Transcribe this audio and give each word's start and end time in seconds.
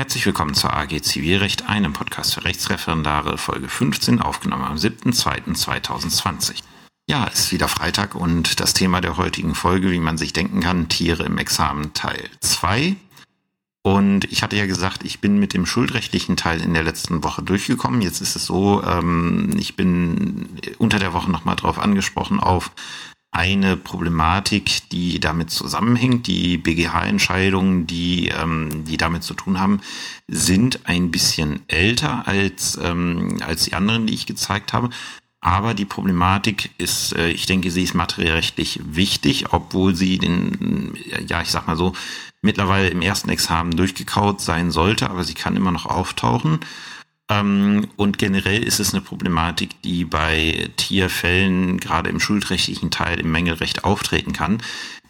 Herzlich 0.00 0.24
willkommen 0.24 0.54
zur 0.54 0.72
AG 0.72 1.02
Zivilrecht, 1.02 1.68
einem 1.68 1.92
Podcast 1.92 2.32
für 2.32 2.46
Rechtsreferendare, 2.46 3.36
Folge 3.36 3.68
15, 3.68 4.22
aufgenommen 4.22 4.64
am 4.64 4.76
7.2.2020. 4.76 6.62
Ja, 7.06 7.28
es 7.30 7.40
ist 7.40 7.52
wieder 7.52 7.68
Freitag 7.68 8.14
und 8.14 8.60
das 8.60 8.72
Thema 8.72 9.02
der 9.02 9.18
heutigen 9.18 9.54
Folge, 9.54 9.90
wie 9.90 10.00
man 10.00 10.16
sich 10.16 10.32
denken 10.32 10.60
kann, 10.60 10.88
Tiere 10.88 11.24
im 11.24 11.36
Examen 11.36 11.92
Teil 11.92 12.30
2. 12.40 12.96
Und 13.82 14.24
ich 14.32 14.42
hatte 14.42 14.56
ja 14.56 14.64
gesagt, 14.64 15.04
ich 15.04 15.20
bin 15.20 15.38
mit 15.38 15.52
dem 15.52 15.66
schuldrechtlichen 15.66 16.34
Teil 16.38 16.62
in 16.62 16.72
der 16.72 16.82
letzten 16.82 17.22
Woche 17.22 17.42
durchgekommen. 17.42 18.00
Jetzt 18.00 18.22
ist 18.22 18.36
es 18.36 18.46
so, 18.46 18.82
ähm, 18.82 19.54
ich 19.58 19.76
bin 19.76 20.48
unter 20.78 20.98
der 20.98 21.12
Woche 21.12 21.30
nochmal 21.30 21.56
drauf 21.56 21.78
angesprochen 21.78 22.40
auf 22.40 22.70
eine 23.32 23.76
Problematik, 23.76 24.88
die 24.90 25.20
damit 25.20 25.50
zusammenhängt. 25.50 26.26
Die 26.26 26.58
BGH-Entscheidungen, 26.58 27.86
die, 27.86 28.28
ähm, 28.28 28.84
die 28.84 28.96
damit 28.96 29.22
zu 29.22 29.34
tun 29.34 29.60
haben, 29.60 29.80
sind 30.26 30.80
ein 30.88 31.10
bisschen 31.10 31.60
älter 31.68 32.26
als, 32.26 32.78
ähm, 32.82 33.38
als 33.46 33.64
die 33.64 33.74
anderen, 33.74 34.06
die 34.06 34.14
ich 34.14 34.26
gezeigt 34.26 34.72
habe. 34.72 34.90
Aber 35.40 35.72
die 35.72 35.86
Problematik 35.86 36.70
ist, 36.76 37.14
äh, 37.16 37.30
ich 37.30 37.46
denke, 37.46 37.70
sie 37.70 37.84
ist 37.84 37.94
materiellrechtlich 37.94 38.80
wichtig, 38.84 39.52
obwohl 39.52 39.94
sie 39.94 40.18
den, 40.18 40.98
ja, 41.28 41.40
ich 41.40 41.50
sag 41.50 41.66
mal 41.66 41.76
so, 41.76 41.94
mittlerweile 42.42 42.88
im 42.88 43.00
ersten 43.00 43.30
Examen 43.30 43.76
durchgekaut 43.76 44.40
sein 44.40 44.70
sollte, 44.70 45.08
aber 45.08 45.24
sie 45.24 45.34
kann 45.34 45.56
immer 45.56 45.70
noch 45.70 45.86
auftauchen. 45.86 46.60
Ähm, 47.30 47.86
und 47.96 48.18
generell 48.18 48.62
ist 48.62 48.80
es 48.80 48.92
eine 48.92 49.00
Problematik, 49.00 49.80
die 49.82 50.04
bei 50.04 50.68
Tierfällen 50.76 51.78
gerade 51.78 52.10
im 52.10 52.20
schuldrechtlichen 52.20 52.90
Teil 52.90 53.20
im 53.20 53.30
Mängelrecht 53.30 53.84
auftreten 53.84 54.32
kann. 54.32 54.60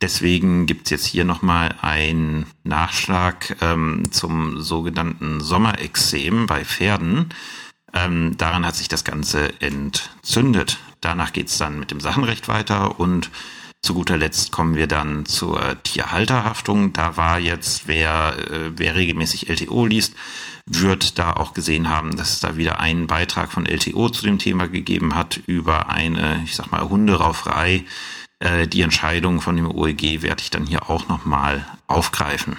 Deswegen 0.02 0.66
gibt 0.66 0.86
es 0.86 0.90
jetzt 0.90 1.06
hier 1.06 1.24
nochmal 1.24 1.74
einen 1.80 2.46
Nachschlag 2.62 3.56
ähm, 3.62 4.12
zum 4.12 4.60
sogenannten 4.60 5.40
Sommerexem 5.40 6.46
bei 6.46 6.64
Pferden. 6.64 7.30
Ähm, 7.92 8.36
daran 8.36 8.64
hat 8.66 8.76
sich 8.76 8.88
das 8.88 9.04
Ganze 9.04 9.60
entzündet. 9.60 10.78
Danach 11.00 11.32
geht 11.32 11.48
es 11.48 11.58
dann 11.58 11.78
mit 11.78 11.90
dem 11.90 12.00
Sachenrecht 12.00 12.48
weiter 12.48 13.00
und 13.00 13.30
zu 13.82 13.94
guter 13.94 14.18
Letzt 14.18 14.52
kommen 14.52 14.76
wir 14.76 14.86
dann 14.86 15.24
zur 15.24 15.82
Tierhalterhaftung. 15.82 16.92
Da 16.92 17.16
war 17.16 17.38
jetzt, 17.38 17.88
wer, 17.88 18.36
äh, 18.50 18.70
wer 18.76 18.94
regelmäßig 18.94 19.48
LTO 19.48 19.86
liest, 19.86 20.14
wird 20.66 21.18
da 21.18 21.32
auch 21.32 21.54
gesehen 21.54 21.88
haben, 21.88 22.16
dass 22.16 22.34
es 22.34 22.40
da 22.40 22.56
wieder 22.56 22.78
einen 22.80 23.06
Beitrag 23.06 23.50
von 23.50 23.66
LTO 23.66 24.10
zu 24.10 24.24
dem 24.24 24.38
Thema 24.38 24.68
gegeben 24.68 25.14
hat 25.14 25.40
über 25.46 25.88
eine, 25.88 26.42
ich 26.44 26.54
sag 26.54 26.70
mal, 26.70 26.88
Hunderauferei. 26.88 27.84
Äh, 28.38 28.68
die 28.68 28.82
Entscheidung 28.82 29.40
von 29.40 29.56
dem 29.56 29.70
OEG 29.70 30.22
werde 30.22 30.42
ich 30.42 30.50
dann 30.50 30.66
hier 30.66 30.90
auch 30.90 31.08
nochmal 31.08 31.66
aufgreifen. 31.86 32.56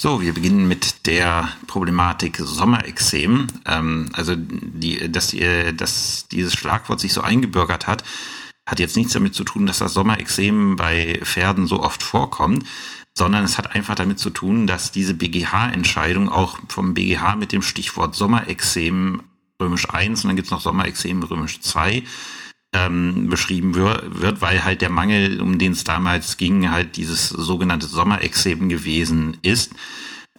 So, 0.00 0.20
wir 0.20 0.34
beginnen 0.34 0.68
mit 0.68 1.06
der 1.06 1.48
Problematik 1.66 2.36
Sommerexem. 2.38 3.48
Ähm, 3.66 4.10
also, 4.12 4.34
die, 4.36 5.10
dass, 5.10 5.28
die, 5.28 5.76
dass 5.76 6.26
dieses 6.28 6.54
Schlagwort 6.54 7.00
sich 7.00 7.12
so 7.12 7.22
eingebürgert 7.22 7.86
hat, 7.86 8.04
hat 8.66 8.78
jetzt 8.80 8.96
nichts 8.96 9.12
damit 9.12 9.34
zu 9.34 9.44
tun, 9.44 9.66
dass 9.66 9.78
das 9.78 9.94
Sommerexem 9.94 10.76
bei 10.76 11.20
Pferden 11.22 11.66
so 11.66 11.82
oft 11.82 12.02
vorkommt, 12.02 12.64
sondern 13.16 13.44
es 13.44 13.58
hat 13.58 13.74
einfach 13.74 13.94
damit 13.94 14.18
zu 14.18 14.30
tun, 14.30 14.66
dass 14.66 14.90
diese 14.90 15.14
BGH-Entscheidung 15.14 16.28
auch 16.28 16.58
vom 16.68 16.94
BGH 16.94 17.36
mit 17.36 17.52
dem 17.52 17.62
Stichwort 17.62 18.14
Sommerexem 18.14 19.22
römisch 19.60 19.88
1 19.88 20.24
und 20.24 20.28
dann 20.28 20.36
gibt's 20.36 20.50
noch 20.50 20.60
Sommerexem 20.60 21.22
römisch 21.22 21.60
2 21.60 22.02
ähm, 22.74 23.28
beschrieben 23.28 23.74
wird, 23.74 24.40
weil 24.40 24.64
halt 24.64 24.80
der 24.80 24.90
Mangel, 24.90 25.40
um 25.40 25.58
den 25.58 25.72
es 25.72 25.84
damals 25.84 26.36
ging, 26.38 26.70
halt 26.70 26.96
dieses 26.96 27.28
sogenannte 27.28 27.86
Sommerexem 27.86 28.68
gewesen 28.68 29.36
ist 29.42 29.72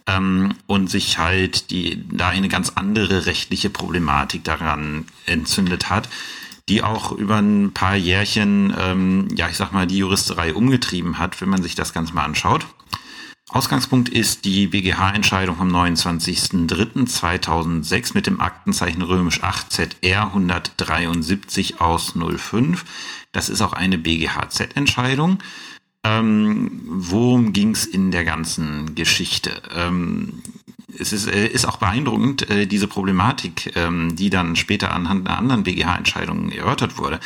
ähm, 0.06 0.54
und 0.66 0.90
sich 0.90 1.16
halt 1.18 1.70
die 1.70 2.04
da 2.08 2.28
eine 2.28 2.48
ganz 2.48 2.72
andere 2.74 3.24
rechtliche 3.24 3.70
Problematik 3.70 4.44
daran 4.44 5.06
entzündet 5.24 5.88
hat 5.88 6.08
die 6.68 6.82
auch 6.82 7.12
über 7.12 7.36
ein 7.36 7.72
paar 7.72 7.94
Jährchen, 7.94 8.74
ähm, 8.78 9.28
ja, 9.34 9.48
ich 9.48 9.56
sag 9.56 9.72
mal, 9.72 9.86
die 9.86 9.98
Juristerei 9.98 10.52
umgetrieben 10.52 11.18
hat, 11.18 11.40
wenn 11.40 11.48
man 11.48 11.62
sich 11.62 11.76
das 11.76 11.92
Ganze 11.92 12.14
mal 12.14 12.24
anschaut. 12.24 12.66
Ausgangspunkt 13.48 14.08
ist 14.08 14.44
die 14.44 14.66
BGH-Entscheidung 14.66 15.54
vom 15.56 15.68
29.03.2006 15.68 18.14
mit 18.14 18.26
dem 18.26 18.40
Aktenzeichen 18.40 19.02
römisch 19.02 19.44
8 19.44 19.72
ZR 19.72 20.26
173 20.26 21.80
aus 21.80 22.14
05. 22.14 22.84
Das 23.30 23.48
ist 23.48 23.62
auch 23.62 23.72
eine 23.72 23.98
BGHZ-Entscheidung. 23.98 25.38
Ähm, 26.06 26.82
worum 26.84 27.52
ging 27.52 27.70
es 27.70 27.84
in 27.84 28.10
der 28.10 28.24
ganzen 28.24 28.94
Geschichte? 28.94 29.62
Ähm, 29.74 30.42
es 30.98 31.12
ist, 31.12 31.26
äh, 31.26 31.46
ist 31.48 31.66
auch 31.66 31.78
beeindruckend, 31.78 32.48
äh, 32.48 32.66
diese 32.66 32.86
Problematik, 32.86 33.72
ähm, 33.76 34.14
die 34.14 34.30
dann 34.30 34.56
später 34.56 34.92
anhand 34.92 35.26
einer 35.26 35.38
anderen 35.38 35.64
BGH-Entscheidung 35.64 36.50
erörtert 36.50 36.98
wurde, 36.98 37.20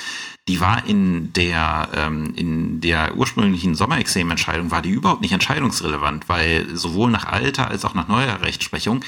die 0.49 0.61
war 0.61 0.87
in 0.87 1.33
der, 1.35 1.89
ähm, 1.95 2.33
in 2.35 2.81
der 2.81 3.17
ursprünglichen 3.17 3.75
Sommerexem-Entscheidung, 3.75 4.71
war 4.71 4.83
die 4.83 4.91
überhaupt 4.91 5.21
nicht 5.21 5.33
entscheidungsrelevant, 5.33 6.29
weil 6.29 6.67
sowohl 6.75 7.11
nach 7.11 7.27
alter 7.27 7.69
als 7.69 7.85
auch 7.85 7.95
nach 7.95 8.09
neuer 8.09 8.41
Rechtsprechung 8.43 9.05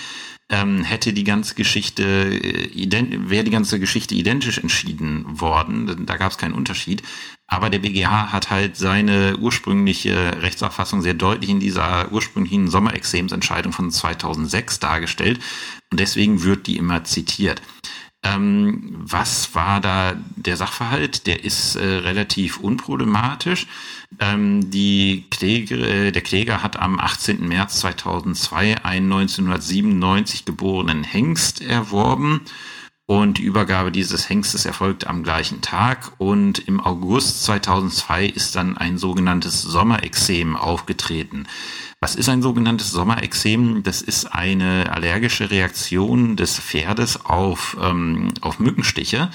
ähm, 0.52 0.84
hätte 0.84 1.12
die 1.14 1.24
ganze 1.24 1.54
Geschichte, 1.54 2.04
äh, 2.04 3.28
wäre 3.28 3.42
die 3.42 3.50
ganze 3.50 3.80
Geschichte 3.80 4.14
identisch 4.14 4.58
entschieden 4.58 5.40
worden. 5.40 6.04
Da 6.06 6.16
gab 6.18 6.30
es 6.30 6.38
keinen 6.38 6.54
Unterschied. 6.54 7.02
Aber 7.48 7.70
der 7.70 7.80
BGH 7.80 8.32
hat 8.32 8.50
halt 8.50 8.76
seine 8.76 9.36
ursprüngliche 9.38 10.42
Rechtsauffassung 10.42 11.02
sehr 11.02 11.14
deutlich 11.14 11.50
in 11.50 11.60
dieser 11.60 12.12
ursprünglichen 12.12 12.68
Sommerexemsentscheidung 12.68 13.72
von 13.72 13.90
2006 13.90 14.78
dargestellt. 14.78 15.40
Und 15.90 16.00
deswegen 16.00 16.42
wird 16.44 16.66
die 16.66 16.76
immer 16.76 17.04
zitiert. 17.04 17.60
Ähm, 18.24 18.94
was 18.94 19.54
war 19.54 19.80
da 19.80 20.14
der 20.36 20.56
Sachverhalt? 20.56 21.26
Der 21.26 21.44
ist 21.44 21.74
äh, 21.74 21.84
relativ 21.84 22.58
unproblematisch. 22.58 23.66
Ähm, 24.20 24.70
die 24.70 25.24
Kläger, 25.30 25.76
äh, 25.76 26.12
der 26.12 26.22
Kläger 26.22 26.62
hat 26.62 26.78
am 26.78 27.00
18. 27.00 27.46
März 27.46 27.80
2002 27.80 28.84
einen 28.84 29.12
1997 29.12 30.44
geborenen 30.44 31.02
Hengst 31.02 31.62
erworben 31.62 32.42
und 33.06 33.38
die 33.38 33.42
Übergabe 33.42 33.90
dieses 33.90 34.28
Hengstes 34.28 34.64
erfolgt 34.64 35.06
am 35.06 35.24
gleichen 35.24 35.60
Tag 35.60 36.12
und 36.18 36.60
im 36.60 36.80
August 36.80 37.44
2002 37.44 38.26
ist 38.26 38.54
dann 38.54 38.78
ein 38.78 38.96
sogenanntes 38.96 39.62
Sommerexem 39.62 40.56
aufgetreten. 40.56 41.46
Was 42.02 42.16
ist 42.16 42.28
ein 42.28 42.42
sogenanntes 42.42 42.90
Sommerexem? 42.90 43.84
Das 43.84 44.02
ist 44.02 44.26
eine 44.26 44.92
allergische 44.92 45.52
Reaktion 45.52 46.34
des 46.34 46.58
Pferdes 46.58 47.24
auf, 47.26 47.76
ähm, 47.80 48.34
auf 48.40 48.58
Mückenstiche, 48.58 49.30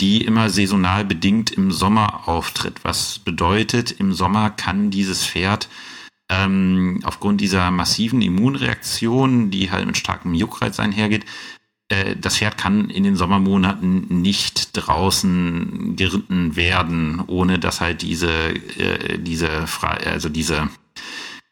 die 0.00 0.24
immer 0.24 0.48
saisonal 0.48 1.04
bedingt 1.04 1.50
im 1.50 1.72
Sommer 1.72 2.28
auftritt. 2.28 2.84
Was 2.84 3.18
bedeutet, 3.18 3.90
im 3.90 4.12
Sommer 4.12 4.50
kann 4.50 4.92
dieses 4.92 5.26
Pferd 5.26 5.68
ähm, 6.28 7.00
aufgrund 7.02 7.40
dieser 7.40 7.72
massiven 7.72 8.22
Immunreaktion, 8.22 9.50
die 9.50 9.72
halt 9.72 9.84
mit 9.84 9.96
starkem 9.96 10.34
Juckreiz 10.34 10.78
einhergeht, 10.78 11.24
äh, 11.88 12.14
das 12.14 12.36
Pferd 12.36 12.56
kann 12.56 12.90
in 12.90 13.02
den 13.02 13.16
Sommermonaten 13.16 14.22
nicht 14.22 14.70
draußen 14.76 15.96
geritten 15.96 16.54
werden, 16.54 17.24
ohne 17.26 17.58
dass 17.58 17.80
halt 17.80 18.02
diese, 18.02 18.50
äh, 18.50 19.18
diese, 19.18 19.64
also 19.82 20.28
diese 20.28 20.70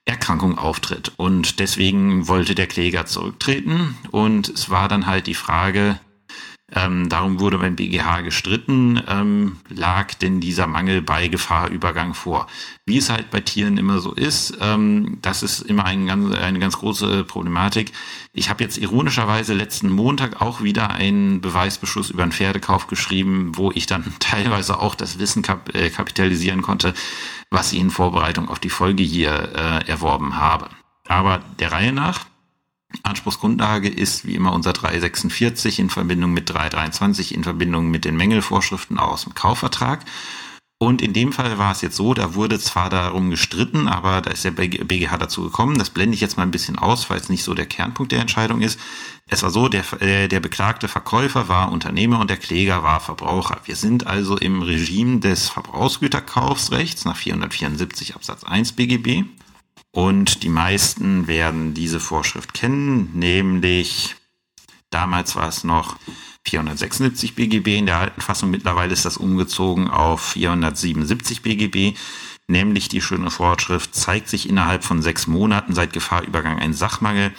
Erkrankung 0.05 0.59
auftritt. 0.59 1.13
Und 1.17 1.59
deswegen 1.59 2.29
wollte 2.29 2.55
der 2.55 2.67
Kläger 2.67 3.07
zurücktreten. 3.07 3.97
Und 4.11 4.49
es 4.49 4.71
war 4.71 4.89
dann 4.89 5.07
halt 5.07 5.27
die 5.27 5.35
Frage, 5.35 5.99
ähm, 6.75 7.09
darum 7.09 7.38
wurde 7.38 7.59
beim 7.59 7.77
BGH 7.77 8.22
gestritten, 8.22 9.03
ähm, 9.06 9.59
lag 9.69 10.15
denn 10.15 10.41
dieser 10.41 10.66
Mangel 10.66 11.03
bei 11.03 11.28
Gefahrübergang 11.28 12.15
vor. 12.15 12.47
Wie 12.87 12.97
es 12.97 13.10
halt 13.10 13.31
bei 13.31 13.41
Tieren 13.41 13.77
immer 13.77 14.00
so 14.00 14.12
ist, 14.12 14.56
ähm, 14.60 15.19
das 15.21 15.43
ist 15.43 15.61
immer 15.61 15.84
ein 15.84 16.06
ganz, 16.06 16.34
eine 16.34 16.59
ganz 16.59 16.78
große 16.78 17.25
Problematik. 17.25 17.93
Ich 18.32 18.49
habe 18.49 18.64
jetzt 18.64 18.79
ironischerweise 18.79 19.52
letzten 19.52 19.91
Montag 19.91 20.41
auch 20.41 20.62
wieder 20.62 20.91
einen 20.91 21.43
Beweisbeschluss 21.43 22.08
über 22.08 22.23
einen 22.23 22.32
Pferdekauf 22.32 22.87
geschrieben, 22.87 23.52
wo 23.55 23.70
ich 23.73 23.87
dann 23.87 24.05
teilweise 24.19 24.79
auch 24.81 24.94
das 24.94 25.19
Wissen 25.19 25.43
kap 25.43 25.75
äh, 25.75 25.91
kapitalisieren 25.91 26.62
konnte, 26.62 26.94
was 27.50 27.73
ich 27.73 27.81
in 27.81 27.91
Vorbereitung 27.91 28.49
auf 28.49 28.58
die 28.58 28.70
Folge 28.70 29.02
hier 29.02 29.52
äh, 29.55 29.88
erworben 29.88 30.37
habe. 30.37 30.70
Aber 31.06 31.43
der 31.58 31.73
Reihe 31.73 31.93
nach, 31.93 32.25
Anspruchsgrundlage 33.03 33.89
ist 33.89 34.27
wie 34.27 34.35
immer 34.35 34.53
unser 34.53 34.73
346 34.73 35.79
in 35.79 35.91
Verbindung 35.91 36.33
mit 36.33 36.49
323 36.50 37.35
in 37.35 37.44
Verbindung 37.44 37.91
mit 37.91 38.05
den 38.05 38.17
Mängelvorschriften 38.17 38.99
aus 38.99 39.25
dem 39.25 39.35
Kaufvertrag. 39.35 40.05
Und 40.83 41.00
in 41.00 41.12
dem 41.12 41.33
Fall 41.33 41.59
war 41.59 41.71
es 41.71 41.81
jetzt 41.81 41.94
so, 41.94 42.12
da 42.12 42.35
wurde 42.35 42.59
zwar 42.59 42.91
darum 42.91 43.31
gestritten, 43.31 43.87
aber 43.87 44.21
da 44.21 44.33
ist 44.33 44.44
der 44.44 44.50
BGH 44.50 45.17
dazu 45.17 45.44
gekommen. 45.44 45.79
Das 45.79 45.91
blende 45.91 46.17
ich 46.17 46.21
jetzt 46.21 46.37
mal 46.37 46.43
ein 46.43 46.50
bisschen 46.50 46.77
aus, 46.77 47.09
weil 47.09 47.21
es 47.21 47.29
nicht 47.29 47.44
so 47.44 47.55
der 47.55 47.67
Kernpunkt 47.67 48.11
der 48.11 48.19
Entscheidung 48.19 48.62
ist. 48.62 48.81
Es 49.29 49.45
war 49.45 49.50
so, 49.50 49.69
der, 49.69 49.85
äh, 50.03 50.27
der 50.27 50.41
beklagte 50.41 50.88
Verkäufer 50.88 51.47
war 51.47 51.71
Unternehmer 51.71 52.19
und 52.19 52.31
der 52.31 52.37
Kläger 52.37 52.83
war 52.83 52.99
Verbraucher. 52.99 53.61
Wir 53.65 53.77
sind 53.77 54.09
also 54.09 54.37
im 54.37 54.61
Regime 54.61 55.21
des 55.21 55.49
Verbrauchsgüterkaufsrechts 55.50 57.05
nach 57.05 57.17
474 57.17 58.17
Absatz 58.17 58.43
1 58.43 58.73
BGB. 58.73 59.25
Und 59.93 60.43
die 60.43 60.49
meisten 60.49 61.27
werden 61.29 61.75
diese 61.75 62.00
Vorschrift 62.00 62.55
kennen, 62.55 63.11
nämlich 63.12 64.17
damals 64.91 65.37
war 65.37 65.49
es 65.49 65.65
noch 65.65 65.97
476 66.44 67.35
BGB 67.35 67.79
in 67.79 67.87
der 67.87 67.99
alten 67.99 68.21
Fassung. 68.21 68.50
Mittlerweile 68.50 68.93
ist 68.93 69.05
das 69.05 69.17
umgezogen 69.17 69.89
auf 69.89 70.23
477 70.33 71.43
BGB. 71.43 71.97
Nämlich 72.49 72.89
die 72.89 73.00
schöne 73.00 73.31
Vorschrift 73.31 73.94
zeigt 73.94 74.29
sich 74.29 74.49
innerhalb 74.49 74.83
von 74.85 75.00
sechs 75.00 75.27
Monaten 75.27 75.75
seit 75.75 75.93
Gefahrübergang 75.93 76.59
ein 76.59 76.75
Sachmangel. 76.75 77.33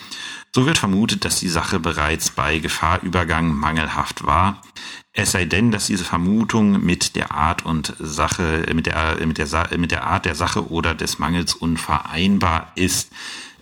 So 0.56 0.66
wird 0.66 0.78
vermutet, 0.78 1.26
dass 1.26 1.40
die 1.40 1.50
Sache 1.50 1.80
bereits 1.80 2.30
bei 2.30 2.60
Gefahrübergang 2.60 3.54
mangelhaft 3.54 4.26
war. 4.26 4.62
Es 5.16 5.32
sei 5.32 5.46
denn, 5.46 5.70
dass 5.70 5.86
diese 5.86 6.04
Vermutung 6.04 6.84
mit 6.84 7.16
der 7.16 7.32
Art 7.32 7.66
und 7.66 7.94
Sache, 8.00 8.66
mit 8.74 8.88
der, 8.88 9.24
mit 9.28 9.38
der, 9.38 9.78
mit 9.78 9.92
der 9.92 10.08
Art 10.08 10.26
der 10.26 10.34
Sache 10.34 10.72
oder 10.72 10.96
des 10.96 11.20
Mangels 11.20 11.54
unvereinbar 11.54 12.72
ist. 12.74 13.12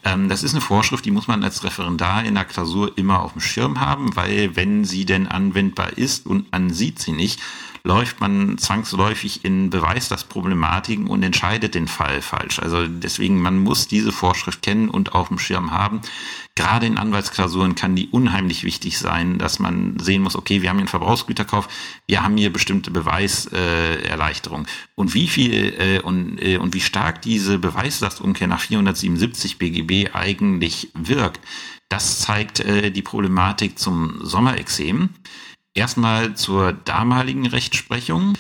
Ähm, 0.06 0.30
das 0.30 0.44
ist 0.44 0.54
eine 0.54 0.62
Vorschrift, 0.62 1.04
die 1.04 1.12
muss 1.12 1.28
man 1.28 1.44
als 1.44 1.66
Referendar 1.66 2.24
in 2.24 2.36
der 2.36 2.46
Klausur 2.46 2.98
immer 2.98 3.22
auf 3.22 3.34
dem 3.34 3.42
Schirm 3.42 3.82
haben, 3.82 4.16
weil 4.16 4.56
wenn 4.56 4.86
sie 4.86 5.04
denn 5.04 5.28
anwendbar 5.28 5.98
ist 5.98 6.26
und 6.26 6.50
man 6.54 6.70
sieht 6.70 7.00
sie 7.00 7.12
nicht, 7.12 7.42
läuft 7.84 8.20
man 8.20 8.58
zwangsläufig 8.58 9.44
in 9.44 9.70
Beweislasproblematiken 9.70 11.08
und 11.08 11.24
entscheidet 11.24 11.76
den 11.76 11.88
Fall 11.88 12.22
falsch. 12.22 12.60
Also 12.60 12.88
deswegen, 12.88 13.42
man 13.42 13.60
muss 13.60 13.88
diese 13.88 14.12
Vorschrift 14.12 14.62
kennen 14.62 14.90
und 14.90 15.14
auf 15.14 15.30
dem 15.30 15.40
Schirm 15.40 15.72
haben. 15.72 16.02
Gerade 16.56 16.86
in 16.86 16.98
Anwaltsklausuren 16.98 17.76
kann 17.76 17.96
die 17.96 18.10
unheimlich 18.10 18.64
wichtig 18.64 19.00
sein, 19.00 19.38
dass 19.38 19.60
man 19.60 19.98
sehen 20.00 20.22
muss, 20.22 20.36
okay, 20.36 20.62
wir 20.62 20.70
haben 20.70 20.78
hier 20.78 20.82
einen 20.82 20.90
Verbrauchsgüterkauf, 20.90 21.68
wir 22.08 22.24
haben 22.24 22.38
hier 22.38 22.52
bestimmte 22.52 22.92
Beweiserleichterungen. 22.92 24.68
und 24.96 25.14
wie 25.14 25.28
viel 25.28 25.74
äh, 25.80 26.00
und, 26.02 26.38
äh, 26.42 26.58
und 26.58 26.74
wie 26.74 26.82
stark 26.82 27.22
diese 27.22 27.58
Beweislastumkehr 27.58 28.48
nach 28.48 28.60
477 28.60 29.58
BGB 29.58 30.14
eigentlich 30.14 30.90
wirkt, 30.94 31.40
das 31.90 32.20
zeigt 32.20 32.60
äh, 32.60 32.92
die 32.92 33.02
Problematik 33.02 33.78
zum 33.78 34.20
Sommerexem. 34.24 35.10
Erstmal 35.74 36.36
zur 36.36 36.74
damaligen 36.74 37.48
Rechtsprechung. 37.48 38.34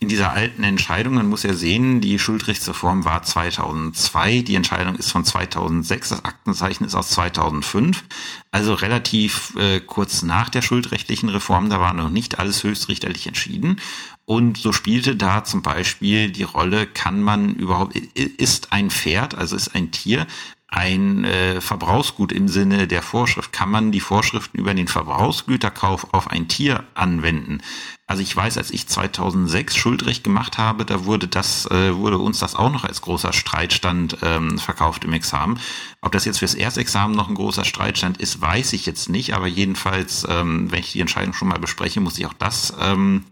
In 0.00 0.08
dieser 0.08 0.32
alten 0.32 0.62
Entscheidung, 0.62 1.14
man 1.14 1.28
muss 1.28 1.42
ja 1.42 1.52
sehen, 1.54 2.00
die 2.00 2.20
Schuldrechtsreform 2.20 3.04
war 3.04 3.24
2002, 3.24 4.42
die 4.42 4.54
Entscheidung 4.54 4.94
ist 4.94 5.10
von 5.10 5.24
2006, 5.24 6.10
das 6.10 6.24
Aktenzeichen 6.24 6.84
ist 6.84 6.94
aus 6.94 7.10
2005, 7.10 8.04
also 8.52 8.74
relativ 8.74 9.56
äh, 9.56 9.80
kurz 9.80 10.22
nach 10.22 10.50
der 10.50 10.62
schuldrechtlichen 10.62 11.28
Reform, 11.28 11.68
da 11.68 11.80
war 11.80 11.94
noch 11.94 12.10
nicht 12.10 12.38
alles 12.38 12.62
höchstrichterlich 12.62 13.26
entschieden. 13.26 13.80
Und 14.24 14.56
so 14.56 14.72
spielte 14.72 15.16
da 15.16 15.42
zum 15.42 15.62
Beispiel 15.62 16.30
die 16.30 16.44
Rolle, 16.44 16.86
kann 16.86 17.20
man 17.20 17.56
überhaupt, 17.56 17.96
ist 17.96 18.72
ein 18.72 18.90
Pferd, 18.90 19.34
also 19.34 19.56
ist 19.56 19.74
ein 19.74 19.90
Tier, 19.90 20.28
ein 20.68 21.24
äh, 21.24 21.62
Verbrauchsgut 21.62 22.30
im 22.30 22.46
Sinne 22.46 22.86
der 22.86 23.02
Vorschrift. 23.02 23.52
Kann 23.52 23.70
man 23.70 23.90
die 23.90 24.00
Vorschriften 24.00 24.58
über 24.58 24.74
den 24.74 24.86
Verbrauchsgüterkauf 24.86 26.12
auf 26.12 26.28
ein 26.30 26.46
Tier 26.46 26.84
anwenden? 26.94 27.62
Also 28.06 28.22
ich 28.22 28.34
weiß, 28.34 28.58
als 28.58 28.70
ich 28.70 28.86
2006 28.86 29.76
Schuldrecht 29.76 30.24
gemacht 30.24 30.58
habe, 30.58 30.84
da 30.84 31.06
wurde 31.06 31.26
das, 31.26 31.66
äh, 31.70 31.94
wurde 31.96 32.18
uns 32.18 32.38
das 32.38 32.54
auch 32.54 32.70
noch 32.70 32.84
als 32.84 33.00
großer 33.00 33.32
Streitstand 33.32 34.18
ähm, 34.22 34.58
verkauft 34.58 35.04
im 35.04 35.14
Examen. 35.14 35.58
Ob 36.02 36.12
das 36.12 36.26
jetzt 36.26 36.38
fürs 36.38 36.54
Erstexamen 36.54 37.16
noch 37.16 37.28
ein 37.28 37.34
großer 37.34 37.64
Streitstand 37.64 38.18
ist, 38.18 38.40
weiß 38.40 38.74
ich 38.74 38.84
jetzt 38.84 39.08
nicht. 39.08 39.34
Aber 39.34 39.46
jedenfalls, 39.46 40.26
ähm, 40.28 40.70
wenn 40.70 40.80
ich 40.80 40.92
die 40.92 41.00
Entscheidung 41.00 41.32
schon 41.32 41.48
mal 41.48 41.58
bespreche, 41.58 42.00
muss 42.00 42.18
ich 42.18 42.26
auch 42.26 42.34
das 42.34 42.74
ähm, 42.80 43.24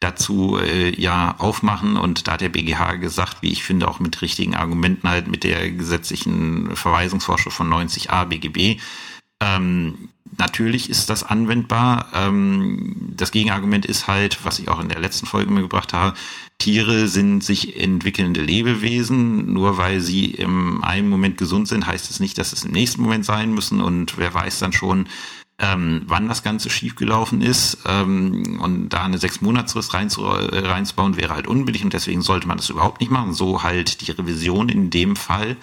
dazu 0.00 0.58
äh, 0.58 0.98
ja 0.98 1.34
aufmachen. 1.38 1.96
Und 1.96 2.26
da 2.26 2.32
hat 2.32 2.40
der 2.40 2.48
BGH 2.48 2.96
gesagt, 2.96 3.42
wie 3.42 3.52
ich 3.52 3.62
finde, 3.62 3.86
auch 3.86 4.00
mit 4.00 4.20
richtigen 4.22 4.56
Argumenten 4.56 5.08
halt 5.08 5.28
mit 5.28 5.44
der 5.44 5.70
gesetzlichen 5.70 6.74
Verweisungsvorschrift 6.74 7.56
von 7.56 7.72
90a 7.72 8.24
BGB. 8.24 8.80
Ähm, 9.42 10.08
natürlich 10.38 10.90
ist 10.90 11.10
das 11.10 11.22
anwendbar. 11.22 12.08
Ähm, 12.14 13.12
das 13.16 13.30
Gegenargument 13.30 13.84
ist 13.84 14.06
halt, 14.06 14.44
was 14.44 14.58
ich 14.58 14.68
auch 14.68 14.80
in 14.80 14.88
der 14.88 15.00
letzten 15.00 15.26
Folge 15.26 15.52
mir 15.52 15.62
gebracht 15.62 15.92
habe, 15.92 16.16
Tiere 16.58 17.08
sind 17.08 17.42
sich 17.42 17.78
entwickelnde 17.78 18.42
Lebewesen. 18.42 19.52
Nur 19.52 19.76
weil 19.76 20.00
sie 20.00 20.26
im 20.26 20.82
einen 20.82 21.10
Moment 21.10 21.36
gesund 21.36 21.68
sind, 21.68 21.86
heißt 21.86 22.10
es 22.10 22.20
nicht, 22.20 22.38
dass 22.38 22.54
es 22.54 22.64
im 22.64 22.72
nächsten 22.72 23.02
Moment 23.02 23.26
sein 23.26 23.52
müssen. 23.52 23.82
Und 23.82 24.16
wer 24.16 24.32
weiß 24.32 24.60
dann 24.60 24.72
schon, 24.72 25.08
ähm, 25.60 26.02
wann 26.06 26.28
das 26.28 26.42
Ganze 26.42 26.70
schiefgelaufen 26.70 27.42
ist. 27.42 27.78
Ähm, 27.86 28.60
und 28.60 28.88
da 28.88 29.04
eine 29.04 29.18
sechs 29.18 29.40
Monatsfrist 29.40 29.94
rein 29.94 30.10
zu, 30.10 30.24
äh, 30.24 30.66
reinzubauen, 30.66 31.16
wäre 31.16 31.34
halt 31.34 31.46
unbillig 31.46 31.84
und 31.84 31.92
deswegen 31.92 32.22
sollte 32.22 32.48
man 32.48 32.56
das 32.56 32.70
überhaupt 32.70 33.00
nicht 33.00 33.12
machen. 33.12 33.34
So 33.34 33.62
halt 33.62 34.00
die 34.00 34.10
Revision 34.10 34.68
in 34.68 34.90
dem 34.90 35.16
Fall, 35.16 35.56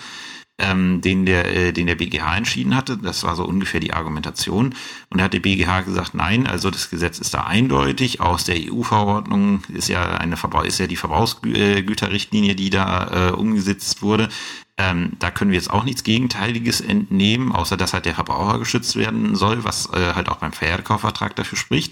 ähm, 0.59 1.01
den, 1.01 1.25
der, 1.25 1.55
äh, 1.55 1.73
den 1.73 1.87
der 1.87 1.95
BGH 1.95 2.37
entschieden 2.37 2.75
hatte. 2.75 2.97
Das 2.97 3.23
war 3.23 3.35
so 3.35 3.43
ungefähr 3.43 3.79
die 3.79 3.93
Argumentation. 3.93 4.75
Und 5.09 5.19
da 5.19 5.25
hat 5.25 5.33
der 5.33 5.39
BGH 5.39 5.81
gesagt, 5.81 6.13
nein, 6.13 6.45
also 6.45 6.69
das 6.69 6.89
Gesetz 6.89 7.17
ist 7.19 7.33
da 7.33 7.43
eindeutig. 7.43 8.21
Aus 8.21 8.43
der 8.43 8.55
EU-Verordnung 8.55 9.63
ist 9.73 9.89
ja 9.89 10.17
eine 10.17 10.37
Verbrauch 10.37 10.63
ist 10.63 10.79
ja 10.79 10.87
die 10.87 10.95
Verbrauchsgüterrichtlinie, 10.95 12.55
die 12.55 12.69
da 12.69 13.29
äh, 13.29 13.31
umgesetzt 13.31 14.03
wurde. 14.03 14.29
Ähm, 14.77 15.13
da 15.19 15.31
können 15.31 15.51
wir 15.51 15.57
jetzt 15.57 15.71
auch 15.71 15.83
nichts 15.83 16.03
Gegenteiliges 16.03 16.81
entnehmen, 16.81 17.51
außer 17.51 17.77
dass 17.77 17.93
halt 17.93 18.05
der 18.05 18.15
Verbraucher 18.15 18.59
geschützt 18.59 18.95
werden 18.95 19.35
soll, 19.35 19.63
was 19.63 19.91
äh, 19.91 20.13
halt 20.13 20.29
auch 20.29 20.37
beim 20.37 20.53
Verkaufvertrag 20.53 21.35
dafür 21.35 21.57
spricht. 21.57 21.91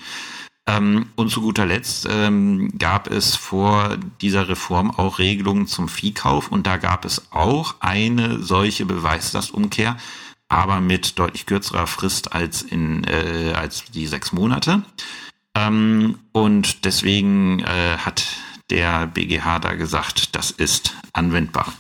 Ähm, 0.67 1.07
und 1.15 1.29
zu 1.29 1.41
guter 1.41 1.65
Letzt 1.65 2.07
ähm, 2.09 2.71
gab 2.77 3.07
es 3.07 3.35
vor 3.35 3.97
dieser 4.21 4.49
Reform 4.49 4.91
auch 4.91 5.19
Regelungen 5.19 5.67
zum 5.67 5.87
Viehkauf 5.87 6.51
und 6.51 6.65
da 6.65 6.77
gab 6.77 7.05
es 7.05 7.31
auch 7.31 7.75
eine 7.81 8.39
solche 8.41 8.85
Beweislastumkehr, 8.85 9.97
aber 10.47 10.79
mit 10.79 11.19
deutlich 11.19 11.45
kürzerer 11.45 11.85
Frist 11.87 12.33
als 12.33 12.63
in 12.63 13.03
äh, 13.03 13.53
als 13.55 13.85
die 13.85 14.07
sechs 14.07 14.31
Monate. 14.31 14.83
Ähm, 15.55 16.19
und 16.31 16.85
deswegen 16.85 17.59
äh, 17.59 17.97
hat 17.97 18.25
der 18.71 19.05
BGH 19.07 19.59
da 19.59 19.73
gesagt, 19.73 20.35
das 20.35 20.49
ist 20.49 20.95
anwendbar. 21.13 21.73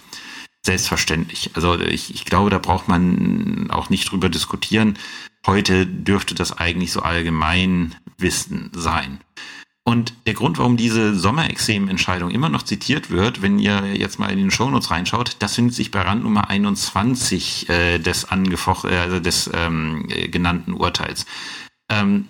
Selbstverständlich. 0.65 1.51
Also 1.53 1.79
ich, 1.79 2.15
ich 2.15 2.25
glaube, 2.25 2.49
da 2.49 2.57
braucht 2.57 2.87
man 2.87 3.69
auch 3.69 3.91
nicht 3.91 4.09
drüber 4.09 4.29
diskutieren. 4.29 4.97
Heute 5.45 5.85
dürfte 5.85 6.33
das 6.33 6.57
eigentlich 6.57 6.91
so 6.91 7.01
allgemein 7.01 7.93
Wissen 8.17 8.71
sein. 8.73 9.19
Und 9.83 10.15
der 10.25 10.33
Grund, 10.33 10.57
warum 10.57 10.75
diese 10.75 11.13
Sommerexem-Entscheidung 11.13 12.31
immer 12.31 12.49
noch 12.49 12.63
zitiert 12.63 13.11
wird, 13.11 13.43
wenn 13.43 13.59
ihr 13.59 13.95
jetzt 13.95 14.17
mal 14.17 14.31
in 14.31 14.39
den 14.39 14.49
Shownotes 14.49 14.89
reinschaut, 14.89 15.35
das 15.37 15.53
findet 15.53 15.75
sich 15.75 15.91
bei 15.91 16.01
Randnummer 16.01 16.49
21 16.49 17.69
äh, 17.69 17.99
des, 17.99 18.25
angefoch 18.25 18.85
äh, 18.85 18.97
also 18.97 19.19
des 19.19 19.47
ähm, 19.53 20.07
genannten 20.31 20.73
Urteils. 20.73 21.27
Ähm, 21.89 22.27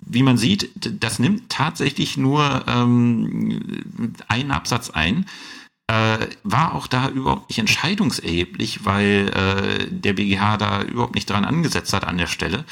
wie 0.00 0.22
man 0.22 0.38
sieht, 0.38 0.70
das 1.02 1.18
nimmt 1.18 1.50
tatsächlich 1.50 2.16
nur 2.16 2.64
ähm, 2.66 4.14
einen 4.28 4.50
Absatz 4.50 4.88
ein 4.88 5.26
äh, 5.86 6.18
war 6.42 6.74
auch 6.74 6.86
da 6.86 7.08
überhaupt 7.08 7.50
nicht 7.50 7.58
entscheidungserheblich, 7.58 8.84
weil 8.84 9.30
äh, 9.34 9.86
der 9.90 10.14
BGH 10.14 10.56
da 10.56 10.82
überhaupt 10.82 11.14
nicht 11.14 11.28
dran 11.28 11.44
angesetzt 11.44 11.92
hat 11.92 12.04
an 12.04 12.18
der 12.18 12.26
Stelle. 12.26 12.64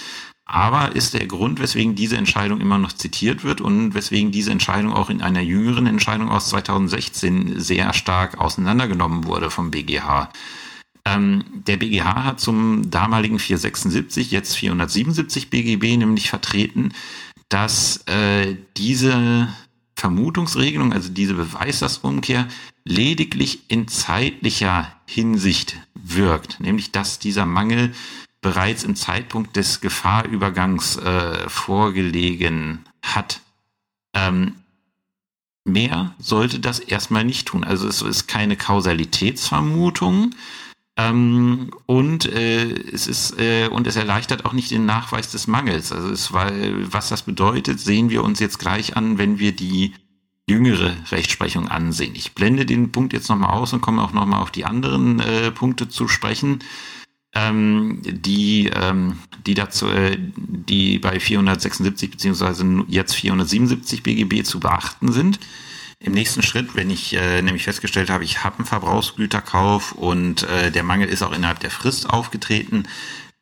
Aber 0.44 0.94
ist 0.94 1.14
der 1.14 1.26
Grund, 1.26 1.60
weswegen 1.60 1.94
diese 1.94 2.16
Entscheidung 2.16 2.60
immer 2.60 2.78
noch 2.78 2.92
zitiert 2.92 3.44
wird 3.44 3.60
und 3.60 3.94
weswegen 3.94 4.32
diese 4.32 4.50
Entscheidung 4.50 4.92
auch 4.92 5.08
in 5.08 5.22
einer 5.22 5.40
jüngeren 5.40 5.86
Entscheidung 5.86 6.28
aus 6.28 6.48
2016 6.50 7.60
sehr 7.60 7.92
stark 7.94 8.38
auseinandergenommen 8.38 9.24
wurde 9.24 9.50
vom 9.50 9.70
BGH. 9.70 10.30
Ähm, 11.04 11.44
der 11.66 11.78
BGH 11.78 12.24
hat 12.24 12.40
zum 12.40 12.90
damaligen 12.90 13.38
476, 13.38 14.30
jetzt 14.30 14.56
477 14.56 15.50
BGB 15.50 15.96
nämlich 15.96 16.28
vertreten, 16.28 16.92
dass 17.48 17.98
äh, 18.06 18.56
diese 18.76 19.48
Vermutungsregelung, 19.96 20.92
also 20.92 21.08
diese 21.08 21.34
Beweislastumkehr, 21.34 22.48
lediglich 22.84 23.60
in 23.68 23.88
zeitlicher 23.88 24.92
Hinsicht 25.06 25.76
wirkt, 25.94 26.60
nämlich 26.60 26.90
dass 26.92 27.18
dieser 27.18 27.46
Mangel 27.46 27.92
bereits 28.40 28.82
im 28.82 28.96
Zeitpunkt 28.96 29.56
des 29.56 29.80
Gefahrübergangs 29.80 30.96
äh, 30.96 31.48
vorgelegen 31.48 32.84
hat. 33.02 33.40
Ähm, 34.14 34.56
mehr 35.64 36.14
sollte 36.18 36.58
das 36.58 36.80
erstmal 36.80 37.24
nicht 37.24 37.48
tun. 37.48 37.62
Also 37.62 37.86
es 37.86 38.02
ist 38.02 38.26
keine 38.26 38.56
Kausalitätsvermutung, 38.56 40.34
ähm, 40.96 41.70
und 41.86 42.26
äh, 42.26 42.70
es 42.92 43.06
ist 43.06 43.40
äh, 43.40 43.68
und 43.68 43.86
es 43.86 43.96
erleichtert 43.96 44.44
auch 44.44 44.52
nicht 44.52 44.70
den 44.70 44.84
Nachweis 44.84 45.30
des 45.30 45.46
Mangels. 45.46 45.90
Also 45.90 46.10
es 46.10 46.32
weil 46.32 46.92
was 46.92 47.08
das 47.08 47.22
bedeutet, 47.22 47.80
sehen 47.80 48.10
wir 48.10 48.22
uns 48.22 48.40
jetzt 48.40 48.58
gleich 48.58 48.96
an, 48.96 49.16
wenn 49.16 49.38
wir 49.38 49.52
die 49.52 49.94
jüngere 50.46 50.94
Rechtsprechung 51.10 51.68
ansehen. 51.68 52.14
Ich 52.14 52.34
blende 52.34 52.66
den 52.66 52.92
Punkt 52.92 53.12
jetzt 53.14 53.30
nochmal 53.30 53.50
aus 53.50 53.72
und 53.72 53.80
komme 53.80 54.02
auch 54.02 54.12
nochmal 54.12 54.42
auf 54.42 54.50
die 54.50 54.64
anderen 54.66 55.20
äh, 55.20 55.50
Punkte 55.50 55.88
zu 55.88 56.08
sprechen, 56.08 56.58
ähm, 57.34 58.02
die, 58.04 58.70
ähm, 58.74 59.18
die 59.46 59.54
dazu, 59.54 59.88
äh, 59.88 60.18
die 60.18 60.98
bei 60.98 61.18
476 61.18 62.10
beziehungsweise 62.10 62.84
jetzt 62.88 63.14
477 63.14 64.02
BGB 64.02 64.44
zu 64.44 64.60
beachten 64.60 65.12
sind. 65.12 65.38
Im 66.02 66.12
nächsten 66.12 66.42
Schritt, 66.42 66.74
wenn 66.74 66.90
ich 66.90 67.14
äh, 67.14 67.42
nämlich 67.42 67.62
festgestellt 67.62 68.10
habe, 68.10 68.24
ich 68.24 68.42
habe 68.42 68.58
einen 68.58 68.66
Verbrauchsgüterkauf 68.66 69.92
und 69.92 70.42
äh, 70.42 70.72
der 70.72 70.82
Mangel 70.82 71.08
ist 71.08 71.22
auch 71.22 71.32
innerhalb 71.32 71.60
der 71.60 71.70
Frist 71.70 72.10
aufgetreten, 72.10 72.88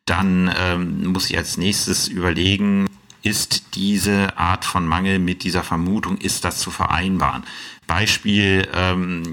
dann 0.05 0.53
ähm, 0.55 1.07
muss 1.07 1.29
ich 1.29 1.37
als 1.37 1.57
nächstes 1.57 2.07
überlegen, 2.07 2.87
ist 3.23 3.75
diese 3.75 4.37
Art 4.37 4.65
von 4.65 4.85
Mangel 4.85 5.17
mit 5.17 5.43
dieser 5.43 5.63
Vermutung, 5.63 6.17
ist 6.17 6.45
das 6.45 6.59
zu 6.59 6.69
vereinbaren? 6.69 7.43
Beispiel, 7.87 8.67
ähm, 8.73 9.23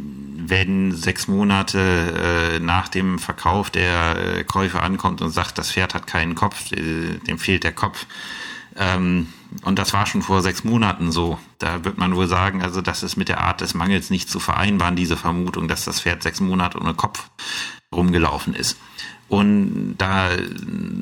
wenn 0.46 0.92
sechs 0.92 1.28
Monate 1.28 2.56
äh, 2.56 2.60
nach 2.60 2.88
dem 2.88 3.18
Verkauf 3.18 3.70
der 3.70 4.38
äh, 4.38 4.44
Käufer 4.44 4.82
ankommt 4.82 5.20
und 5.20 5.30
sagt, 5.30 5.58
das 5.58 5.72
Pferd 5.72 5.94
hat 5.94 6.06
keinen 6.06 6.34
Kopf, 6.34 6.72
äh, 6.72 7.18
dem 7.26 7.38
fehlt 7.38 7.64
der 7.64 7.72
Kopf. 7.72 8.06
Ähm, 8.76 9.28
und 9.62 9.78
das 9.78 9.92
war 9.92 10.06
schon 10.06 10.22
vor 10.22 10.42
sechs 10.42 10.64
Monaten 10.64 11.10
so. 11.12 11.38
Da 11.58 11.84
wird 11.84 11.98
man 11.98 12.14
wohl 12.14 12.28
sagen, 12.28 12.62
also 12.62 12.80
das 12.80 13.02
ist 13.02 13.16
mit 13.16 13.28
der 13.28 13.40
Art 13.40 13.60
des 13.60 13.74
Mangels 13.74 14.10
nicht 14.10 14.28
zu 14.28 14.40
vereinbaren, 14.40 14.96
diese 14.96 15.16
Vermutung, 15.16 15.68
dass 15.68 15.84
das 15.84 16.00
Pferd 16.00 16.22
sechs 16.22 16.40
Monate 16.40 16.78
ohne 16.78 16.94
Kopf 16.94 17.30
rumgelaufen 17.94 18.54
ist. 18.54 18.78
Und 19.28 19.96
da 19.98 20.30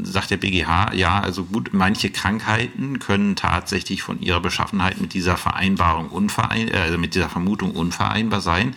sagt 0.03 0.31
der 0.31 0.37
BGH, 0.37 0.93
ja, 0.95 1.21
also 1.21 1.45
gut, 1.45 1.71
manche 1.73 2.11
Krankheiten 2.11 2.99
können 2.99 3.37
tatsächlich 3.37 4.03
von 4.03 4.21
ihrer 4.21 4.41
Beschaffenheit 4.41 5.01
mit 5.01 5.15
dieser 5.15 5.37
Vereinbarung 5.37 6.09
unverein, 6.09 6.69
äh, 6.69 6.79
also 6.79 6.99
mit 6.99 7.15
dieser 7.15 7.29
Vermutung 7.29 7.71
unvereinbar 7.71 8.41
sein. 8.41 8.75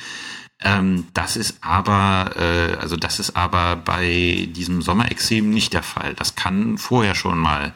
Ähm, 0.62 1.08
das 1.14 1.36
ist 1.36 1.60
aber, 1.62 2.36
äh, 2.36 2.76
also 2.76 2.96
das 2.96 3.20
ist 3.20 3.36
aber 3.36 3.78
bei 3.78 4.50
diesem 4.52 4.82
Sommerexem 4.82 5.50
nicht 5.50 5.74
der 5.74 5.84
Fall. 5.84 6.14
Das 6.14 6.36
kann 6.36 6.78
vorher 6.78 7.16
schon 7.16 7.40
mal, 7.40 7.74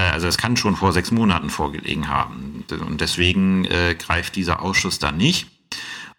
also 0.00 0.26
es 0.26 0.38
kann 0.38 0.56
schon 0.56 0.76
vor 0.76 0.92
sechs 0.92 1.10
Monaten 1.10 1.50
vorgelegen 1.50 2.08
haben. 2.08 2.64
Und 2.70 3.00
deswegen 3.00 3.64
äh, 3.66 3.94
greift 3.98 4.36
dieser 4.36 4.62
Ausschuss 4.62 4.98
da 4.98 5.12
nicht. 5.12 5.48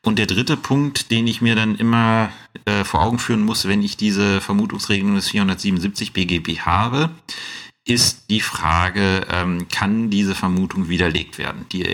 Und 0.05 0.19
der 0.19 0.25
dritte 0.25 0.57
Punkt, 0.57 1.11
den 1.11 1.27
ich 1.27 1.41
mir 1.41 1.55
dann 1.55 1.75
immer 1.75 2.29
äh, 2.65 2.83
vor 2.83 3.01
Augen 3.01 3.19
führen 3.19 3.43
muss, 3.43 3.67
wenn 3.67 3.81
ich 3.81 3.95
diese 3.95 4.41
Vermutungsregelung 4.41 5.15
des 5.15 5.29
477 5.29 6.11
BGB 6.11 6.59
habe, 6.59 7.09
ist 7.85 8.29
die 8.29 8.41
Frage, 8.41 9.25
ähm, 9.29 9.67
kann 9.69 10.09
diese 10.09 10.35
Vermutung 10.35 10.87
widerlegt 10.87 11.37
werden? 11.37 11.65
Die, 11.71 11.85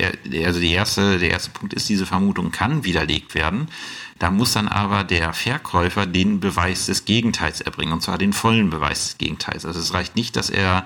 also 0.46 0.60
die 0.60 0.72
erste, 0.72 1.18
der 1.18 1.32
erste 1.32 1.50
Punkt 1.52 1.74
ist, 1.74 1.90
diese 1.90 2.06
Vermutung 2.06 2.52
kann 2.52 2.84
widerlegt 2.84 3.34
werden. 3.34 3.70
Da 4.20 4.30
muss 4.30 4.54
dann 4.54 4.68
aber 4.68 5.04
der 5.04 5.34
Verkäufer 5.34 6.06
den 6.06 6.40
Beweis 6.40 6.86
des 6.86 7.06
Gegenteils 7.06 7.62
erbringen, 7.62 7.94
und 7.94 8.02
zwar 8.02 8.18
den 8.18 8.34
vollen 8.34 8.70
Beweis 8.70 9.06
des 9.06 9.18
Gegenteils. 9.18 9.66
Also 9.66 9.80
es 9.80 9.94
reicht 9.94 10.16
nicht, 10.16 10.36
dass 10.36 10.50
er 10.50 10.86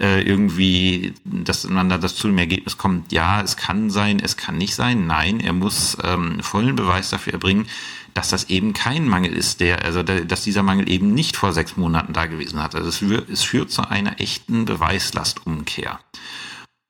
äh, 0.00 0.22
irgendwie, 0.22 1.14
dass 1.24 1.68
man 1.68 1.88
da 1.88 1.98
das 1.98 2.14
zu 2.14 2.28
dem 2.28 2.38
Ergebnis 2.38 2.78
kommt, 2.78 3.12
ja, 3.12 3.40
es 3.40 3.56
kann 3.56 3.90
sein, 3.90 4.20
es 4.20 4.36
kann 4.36 4.56
nicht 4.56 4.74
sein. 4.74 5.06
Nein, 5.06 5.40
er 5.40 5.52
muss 5.52 5.96
ähm, 6.04 6.40
vollen 6.40 6.76
Beweis 6.76 7.10
dafür 7.10 7.32
erbringen, 7.32 7.66
dass 8.14 8.30
das 8.30 8.44
eben 8.44 8.72
kein 8.72 9.08
Mangel 9.08 9.32
ist, 9.32 9.60
der, 9.60 9.84
also 9.84 10.02
der, 10.02 10.24
dass 10.24 10.42
dieser 10.42 10.62
Mangel 10.62 10.88
eben 10.88 11.14
nicht 11.14 11.36
vor 11.36 11.52
sechs 11.52 11.76
Monaten 11.76 12.12
da 12.12 12.26
gewesen 12.26 12.62
hat. 12.62 12.74
Also 12.74 12.88
es, 12.88 13.02
es 13.28 13.42
führt 13.42 13.70
zu 13.70 13.88
einer 13.88 14.20
echten 14.20 14.64
Beweislastumkehr. 14.64 16.00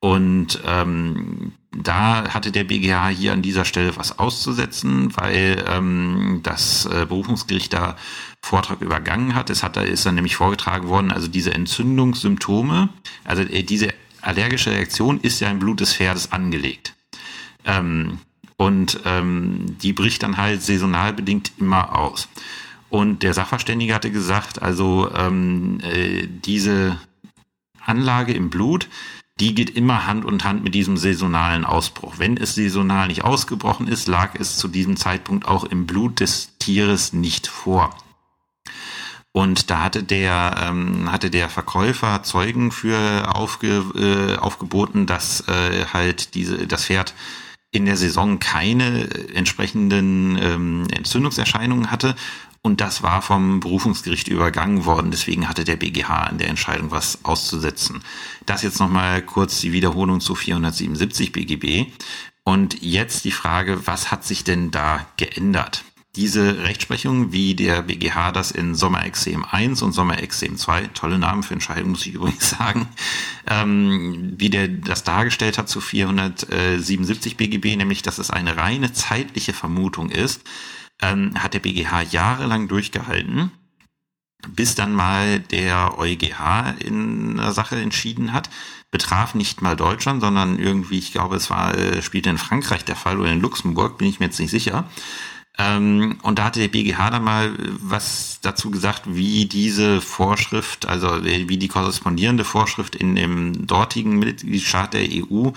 Und 0.01 0.61
ähm, 0.65 1.53
da 1.71 2.33
hatte 2.33 2.51
der 2.51 2.63
BGH 2.63 3.09
hier 3.09 3.33
an 3.33 3.41
dieser 3.41 3.65
Stelle 3.65 3.97
was 3.97 4.17
auszusetzen, 4.17 5.15
weil 5.17 5.63
ähm, 5.67 6.39
das 6.41 6.85
äh, 6.85 7.05
Berufungsgericht 7.07 7.73
da 7.73 7.97
Vortrag 8.41 8.81
übergangen 8.81 9.35
hat. 9.35 9.49
Es 9.49 9.63
hat 9.63 9.77
da 9.77 9.81
ist 9.81 10.05
dann 10.05 10.15
nämlich 10.15 10.35
vorgetragen 10.35 10.87
worden, 10.87 11.11
also 11.11 11.27
diese 11.27 11.53
Entzündungssymptome, 11.53 12.89
also 13.23 13.43
äh, 13.43 13.63
diese 13.63 13.89
allergische 14.21 14.71
Reaktion 14.71 15.19
ist 15.21 15.39
ja 15.39 15.49
im 15.49 15.59
Blut 15.59 15.79
des 15.79 15.93
Pferdes 15.93 16.31
angelegt. 16.31 16.95
Ähm, 17.65 18.19
und 18.57 18.99
ähm, 19.05 19.77
die 19.81 19.93
bricht 19.93 20.23
dann 20.23 20.37
halt 20.37 20.61
saisonal 20.61 21.13
bedingt 21.13 21.53
immer 21.59 21.97
aus. 21.97 22.27
Und 22.89 23.23
der 23.23 23.33
Sachverständige 23.33 23.93
hatte 23.93 24.11
gesagt, 24.11 24.61
also 24.61 25.09
ähm, 25.15 25.79
äh, 25.81 26.27
diese 26.27 26.99
Anlage 27.85 28.33
im 28.33 28.49
Blut, 28.49 28.89
die 29.39 29.55
geht 29.55 29.69
immer 29.69 30.05
Hand 30.05 30.25
und 30.25 30.43
Hand 30.43 30.63
mit 30.63 30.75
diesem 30.75 30.97
saisonalen 30.97 31.63
Ausbruch. 31.63 32.15
Wenn 32.17 32.35
es 32.35 32.55
saisonal 32.55 33.07
nicht 33.07 33.23
ausgebrochen 33.23 33.87
ist, 33.87 34.07
lag 34.07 34.35
es 34.37 34.57
zu 34.57 34.67
diesem 34.67 34.97
Zeitpunkt 34.97 35.47
auch 35.47 35.63
im 35.63 35.85
Blut 35.85 36.19
des 36.19 36.57
Tieres 36.57 37.13
nicht 37.13 37.47
vor. 37.47 37.95
Und 39.39 39.69
da 39.69 39.83
hatte 39.83 40.03
der, 40.03 40.67
ähm, 40.67 41.09
hatte 41.13 41.29
der 41.29 41.47
Verkäufer 41.47 42.23
Zeugen 42.23 42.73
für 42.73 43.33
aufge, 43.33 43.85
äh, 43.95 44.35
aufgeboten, 44.37 45.05
dass 45.05 45.47
äh, 45.47 45.85
halt 45.93 46.35
diese, 46.35 46.67
das 46.67 46.83
Pferd 46.83 47.13
in 47.71 47.85
der 47.85 47.95
Saison 47.95 48.39
keine 48.39 49.09
entsprechenden 49.33 50.37
ähm, 50.41 50.87
Entzündungserscheinungen 50.93 51.89
hatte. 51.89 52.17
Und 52.63 52.81
das 52.81 53.01
war 53.01 53.21
vom 53.21 53.61
Berufungsgericht 53.61 54.27
übergangen 54.27 54.83
worden. 54.83 55.09
Deswegen 55.09 55.47
hatte 55.47 55.63
der 55.63 55.77
BGH 55.77 56.27
in 56.31 56.37
der 56.37 56.49
Entscheidung 56.49 56.91
was 56.91 57.23
auszusetzen. 57.23 58.03
Das 58.45 58.61
jetzt 58.61 58.81
nochmal 58.81 59.21
kurz 59.21 59.61
die 59.61 59.71
Wiederholung 59.71 60.19
zu 60.19 60.35
477 60.35 61.31
BGB. 61.31 61.85
Und 62.43 62.81
jetzt 62.81 63.23
die 63.23 63.31
Frage, 63.31 63.87
was 63.87 64.11
hat 64.11 64.25
sich 64.25 64.43
denn 64.43 64.69
da 64.69 65.05
geändert? 65.15 65.85
Diese 66.15 66.63
Rechtsprechung, 66.63 67.31
wie 67.31 67.53
der 67.53 67.83
BGH 67.83 68.31
das 68.31 68.51
in 68.51 68.73
Sommerexem 68.73 69.45
1 69.45 69.81
und 69.83 69.91
Sommerexem 69.91 70.57
2, 70.57 70.87
tolle 70.87 71.19
Namen 71.19 71.43
für 71.43 71.53
Entscheidungen, 71.53 71.91
muss 71.91 72.05
ich 72.05 72.13
übrigens 72.15 72.49
sagen, 72.49 72.87
ähm, 73.47 74.33
wie 74.37 74.49
der 74.49 74.67
das 74.67 75.03
dargestellt 75.03 75.57
hat 75.57 75.69
zu 75.69 75.81
477 75.81 77.37
BGB, 77.37 77.75
nämlich 77.75 78.01
dass 78.01 78.17
es 78.17 78.31
eine 78.31 78.57
reine 78.57 78.91
zeitliche 78.91 79.53
Vermutung 79.53 80.09
ist, 80.09 80.41
ähm, 81.01 81.31
hat 81.35 81.53
der 81.53 81.59
BGH 81.59 82.01
jahrelang 82.01 82.67
durchgehalten, 82.67 83.51
bis 84.47 84.75
dann 84.75 84.93
mal 84.93 85.39
der 85.39 85.97
EuGH 85.97 86.75
in 86.79 87.37
der 87.37 87.51
Sache 87.51 87.75
entschieden 87.79 88.33
hat, 88.33 88.49
betraf 88.89 89.35
nicht 89.35 89.61
mal 89.61 89.75
Deutschland, 89.75 90.21
sondern 90.21 90.57
irgendwie, 90.57 90.97
ich 90.97 91.11
glaube, 91.11 91.35
es 91.35 91.49
war, 91.49 91.77
äh, 91.77 92.01
spielte 92.01 92.29
in 92.29 92.37
Frankreich 92.37 92.83
der 92.83 92.95
Fall 92.95 93.19
oder 93.19 93.31
in 93.31 93.41
Luxemburg, 93.41 93.97
bin 93.97 94.07
ich 94.07 94.19
mir 94.19 94.27
jetzt 94.27 94.39
nicht 94.39 94.49
sicher. 94.49 94.89
Ähm, 95.59 96.17
und 96.21 96.39
da 96.39 96.45
hatte 96.45 96.61
der 96.61 96.69
BGH 96.69 97.09
dann 97.09 97.23
mal 97.23 97.53
was 97.57 98.39
dazu 98.41 98.71
gesagt, 98.71 99.03
wie 99.05 99.45
diese 99.45 99.99
Vorschrift, 99.99 100.87
also 100.87 101.23
wie 101.23 101.57
die 101.57 101.67
korrespondierende 101.67 102.45
Vorschrift 102.45 102.95
in 102.95 103.15
dem 103.15 103.67
dortigen 103.67 104.17
Mitgliedstaat 104.19 104.93
der 104.93 105.05
EU 105.11 105.49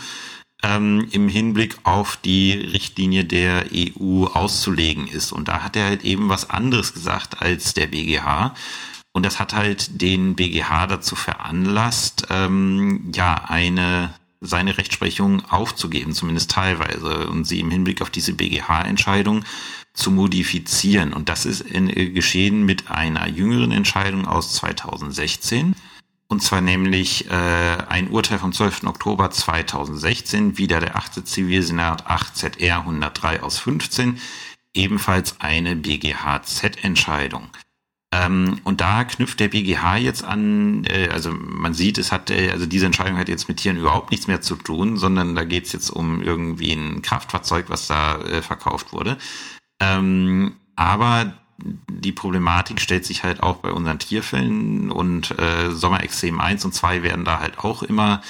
ähm, 0.64 1.06
im 1.12 1.28
Hinblick 1.28 1.78
auf 1.84 2.16
die 2.16 2.52
Richtlinie 2.52 3.24
der 3.24 3.66
EU 3.72 4.24
auszulegen 4.24 5.06
ist. 5.06 5.30
Und 5.32 5.46
da 5.46 5.62
hat 5.62 5.76
er 5.76 5.86
halt 5.86 6.04
eben 6.04 6.28
was 6.28 6.50
anderes 6.50 6.94
gesagt 6.94 7.40
als 7.40 7.72
der 7.74 7.86
BGH. 7.86 8.54
Und 9.12 9.24
das 9.24 9.38
hat 9.38 9.54
halt 9.54 10.00
den 10.02 10.34
BGH 10.34 10.88
dazu 10.88 11.14
veranlasst, 11.14 12.26
ähm, 12.30 13.12
ja, 13.14 13.44
eine 13.46 14.14
seine 14.44 14.76
Rechtsprechung 14.76 15.44
aufzugeben, 15.50 16.14
zumindest 16.14 16.50
teilweise, 16.50 17.28
und 17.28 17.44
sie 17.44 17.60
im 17.60 17.70
Hinblick 17.70 18.02
auf 18.02 18.10
diese 18.10 18.32
BGH-Entscheidung 18.32 19.44
zu 19.94 20.10
modifizieren. 20.10 21.12
Und 21.12 21.28
das 21.28 21.46
ist 21.46 21.60
in, 21.60 21.88
äh, 21.88 22.10
geschehen 22.10 22.64
mit 22.64 22.90
einer 22.90 23.28
jüngeren 23.28 23.72
Entscheidung 23.72 24.26
aus 24.26 24.54
2016. 24.54 25.74
Und 26.28 26.42
zwar 26.42 26.62
nämlich 26.62 27.30
äh, 27.30 27.34
ein 27.88 28.08
Urteil 28.08 28.38
vom 28.38 28.52
12. 28.52 28.84
Oktober 28.84 29.30
2016, 29.30 30.56
wieder 30.56 30.80
der 30.80 30.96
8. 30.96 31.26
Zivilsenat 31.26 32.06
8 32.06 32.36
ZR 32.36 32.78
103 32.78 33.42
aus 33.42 33.58
15, 33.58 34.18
ebenfalls 34.72 35.40
eine 35.40 35.76
BGH-Z-Entscheidung. 35.76 37.48
Ähm, 38.14 38.60
und 38.64 38.80
da 38.80 39.04
knüpft 39.04 39.40
der 39.40 39.48
BGH 39.48 39.96
jetzt 39.96 40.22
an, 40.22 40.84
äh, 40.84 41.08
also 41.10 41.32
man 41.32 41.74
sieht, 41.74 41.96
es 41.98 42.12
hat, 42.12 42.30
äh, 42.30 42.50
also 42.50 42.66
diese 42.66 42.86
Entscheidung 42.86 43.18
hat 43.18 43.28
jetzt 43.28 43.48
mit 43.48 43.58
Tieren 43.58 43.78
überhaupt 43.78 44.10
nichts 44.10 44.26
mehr 44.26 44.42
zu 44.42 44.56
tun, 44.56 44.98
sondern 44.98 45.34
da 45.34 45.44
geht 45.44 45.66
es 45.66 45.72
jetzt 45.72 45.90
um 45.90 46.22
irgendwie 46.22 46.72
ein 46.72 47.00
Kraftfahrzeug, 47.02 47.66
was 47.68 47.86
da 47.86 48.20
äh, 48.20 48.42
verkauft 48.42 48.92
wurde. 48.92 49.16
Ähm, 49.82 50.54
aber 50.76 51.32
die 51.88 52.12
Problematik 52.12 52.80
stellt 52.80 53.04
sich 53.04 53.24
halt 53.24 53.42
auch 53.42 53.56
bei 53.56 53.70
unseren 53.72 53.98
Tierfällen 53.98 54.90
und 54.90 55.38
äh, 55.38 55.70
Sommerextrem 55.70 56.40
1 56.40 56.64
und 56.64 56.74
2 56.74 57.02
werden 57.02 57.24
da 57.24 57.40
halt 57.40 57.58
auch 57.58 57.82
immer 57.82 58.22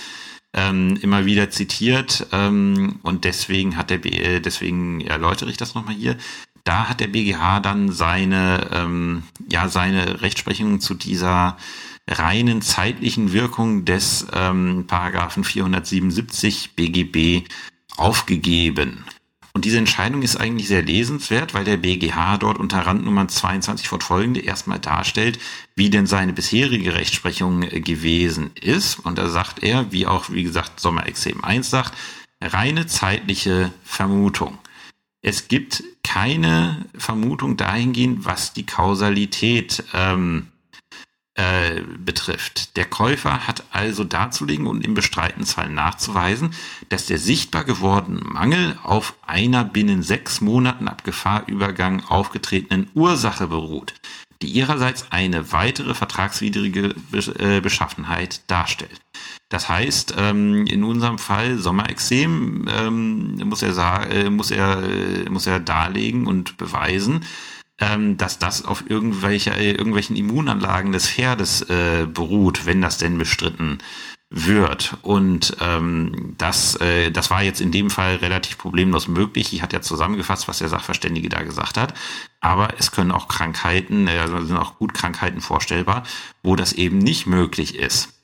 ähm, 0.55 0.99
immer 1.01 1.25
wieder 1.25 1.49
zitiert 1.51 2.27
ähm, 2.33 2.99
und 3.03 3.25
deswegen 3.25 3.77
hat 3.77 3.89
der 3.89 3.99
B 3.99 4.11
äh, 4.11 4.41
deswegen 4.41 5.01
erläutere 5.01 5.51
ich 5.51 5.57
das 5.57 5.75
nochmal 5.75 5.95
hier. 5.95 6.17
Da 6.65 6.89
hat 6.89 7.01
der 7.01 7.09
BGH 7.09 7.61
dann 7.61 7.91
seine 7.91 8.69
ähm, 8.73 9.23
ja 9.51 9.69
seine 9.69 10.21
Rechtsprechung 10.21 10.81
zu 10.81 10.95
dieser 10.95 11.57
reinen 12.07 12.61
zeitlichen 12.61 13.33
Wirkung 13.33 13.85
des 13.87 14.27
ähm, 14.35 14.85
Paragraphen 14.87 15.45
477 15.45 16.75
BGB 16.77 17.49
aufgegeben. 17.97 19.05
Und 19.55 19.67
diese 19.67 19.79
Entscheidung 19.79 20.23
ist 20.23 20.37
eigentlich 20.37 20.69
sehr 20.69 20.83
lesenswert, 20.83 21.53
weil 21.53 21.65
der 21.65 21.77
BGH 21.77 22.39
dort 22.39 22.59
unter 22.59 22.87
Randnummer 22.87 23.29
22 23.29 23.87
fortfolgende 23.87 24.41
erstmal 24.41 24.79
darstellt, 24.79 25.39
wie 25.77 25.91
denn 25.91 26.07
seine 26.07 26.33
bisherige 26.33 26.95
Rechtsprechung 26.95 27.61
gewesen 27.61 28.51
ist. 28.61 28.99
Und 28.99 29.19
da 29.19 29.29
sagt 29.29 29.63
er, 29.63 29.93
wie 29.93 30.07
auch, 30.07 30.31
wie 30.31 30.45
gesagt, 30.45 30.81
Sommerexem 30.81 31.45
1 31.45 31.69
sagt, 31.69 31.93
reine 32.41 32.87
zeitliche 32.87 33.73
Vermutung. 33.85 34.59
Es 35.21 35.49
gibt 35.49 35.85
keine 36.03 36.87
Vermutung 36.97 37.57
dahingehend, 37.57 38.25
was 38.25 38.55
die 38.55 38.67
Kausalität 38.67 39.85
ähm, 39.95 40.49
äh, 41.35 41.81
betrifft. 41.97 42.77
Der 42.77 42.85
Käufer 42.85 43.47
hat 43.47 43.65
also 43.71 44.05
darzulegen 44.05 44.67
und 44.67 44.85
im 44.85 44.93
Bestreitensfall 44.93 45.71
nachzuweisen, 45.71 46.53
dass 46.91 47.07
der 47.07 47.19
sichtbar 47.19 47.65
gewordene 47.65 48.21
Mangel 48.21 48.79
auf 48.83 49.15
einer 49.27 49.65
binnen 49.65 50.03
sechs 50.03 50.43
Monaten 50.43 50.89
ab 50.89 51.05
Gefahrübergang 51.05 52.05
aufgetretenen 52.05 52.91
Ursache 52.93 53.47
beruht, 53.47 53.95
die 54.43 54.49
ihrerseits 54.49 55.07
eine 55.11 55.53
weitere 55.53 55.95
vertragswidrige 55.95 56.95
äh, 57.39 57.61
Beschaffenheit 57.63 58.43
darstellt. 58.49 59.01
Das 59.49 59.71
heißt, 59.71 60.15
ähm, 60.19 60.67
in 60.67 60.85
unserem 60.85 61.19
Fall 61.19 61.57
Sommerexem 61.57 62.69
ähm, 62.71 63.37
muss 63.49 63.63
er 63.63 64.11
äh, 64.11 64.29
muss 64.29 64.51
er 64.51 64.83
muss 65.31 65.47
er 65.47 65.61
darlegen 65.61 66.27
und 66.27 66.59
beweisen, 66.59 67.25
ähm, 67.81 68.17
dass 68.17 68.39
das 68.39 68.65
auf 68.65 68.85
irgendwelche, 68.89 69.51
äh, 69.51 69.73
irgendwelchen 69.73 70.17
Immunanlagen 70.17 70.93
des 70.93 71.09
Pferdes 71.09 71.63
äh, 71.63 72.07
beruht, 72.07 72.67
wenn 72.67 72.81
das 72.81 72.99
denn 72.99 73.19
bestritten 73.19 73.79
wird. 74.33 74.97
Und 75.03 75.57
ähm, 75.61 76.35
das, 76.39 76.77
äh, 76.77 77.11
das 77.11 77.31
war 77.31 77.43
jetzt 77.43 77.61
in 77.61 77.71
dem 77.71 77.91
Fall 77.91 78.17
relativ 78.17 78.57
problemlos 78.57 79.07
möglich. 79.07 79.53
Ich 79.53 79.63
hatte 79.63 79.77
ja 79.77 79.83
zusammengefasst, 79.83 80.49
was 80.49 80.59
der 80.59 80.69
Sachverständige 80.69 81.29
da 81.29 81.43
gesagt 81.43 81.77
hat. 81.77 81.93
Aber 82.41 82.75
es 82.79 82.93
können 82.93 83.13
auch 83.13 83.29
Krankheiten, 83.29 84.09
äh, 84.09 84.19
also 84.19 84.43
sind 84.45 84.57
auch 84.57 84.79
gut 84.79 84.95
Krankheiten 84.95 85.41
vorstellbar, 85.41 86.03
wo 86.43 86.57
das 86.57 86.73
eben 86.73 86.99
nicht 86.99 87.27
möglich 87.27 87.77
ist. 87.77 88.22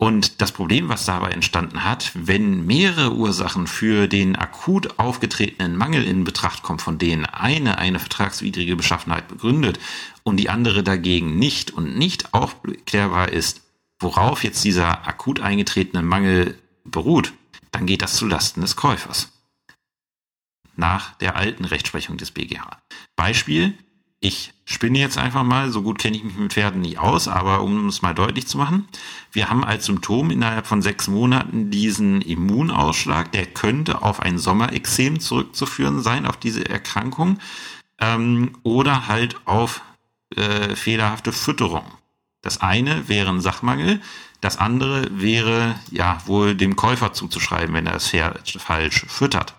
Und 0.00 0.40
das 0.40 0.52
Problem, 0.52 0.88
was 0.88 1.06
dabei 1.06 1.30
entstanden 1.30 1.82
hat, 1.82 2.12
wenn 2.14 2.64
mehrere 2.64 3.14
Ursachen 3.14 3.66
für 3.66 4.06
den 4.06 4.36
akut 4.36 4.96
aufgetretenen 5.00 5.76
Mangel 5.76 6.04
in 6.04 6.22
Betracht 6.22 6.62
kommen, 6.62 6.78
von 6.78 6.98
denen 6.98 7.26
eine 7.26 7.78
eine 7.78 7.98
vertragswidrige 7.98 8.76
Beschaffenheit 8.76 9.26
begründet 9.26 9.80
und 10.22 10.36
die 10.36 10.50
andere 10.50 10.84
dagegen 10.84 11.36
nicht 11.36 11.72
und 11.72 11.98
nicht 11.98 12.32
aufklärbar 12.32 13.30
ist, 13.30 13.62
worauf 13.98 14.44
jetzt 14.44 14.62
dieser 14.62 15.04
akut 15.08 15.40
eingetretene 15.40 16.02
Mangel 16.04 16.56
beruht, 16.84 17.32
dann 17.72 17.86
geht 17.86 18.00
das 18.02 18.14
zulasten 18.14 18.60
des 18.62 18.76
Käufers. 18.76 19.32
Nach 20.76 21.16
der 21.16 21.34
alten 21.34 21.64
Rechtsprechung 21.64 22.18
des 22.18 22.30
BGH. 22.30 22.80
Beispiel, 23.16 23.76
ich 24.20 24.52
spinne 24.64 24.98
jetzt 24.98 25.16
einfach 25.16 25.44
mal, 25.44 25.70
so 25.70 25.82
gut 25.82 25.98
kenne 25.98 26.16
ich 26.16 26.24
mich 26.24 26.36
mit 26.36 26.52
Pferden 26.52 26.80
nicht 26.80 26.98
aus, 26.98 27.28
aber 27.28 27.62
um 27.62 27.86
es 27.86 28.02
mal 28.02 28.14
deutlich 28.14 28.46
zu 28.46 28.58
machen, 28.58 28.88
wir 29.32 29.48
haben 29.48 29.64
als 29.64 29.86
Symptom 29.86 30.30
innerhalb 30.30 30.66
von 30.66 30.82
sechs 30.82 31.08
Monaten 31.08 31.70
diesen 31.70 32.20
Immunausschlag, 32.22 33.30
der 33.32 33.46
könnte 33.46 34.02
auf 34.02 34.20
ein 34.20 34.38
Sommerexem 34.38 35.20
zurückzuführen 35.20 36.02
sein, 36.02 36.26
auf 36.26 36.36
diese 36.36 36.68
Erkrankung, 36.68 37.38
ähm, 38.00 38.56
oder 38.64 39.06
halt 39.08 39.36
auf 39.46 39.82
äh, 40.34 40.74
fehlerhafte 40.74 41.32
Fütterung. 41.32 41.84
Das 42.42 42.60
eine 42.60 43.08
wäre 43.08 43.30
ein 43.30 43.40
Sachmangel, 43.40 44.00
das 44.40 44.58
andere 44.58 45.08
wäre 45.10 45.76
ja 45.90 46.20
wohl 46.26 46.54
dem 46.54 46.76
Käufer 46.76 47.12
zuzuschreiben, 47.12 47.74
wenn 47.74 47.86
er 47.86 47.98
Pferd 48.00 48.50
falsch 48.60 49.04
füttert. 49.08 49.54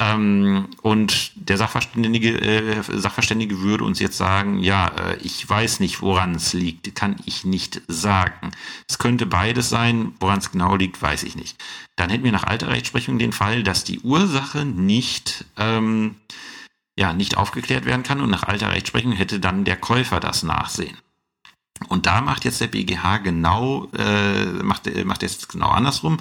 Ähm, 0.00 0.68
und 0.82 1.32
der 1.34 1.58
Sachverständige, 1.58 2.40
äh, 2.40 2.82
Sachverständige 2.82 3.60
würde 3.60 3.82
uns 3.82 3.98
jetzt 3.98 4.16
sagen, 4.16 4.60
ja, 4.60 4.86
äh, 4.88 5.16
ich 5.16 5.48
weiß 5.48 5.80
nicht, 5.80 6.00
woran 6.02 6.36
es 6.36 6.52
liegt, 6.52 6.94
kann 6.94 7.16
ich 7.26 7.44
nicht 7.44 7.82
sagen. 7.88 8.52
Es 8.88 8.98
könnte 8.98 9.26
beides 9.26 9.68
sein, 9.68 10.14
woran 10.20 10.38
es 10.38 10.52
genau 10.52 10.76
liegt, 10.76 11.02
weiß 11.02 11.24
ich 11.24 11.34
nicht. 11.34 11.56
Dann 11.96 12.10
hätten 12.10 12.22
wir 12.22 12.30
nach 12.30 12.44
alter 12.44 12.68
Rechtsprechung 12.68 13.18
den 13.18 13.32
Fall, 13.32 13.64
dass 13.64 13.82
die 13.82 13.98
Ursache 14.00 14.64
nicht, 14.64 15.46
ähm, 15.56 16.14
ja, 16.96 17.12
nicht 17.12 17.36
aufgeklärt 17.36 17.84
werden 17.84 18.04
kann 18.04 18.20
und 18.20 18.30
nach 18.30 18.44
alter 18.44 18.70
Rechtsprechung 18.70 19.12
hätte 19.12 19.40
dann 19.40 19.64
der 19.64 19.76
Käufer 19.76 20.20
das 20.20 20.44
Nachsehen. 20.44 20.96
Und 21.88 22.06
da 22.06 22.20
macht 22.20 22.44
jetzt 22.44 22.60
der 22.60 22.66
BGH 22.68 23.18
genau, 23.18 23.88
äh, 23.96 24.44
macht, 24.62 24.92
macht 25.04 25.22
jetzt 25.22 25.48
genau 25.48 25.70
andersrum 25.70 26.18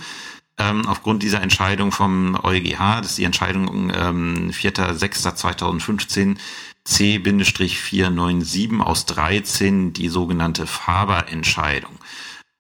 ähm, 0.60 0.86
aufgrund 0.86 1.24
dieser 1.24 1.42
Entscheidung 1.42 1.92
vom 1.92 2.38
EuGH, 2.42 3.02
das 3.02 3.12
ist 3.12 3.18
die 3.18 3.26
Entscheidung 3.26 3.92
ähm, 3.94 4.52
4.6.2015 4.52 6.38
C-497 6.86 8.80
aus 8.80 9.06
13, 9.06 9.94
die 9.94 10.10
sogenannte 10.10 10.66
Faber-Entscheidung. 10.66 11.98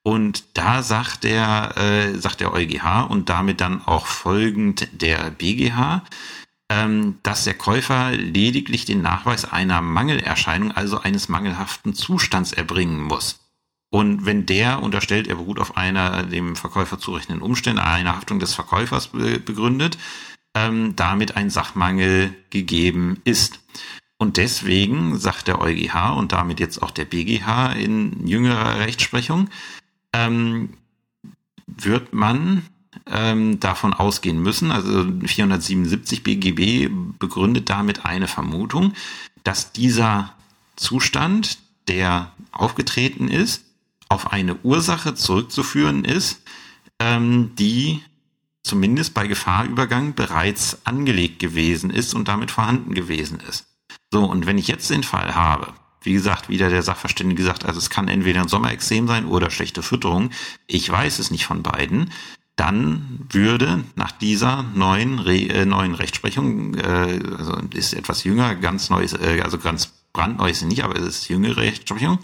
Und 0.03 0.43
da 0.53 0.83
sagt 0.83 1.23
der, 1.23 1.75
äh, 1.77 2.17
sagt 2.17 2.39
der 2.41 2.53
EuGH 2.53 3.07
und 3.09 3.29
damit 3.29 3.61
dann 3.61 3.85
auch 3.85 4.05
folgend 4.05 4.87
der 5.01 5.31
BGH, 5.31 6.03
ähm, 6.69 7.19
dass 7.23 7.45
der 7.45 7.55
Käufer 7.55 8.11
lediglich 8.11 8.85
den 8.85 9.01
Nachweis 9.01 9.45
einer 9.45 9.81
Mangelerscheinung, 9.81 10.71
also 10.71 10.99
eines 10.99 11.29
mangelhaften 11.29 11.93
Zustands 11.93 12.53
erbringen 12.53 13.01
muss. 13.01 13.46
Und 13.89 14.25
wenn 14.25 14.45
der 14.45 14.83
unterstellt, 14.83 15.27
er 15.27 15.35
beruht 15.35 15.59
auf 15.59 15.77
einer 15.77 16.23
dem 16.23 16.55
Verkäufer 16.55 16.99
zurechnenden 16.99 17.41
Umstände, 17.41 17.83
einer 17.83 18.15
Haftung 18.17 18.39
des 18.39 18.53
Verkäufers 18.53 19.07
begründet, 19.07 19.97
ähm, 20.53 20.95
damit 20.95 21.37
ein 21.37 21.49
Sachmangel 21.49 22.33
gegeben 22.49 23.21
ist. 23.23 23.59
Und 24.17 24.37
deswegen 24.37 25.17
sagt 25.17 25.47
der 25.47 25.61
EuGH 25.61 26.17
und 26.17 26.31
damit 26.31 26.59
jetzt 26.59 26.81
auch 26.81 26.91
der 26.91 27.05
BGH 27.05 27.73
in 27.73 28.27
jüngerer 28.27 28.79
Rechtsprechung, 28.79 29.49
ähm, 30.11 30.69
wird 31.67 32.13
man 32.13 32.63
ähm, 33.05 33.59
davon 33.59 33.93
ausgehen 33.93 34.41
müssen, 34.41 34.71
also 34.71 35.05
477 35.25 36.23
BGB 36.23 36.89
begründet 37.19 37.69
damit 37.69 38.05
eine 38.05 38.27
Vermutung, 38.27 38.93
dass 39.43 39.71
dieser 39.71 40.33
Zustand, 40.75 41.59
der 41.87 42.31
aufgetreten 42.51 43.27
ist, 43.29 43.66
auf 44.09 44.31
eine 44.31 44.55
Ursache 44.63 45.15
zurückzuführen 45.15 46.05
ist, 46.05 46.41
ähm, 46.99 47.51
die 47.55 48.01
zumindest 48.63 49.13
bei 49.13 49.27
Gefahrübergang 49.27 50.13
bereits 50.13 50.85
angelegt 50.85 51.39
gewesen 51.39 51.89
ist 51.89 52.13
und 52.13 52.27
damit 52.27 52.51
vorhanden 52.51 52.93
gewesen 52.93 53.39
ist. 53.47 53.65
So, 54.11 54.25
und 54.25 54.45
wenn 54.45 54.57
ich 54.57 54.67
jetzt 54.67 54.89
den 54.89 55.03
Fall 55.03 55.35
habe, 55.35 55.73
wie 56.01 56.13
gesagt, 56.13 56.49
wieder 56.49 56.69
der 56.69 56.83
Sachverständige 56.83 57.41
gesagt, 57.41 57.65
also 57.65 57.79
es 57.79 57.89
kann 57.89 58.07
entweder 58.07 58.41
ein 58.41 58.47
Sommerexem 58.47 59.07
sein 59.07 59.25
oder 59.25 59.49
schlechte 59.49 59.83
Fütterung, 59.83 60.31
ich 60.67 60.89
weiß 60.89 61.19
es 61.19 61.31
nicht 61.31 61.45
von 61.45 61.63
beiden, 61.63 62.11
dann 62.55 63.27
würde 63.29 63.83
nach 63.95 64.11
dieser 64.11 64.63
neuen, 64.73 65.19
Re 65.19 65.35
äh, 65.35 65.65
neuen 65.65 65.93
Rechtsprechung, 65.93 66.73
äh, 66.75 67.19
also 67.37 67.55
ist 67.73 67.93
etwas 67.93 68.23
jünger, 68.23 68.55
ganz 68.55 68.89
neues, 68.89 69.13
äh, 69.13 69.41
also 69.43 69.59
ganz 69.59 69.93
brandneu 70.17 70.49
ist 70.49 70.59
sie 70.59 70.65
nicht, 70.65 70.83
aber 70.83 70.95
es 70.95 71.05
ist 71.05 71.29
jüngere 71.29 71.57
Rechtsprechung. 71.57 72.17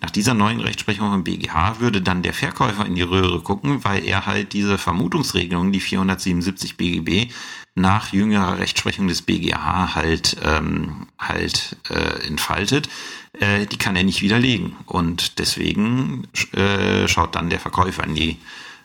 Nach 0.00 0.10
dieser 0.10 0.32
neuen 0.32 0.60
Rechtsprechung 0.60 1.12
im 1.12 1.24
BGH 1.24 1.78
würde 1.78 2.00
dann 2.00 2.22
der 2.22 2.32
Verkäufer 2.32 2.86
in 2.86 2.94
die 2.94 3.02
Röhre 3.02 3.40
gucken, 3.42 3.84
weil 3.84 4.04
er 4.06 4.24
halt 4.24 4.54
diese 4.54 4.78
Vermutungsregelung, 4.78 5.70
die 5.70 5.80
477 5.80 6.78
BGB, 6.78 7.30
nach 7.74 8.12
jüngerer 8.12 8.58
Rechtsprechung 8.58 9.08
des 9.08 9.22
BGH 9.22 9.94
halt 9.94 10.38
ähm, 10.42 11.06
halt 11.18 11.76
äh, 11.90 12.26
entfaltet, 12.26 12.88
äh, 13.34 13.66
die 13.66 13.76
kann 13.76 13.94
er 13.94 14.04
nicht 14.04 14.22
widerlegen. 14.22 14.74
Und 14.86 15.38
deswegen 15.38 16.26
äh, 16.52 17.06
schaut 17.08 17.34
dann 17.34 17.50
der 17.50 17.60
Verkäufer 17.60 18.04
in 18.04 18.14
die 18.14 18.38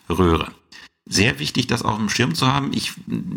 Röhre 0.10 0.51
sehr 1.06 1.39
wichtig, 1.39 1.68
das 1.68 1.84
auf 1.84 1.98
dem 1.98 2.10
Schirm 2.10 2.34
zu 2.34 2.48
haben. 2.48 2.72
Ich, 2.74 2.94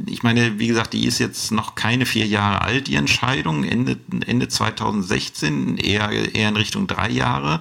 ich 0.06 0.22
meine, 0.22 0.58
wie 0.58 0.68
gesagt, 0.68 0.92
die 0.92 1.06
ist 1.06 1.18
jetzt 1.18 1.50
noch 1.50 1.74
keine 1.74 2.06
vier 2.06 2.26
Jahre 2.26 2.62
alt, 2.62 2.86
die 2.86 2.94
Entscheidung, 2.94 3.64
Ende, 3.64 3.98
Ende 4.24 4.48
2016, 4.48 5.76
eher, 5.76 6.10
eher 6.10 6.48
in 6.48 6.56
Richtung 6.56 6.86
drei 6.86 7.10
Jahre. 7.10 7.60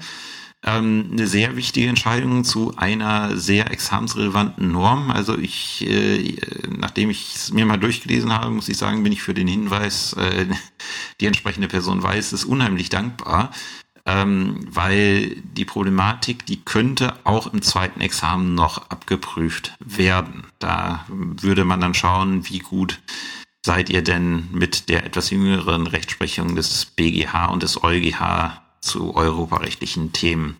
Ähm, 0.63 1.09
eine 1.11 1.27
sehr 1.27 1.55
wichtige 1.55 1.87
Entscheidung 1.87 2.43
zu 2.43 2.75
einer 2.77 3.35
sehr 3.37 3.71
examensrelevanten 3.71 4.71
Norm. 4.71 5.09
Also 5.09 5.37
ich, 5.37 5.87
äh, 5.87 6.37
nachdem 6.69 7.09
ich 7.09 7.35
es 7.35 7.51
mir 7.51 7.65
mal 7.65 7.77
durchgelesen 7.77 8.31
habe, 8.31 8.51
muss 8.51 8.69
ich 8.69 8.77
sagen, 8.77 9.03
bin 9.03 9.11
ich 9.11 9.23
für 9.23 9.33
den 9.33 9.47
Hinweis, 9.47 10.13
äh, 10.13 10.45
die 11.19 11.25
entsprechende 11.25 11.67
Person 11.67 12.03
weiß, 12.03 12.31
ist 12.33 12.45
unheimlich 12.45 12.89
dankbar 12.89 13.51
ähm, 14.05 14.67
weil 14.69 15.35
die 15.41 15.65
Problematik, 15.65 16.45
die 16.45 16.61
könnte 16.61 17.13
auch 17.23 17.51
im 17.51 17.61
zweiten 17.61 18.01
Examen 18.01 18.53
noch 18.53 18.89
abgeprüft 18.89 19.73
werden. 19.79 20.45
Da 20.59 21.05
würde 21.07 21.65
man 21.65 21.81
dann 21.81 21.93
schauen, 21.93 22.47
wie 22.47 22.59
gut 22.59 23.01
seid 23.65 23.89
ihr 23.89 24.03
denn 24.03 24.47
mit 24.51 24.89
der 24.89 25.05
etwas 25.05 25.31
jüngeren 25.31 25.87
Rechtsprechung 25.87 26.55
des 26.55 26.85
BGH 26.85 27.47
und 27.47 27.63
des 27.63 27.83
EuGH 27.83 28.61
zu 28.79 29.15
europarechtlichen 29.15 30.13
Themen 30.13 30.57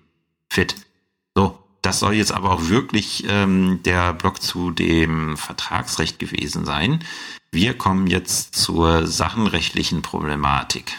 fit. 0.50 0.76
So, 1.36 1.60
das 1.84 2.00
soll 2.00 2.16
jetzt 2.16 2.32
aber 2.32 2.50
auch 2.50 2.70
wirklich 2.70 3.26
ähm, 3.28 3.82
der 3.84 4.14
Block 4.14 4.42
zu 4.42 4.72
dem 4.72 5.38
Vertragsrecht 5.38 6.18
gewesen 6.18 6.66
sein. 6.66 7.04
Wir 7.52 7.78
kommen 7.78 8.08
jetzt 8.08 8.56
zur 8.56 9.06
sachenrechtlichen 9.06 10.02
Problematik. 10.02 10.98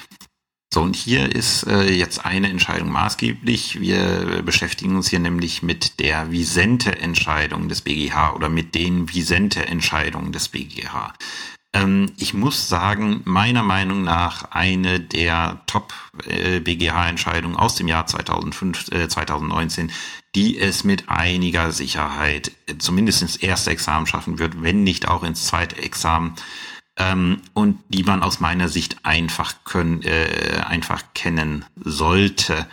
So, 0.72 0.82
und 0.82 0.96
hier 0.96 1.34
ist 1.34 1.62
äh, 1.66 1.90
jetzt 1.90 2.26
eine 2.26 2.50
Entscheidung 2.50 2.90
maßgeblich. 2.90 3.80
Wir 3.80 4.42
beschäftigen 4.42 4.96
uns 4.96 5.08
hier 5.08 5.20
nämlich 5.20 5.62
mit 5.62 6.00
der 6.00 6.30
Visente-Entscheidung 6.30 7.68
des 7.68 7.82
BGH 7.82 8.34
oder 8.34 8.48
mit 8.48 8.74
den 8.74 9.12
Visente-Entscheidungen 9.12 10.32
des 10.32 10.48
BGH. 10.48 11.14
Ähm, 11.72 12.12
ich 12.18 12.34
muss 12.34 12.68
sagen, 12.68 13.20
meiner 13.24 13.62
Meinung 13.62 14.02
nach 14.02 14.50
eine 14.50 15.00
der 15.00 15.62
Top-BGH-Entscheidungen 15.66 17.56
äh, 17.56 17.58
aus 17.58 17.76
dem 17.76 17.88
Jahr 17.88 18.06
2005, 18.06 18.92
äh, 18.92 19.08
2019, 19.08 19.92
die 20.34 20.58
es 20.58 20.84
mit 20.84 21.08
einiger 21.08 21.72
Sicherheit 21.72 22.52
äh, 22.66 22.76
zumindest 22.78 23.22
ins 23.22 23.36
erste 23.36 23.70
Examen 23.70 24.06
schaffen 24.06 24.38
wird, 24.38 24.62
wenn 24.62 24.84
nicht 24.84 25.08
auch 25.08 25.22
ins 25.22 25.46
zweite 25.46 25.76
Examen 25.76 26.34
ähm, 26.96 27.42
und 27.52 27.78
die 27.88 28.02
man 28.02 28.22
aus 28.22 28.40
meiner 28.40 28.68
Sicht 28.68 29.04
einfach 29.04 29.64
können, 29.64 30.02
äh, 30.02 30.62
einfach 30.66 31.02
kennen 31.14 31.64
sollte. 31.76 32.66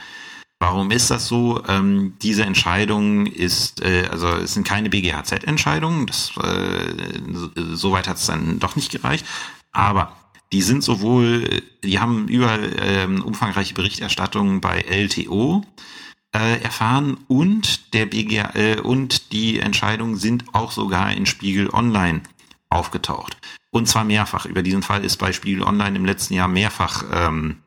Warum 0.59 0.91
ist 0.91 1.11
das 1.11 1.27
so? 1.27 1.61
Ähm, 1.67 2.13
diese 2.21 2.43
Entscheidung 2.45 3.25
ist, 3.25 3.81
äh, 3.81 4.07
also 4.09 4.29
es 4.29 4.53
sind 4.53 4.65
keine 4.65 4.89
BGHZ-Entscheidungen, 4.89 6.07
äh, 6.07 7.73
soweit 7.75 8.07
hat 8.07 8.17
es 8.17 8.27
dann 8.27 8.59
doch 8.59 8.77
nicht 8.77 8.91
gereicht, 8.91 9.25
aber 9.73 10.15
die 10.53 10.61
sind 10.61 10.83
sowohl, 10.83 11.63
die 11.83 11.99
haben 11.99 12.27
über 12.27 12.59
ähm, 12.79 13.23
umfangreiche 13.23 13.73
Berichterstattung 13.73 14.61
bei 14.61 14.81
LTO 14.81 15.65
äh, 16.33 16.61
erfahren 16.61 17.17
und 17.27 17.93
der 17.93 18.05
BGH 18.05 18.55
äh, 18.55 18.79
und 18.79 19.33
die 19.33 19.59
Entscheidungen 19.59 20.15
sind 20.15 20.45
auch 20.53 20.71
sogar 20.71 21.11
in 21.11 21.25
Spiegel 21.25 21.69
Online 21.71 22.21
aufgetaucht. 22.73 23.37
Und 23.71 23.87
zwar 23.87 24.03
mehrfach. 24.03 24.45
Über 24.45 24.61
diesen 24.61 24.83
Fall 24.83 25.03
ist 25.03 25.17
bei 25.17 25.31
Spiegel 25.33 25.63
Online 25.63 25.97
im 25.97 26.05
letzten 26.05 26.33
Jahr 26.33 26.47
mehrfach 26.47 27.03
ähm, 27.11 27.63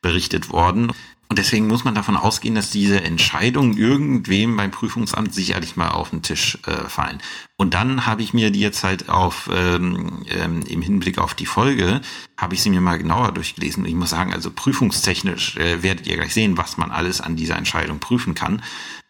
berichtet 0.00 0.50
worden. 0.50 0.92
Und 1.32 1.38
deswegen 1.38 1.66
muss 1.66 1.84
man 1.84 1.94
davon 1.94 2.18
ausgehen, 2.18 2.54
dass 2.54 2.68
diese 2.68 3.02
Entscheidungen 3.02 3.74
irgendwem 3.78 4.54
beim 4.54 4.70
Prüfungsamt 4.70 5.32
sicherlich 5.32 5.76
mal 5.76 5.88
auf 5.88 6.10
den 6.10 6.20
Tisch 6.20 6.58
äh, 6.66 6.90
fallen. 6.90 7.22
Und 7.56 7.72
dann 7.72 8.04
habe 8.04 8.20
ich 8.20 8.34
mir 8.34 8.50
die 8.50 8.60
jetzt 8.60 8.84
halt 8.84 9.08
auf 9.08 9.48
ähm, 9.50 10.26
ähm, 10.28 10.60
im 10.68 10.82
Hinblick 10.82 11.16
auf 11.16 11.32
die 11.32 11.46
Folge, 11.46 12.02
habe 12.36 12.52
ich 12.52 12.62
sie 12.62 12.68
mir 12.68 12.82
mal 12.82 12.98
genauer 12.98 13.32
durchgelesen. 13.32 13.84
Und 13.84 13.88
ich 13.88 13.94
muss 13.94 14.10
sagen, 14.10 14.34
also 14.34 14.50
prüfungstechnisch 14.50 15.56
äh, 15.56 15.82
werdet 15.82 16.06
ihr 16.06 16.16
gleich 16.16 16.34
sehen, 16.34 16.58
was 16.58 16.76
man 16.76 16.90
alles 16.90 17.22
an 17.22 17.34
dieser 17.34 17.56
Entscheidung 17.56 17.98
prüfen 17.98 18.34
kann. 18.34 18.62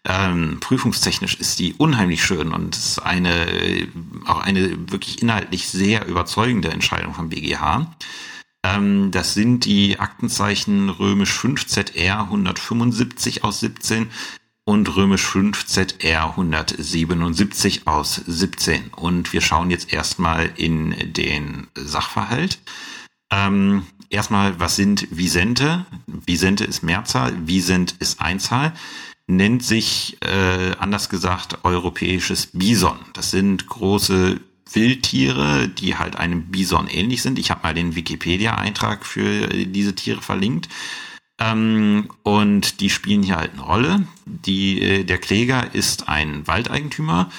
Ähm, 0.04 0.58
prüfungstechnisch 0.60 1.34
ist 1.34 1.58
die 1.58 1.74
unheimlich 1.74 2.24
schön 2.24 2.52
und 2.54 2.76
ist 2.76 3.00
eine 3.00 3.88
auch 4.26 4.38
eine 4.38 4.92
wirklich 4.92 5.22
inhaltlich 5.22 5.66
sehr 5.66 6.06
überzeugende 6.06 6.70
Entscheidung 6.70 7.14
vom 7.14 7.30
BGH. 7.30 7.96
Ähm, 8.64 9.10
das 9.10 9.34
sind 9.34 9.64
die 9.64 9.98
Aktenzeichen 9.98 10.88
römisch 10.88 11.32
5 11.32 11.66
ZR 11.66 12.20
175 12.20 13.44
aus 13.44 13.60
17 13.60 14.10
und 14.64 14.94
römisch 14.96 15.24
5 15.24 15.66
ZR 15.66 16.30
177 16.30 17.86
aus 17.86 18.14
17. 18.14 18.90
Und 18.94 19.32
wir 19.32 19.40
schauen 19.40 19.70
jetzt 19.70 19.92
erstmal 19.92 20.50
in 20.56 21.12
den 21.12 21.66
Sachverhalt. 21.74 22.60
Ähm, 23.32 23.86
erstmal, 24.10 24.60
was 24.60 24.76
sind 24.76 25.08
Visente? 25.10 25.86
Visente 26.06 26.64
ist 26.64 26.82
Mehrzahl, 26.82 27.34
Visent 27.46 27.96
ist 27.98 28.20
Einzahl 28.20 28.72
nennt 29.26 29.64
sich, 29.64 30.16
äh, 30.20 30.72
anders 30.78 31.08
gesagt, 31.08 31.64
europäisches 31.64 32.48
Bison. 32.52 32.98
Das 33.14 33.30
sind 33.30 33.66
große 33.66 34.40
Wildtiere, 34.74 35.68
die 35.68 35.96
halt 35.96 36.16
einem 36.16 36.46
Bison 36.46 36.88
ähnlich 36.88 37.22
sind. 37.22 37.38
Ich 37.38 37.50
habe 37.50 37.62
mal 37.62 37.74
den 37.74 37.94
Wikipedia-Eintrag 37.94 39.06
für 39.06 39.48
diese 39.48 39.94
Tiere 39.94 40.22
verlinkt. 40.22 40.68
Ähm, 41.38 42.08
und 42.22 42.80
die 42.80 42.90
spielen 42.90 43.22
hier 43.22 43.36
halt 43.36 43.52
eine 43.52 43.62
Rolle. 43.62 44.06
Die, 44.26 44.80
äh, 44.80 45.04
der 45.04 45.18
Kläger 45.18 45.74
ist 45.74 46.08
ein 46.08 46.46
Waldeigentümer 46.46 47.30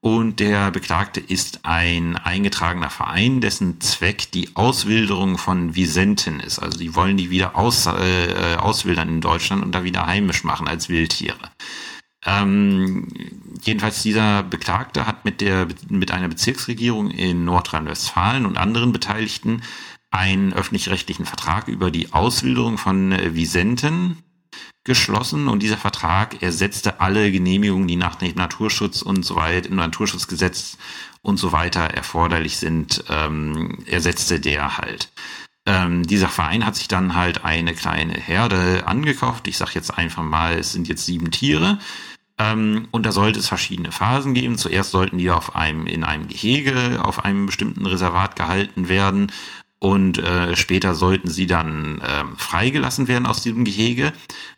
und 0.00 0.38
der 0.38 0.70
Beklagte 0.70 1.18
ist 1.18 1.64
ein 1.64 2.16
eingetragener 2.16 2.90
Verein, 2.90 3.40
dessen 3.40 3.80
Zweck 3.80 4.30
die 4.30 4.54
Auswilderung 4.54 5.38
von 5.38 5.74
Visenten 5.74 6.38
ist. 6.38 6.60
Also 6.60 6.78
die 6.78 6.94
wollen 6.94 7.16
die 7.16 7.30
wieder 7.30 7.56
aus, 7.56 7.86
äh, 7.86 8.56
auswildern 8.58 9.08
in 9.08 9.20
Deutschland 9.20 9.64
und 9.64 9.72
da 9.72 9.82
wieder 9.82 10.06
heimisch 10.06 10.44
machen 10.44 10.68
als 10.68 10.88
Wildtiere. 10.88 11.50
Ähm, 12.24 13.08
jedenfalls 13.62 14.02
dieser 14.02 14.42
Beklagte 14.42 15.06
hat 15.06 15.24
mit 15.24 15.40
der 15.40 15.68
mit 15.88 16.10
einer 16.10 16.28
Bezirksregierung 16.28 17.10
in 17.10 17.44
Nordrhein-Westfalen 17.44 18.44
und 18.44 18.58
anderen 18.58 18.92
Beteiligten 18.92 19.62
einen 20.10 20.52
öffentlich-rechtlichen 20.52 21.26
Vertrag 21.26 21.68
über 21.68 21.90
die 21.90 22.12
Auswilderung 22.12 22.78
von 22.78 23.12
Visenten 23.34 24.22
geschlossen 24.84 25.48
und 25.48 25.62
dieser 25.62 25.76
Vertrag 25.76 26.42
ersetzte 26.42 27.00
alle 27.00 27.30
Genehmigungen, 27.30 27.86
die 27.86 27.96
nach 27.96 28.14
dem 28.14 28.34
Naturschutz 28.34 29.02
und 29.02 29.22
so 29.22 29.36
weiter, 29.36 29.68
im 29.68 29.76
Naturschutzgesetz 29.76 30.78
und 31.20 31.36
so 31.36 31.52
weiter 31.52 31.82
erforderlich 31.82 32.56
sind, 32.56 33.04
ähm, 33.10 33.78
ersetzte 33.86 34.40
der 34.40 34.78
halt. 34.78 35.12
Ähm, 35.68 36.06
dieser 36.06 36.28
Verein 36.28 36.64
hat 36.64 36.76
sich 36.76 36.88
dann 36.88 37.14
halt 37.14 37.44
eine 37.44 37.74
kleine 37.74 38.14
Herde 38.14 38.84
angekauft. 38.86 39.46
Ich 39.48 39.58
sage 39.58 39.72
jetzt 39.74 39.90
einfach 39.90 40.22
mal, 40.22 40.58
es 40.58 40.72
sind 40.72 40.88
jetzt 40.88 41.04
sieben 41.04 41.30
Tiere. 41.30 41.78
Ähm, 42.38 42.88
und 42.90 43.04
da 43.04 43.12
sollte 43.12 43.38
es 43.38 43.48
verschiedene 43.48 43.92
Phasen 43.92 44.32
geben. 44.32 44.56
Zuerst 44.56 44.92
sollten 44.92 45.18
die 45.18 45.30
auf 45.30 45.56
einem, 45.56 45.86
in 45.86 46.04
einem 46.04 46.26
Gehege, 46.26 47.04
auf 47.04 47.22
einem 47.22 47.44
bestimmten 47.44 47.84
Reservat 47.84 48.34
gehalten 48.34 48.88
werden. 48.88 49.30
Und 49.78 50.16
äh, 50.16 50.56
später 50.56 50.94
sollten 50.94 51.28
sie 51.28 51.46
dann 51.46 52.00
äh, 52.00 52.24
freigelassen 52.38 53.06
werden 53.06 53.26
aus 53.26 53.42
diesem 53.42 53.66
Gehege. 53.66 54.14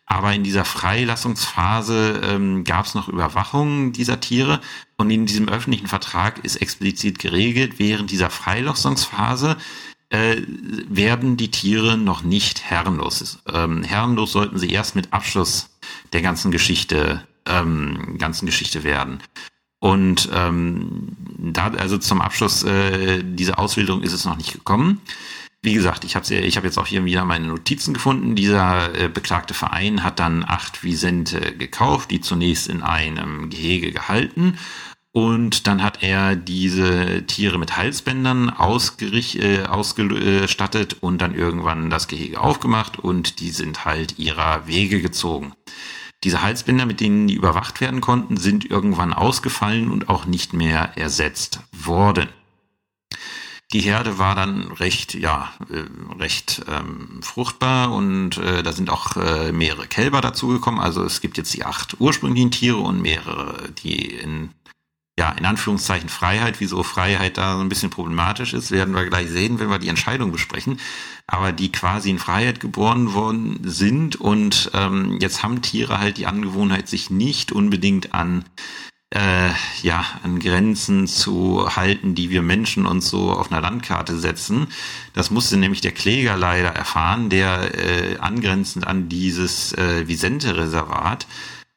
Aber 0.07 0.33
in 0.33 0.45
dieser 0.45 0.65
Freilassungsphase 0.65 2.21
ähm, 2.23 2.63
gab 2.63 2.87
es 2.87 2.95
noch 2.95 3.09
Überwachung 3.09 3.91
dieser 3.91 4.21
Tiere. 4.21 4.61
Und 4.97 5.11
in 5.11 5.27
diesem 5.27 5.49
öffentlichen 5.49 5.89
Vertrag 5.89 6.45
ist 6.45 6.63
explizit 6.63 7.19
geregelt, 7.19 7.81
während 7.81 8.13
dieser 8.13 8.31
Freilassungsphase 8.31 9.57
äh, 10.11 10.43
werden 10.89 11.37
die 11.37 11.51
Tiere 11.51 11.97
noch 11.97 12.23
nicht 12.23 12.63
herrenlos. 12.63 13.39
Ähm, 13.53 13.83
herrenlos 13.83 14.33
sollten 14.33 14.59
sie 14.59 14.71
erst 14.71 14.97
mit 14.97 15.13
Abschluss 15.13 15.71
der 16.13 16.21
ganzen 16.21 16.51
Geschichte, 16.51 17.25
ähm, 17.47 18.17
ganzen 18.19 18.47
Geschichte 18.47 18.85
werden. 18.85 19.23
Und 19.79 20.29
ähm, 20.35 21.17
da, 21.39 21.69
also 21.69 21.97
zum 21.97 22.21
Abschluss 22.21 22.65
äh, 22.65 23.23
dieser 23.23 23.59
Ausbildung 23.59 24.03
ist 24.03 24.13
es 24.13 24.25
noch 24.25 24.37
nicht 24.37 24.53
gekommen. 24.53 25.01
Wie 25.63 25.75
gesagt, 25.75 26.05
ich 26.05 26.17
habe 26.17 26.35
ich 26.35 26.57
hab 26.57 26.65
jetzt 26.65 26.79
auch 26.79 26.87
hier 26.87 27.05
wieder 27.05 27.25
meine 27.25 27.47
Notizen 27.47 27.95
gefunden. 27.95 28.35
Dieser 28.35 28.95
äh, 28.99 29.09
beklagte 29.09 29.55
Verein 29.55 30.03
hat 30.03 30.19
dann 30.19 30.45
acht 30.45 30.83
Visente 30.83 31.55
gekauft, 31.57 32.11
die 32.11 32.21
zunächst 32.21 32.69
in 32.69 32.83
einem 32.83 33.49
Gehege 33.49 33.93
gehalten 33.93 34.59
und 35.13 35.67
dann 35.67 35.83
hat 35.83 36.03
er 36.03 36.37
diese 36.37 37.27
Tiere 37.27 37.59
mit 37.59 37.77
Halsbändern 37.77 38.49
äh, 38.49 39.63
ausgestattet 39.65 40.97
und 41.01 41.19
dann 41.19 41.35
irgendwann 41.35 41.91
das 41.91 42.07
Gehege 42.07 42.41
aufgemacht 42.41 42.99
und 42.99 43.41
die 43.41 43.51
sind 43.51 43.85
halt 43.85 44.19
ihrer 44.19 44.69
Wege 44.69 45.03
gezogen. 45.03 45.53
Diese 46.23 46.43
Halsbänder, 46.43 46.87
mit 46.87 47.01
denen 47.01 47.27
die 47.27 47.35
überwacht 47.35 47.81
werden 47.81 48.01
konnten, 48.01 48.37
sind 48.37 48.71
irgendwann 48.71 49.13
ausgefallen 49.13 49.91
und 49.91 50.09
auch 50.09 50.27
nicht 50.27 50.53
mehr 50.53 50.97
ersetzt 50.97 51.61
worden. 51.73 52.29
Die 53.73 53.81
Herde 53.81 54.19
war 54.19 54.35
dann 54.35 54.73
recht, 54.73 55.15
ja, 55.15 55.53
äh, 55.71 56.19
recht 56.21 56.63
ähm, 56.69 57.21
fruchtbar 57.23 57.93
und 57.93 58.37
äh, 58.39 58.63
da 58.63 58.73
sind 58.73 58.91
auch 58.91 59.17
äh, 59.17 59.53
mehrere 59.53 59.87
Kälber 59.87 60.21
dazugekommen. 60.21 60.81
Also 60.81 61.05
es 61.05 61.21
gibt 61.21 61.39
jetzt 61.39 61.55
die 61.55 61.65
acht 61.65 62.01
ursprünglichen 62.01 62.51
Tiere 62.51 62.79
und 62.79 63.01
mehrere, 63.01 63.71
die 63.83 64.07
in 64.07 64.51
ja, 65.21 65.33
in 65.33 65.45
Anführungszeichen 65.45 66.09
Freiheit, 66.09 66.61
wieso 66.61 66.83
Freiheit 66.83 67.37
da 67.37 67.57
so 67.57 67.61
ein 67.61 67.69
bisschen 67.69 67.91
problematisch 67.91 68.55
ist, 68.55 68.71
werden 68.71 68.95
wir 68.95 69.05
gleich 69.05 69.29
sehen, 69.29 69.61
wenn 69.61 69.69
wir 69.69 69.79
die 69.79 69.89
Entscheidung 69.89 70.33
besprechen. 70.33 70.81
Aber 71.27 71.53
die 71.53 71.71
quasi 71.71 72.09
in 72.09 72.19
Freiheit 72.19 72.59
geboren 72.59 73.13
worden 73.13 73.61
sind 73.63 74.17
und 74.17 74.71
ähm, 74.73 75.19
jetzt 75.21 75.43
haben 75.43 75.61
Tiere 75.61 75.99
halt 76.01 76.17
die 76.17 76.27
Angewohnheit, 76.27 76.89
sich 76.89 77.11
nicht 77.11 77.53
unbedingt 77.53 78.15
an 78.15 78.47
äh, 79.11 79.51
ja, 79.83 80.07
an 80.23 80.39
Grenzen 80.39 81.07
zu 81.07 81.69
halten, 81.77 82.15
die 82.15 82.31
wir 82.31 82.41
Menschen 82.41 82.87
uns 82.87 83.11
so 83.11 83.31
auf 83.31 83.53
einer 83.53 83.61
Landkarte 83.61 84.17
setzen. 84.17 84.69
Das 85.13 85.31
musste 85.31 85.59
nämlich 85.59 85.83
der 85.83 85.93
Kläger 85.93 86.39
leider 86.39 86.69
erfahren, 86.71 87.29
der 87.29 87.75
äh, 87.75 88.17
angrenzend 88.19 88.87
an 88.87 89.11
dieses 89.11 89.75
äh, 89.75 90.09
Visente-Reservat 90.09 91.27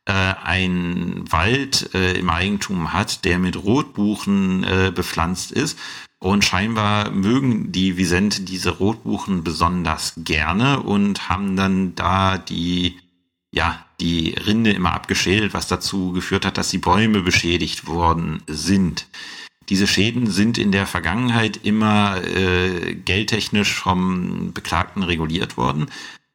äh, 0.05 0.11
ein 0.11 1.23
Wald 1.31 1.93
äh, 1.93 2.13
im 2.17 2.29
Eigentum 2.29 2.93
hat, 2.93 3.25
der 3.25 3.39
mit 3.39 3.55
Rotbuchen 3.55 4.63
äh, 4.63 4.91
bepflanzt 4.93 5.51
ist. 5.51 5.77
Und 6.19 6.45
scheinbar 6.45 7.11
mögen 7.11 7.71
die 7.71 7.97
Visente 7.97 8.41
diese 8.43 8.69
Rotbuchen 8.69 9.43
besonders 9.43 10.13
gerne 10.17 10.81
und 10.81 11.27
haben 11.27 11.57
dann 11.57 11.95
da 11.95 12.37
die, 12.37 12.97
ja, 13.51 13.85
die 13.99 14.29
Rinde 14.29 14.71
immer 14.71 14.93
abgeschält, 14.93 15.53
was 15.53 15.67
dazu 15.67 16.13
geführt 16.13 16.45
hat, 16.45 16.57
dass 16.57 16.69
die 16.69 16.77
Bäume 16.77 17.21
beschädigt 17.21 17.87
worden 17.87 18.41
sind. 18.47 19.07
Diese 19.69 19.87
Schäden 19.87 20.27
sind 20.27 20.57
in 20.57 20.71
der 20.71 20.85
Vergangenheit 20.85 21.59
immer 21.63 22.21
äh, 22.23 22.95
geldtechnisch 22.95 23.73
vom 23.75 24.53
Beklagten 24.53 25.03
reguliert 25.03 25.57
worden. 25.57 25.87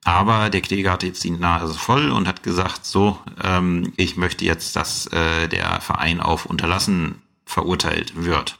Aber 0.04 0.48
der 0.48 0.60
Kläger 0.60 0.92
hatte 0.92 1.06
jetzt 1.06 1.24
die 1.24 1.30
Nase 1.30 1.74
voll 1.74 2.10
und 2.10 2.28
hat 2.28 2.42
gesagt, 2.42 2.86
so, 2.86 3.18
ähm, 3.42 3.92
ich 3.96 4.16
möchte 4.16 4.44
jetzt, 4.44 4.76
dass 4.76 5.06
äh, 5.08 5.48
der 5.48 5.80
Verein 5.80 6.20
auf 6.20 6.46
Unterlassen 6.46 7.22
verurteilt 7.44 8.12
wird. 8.14 8.58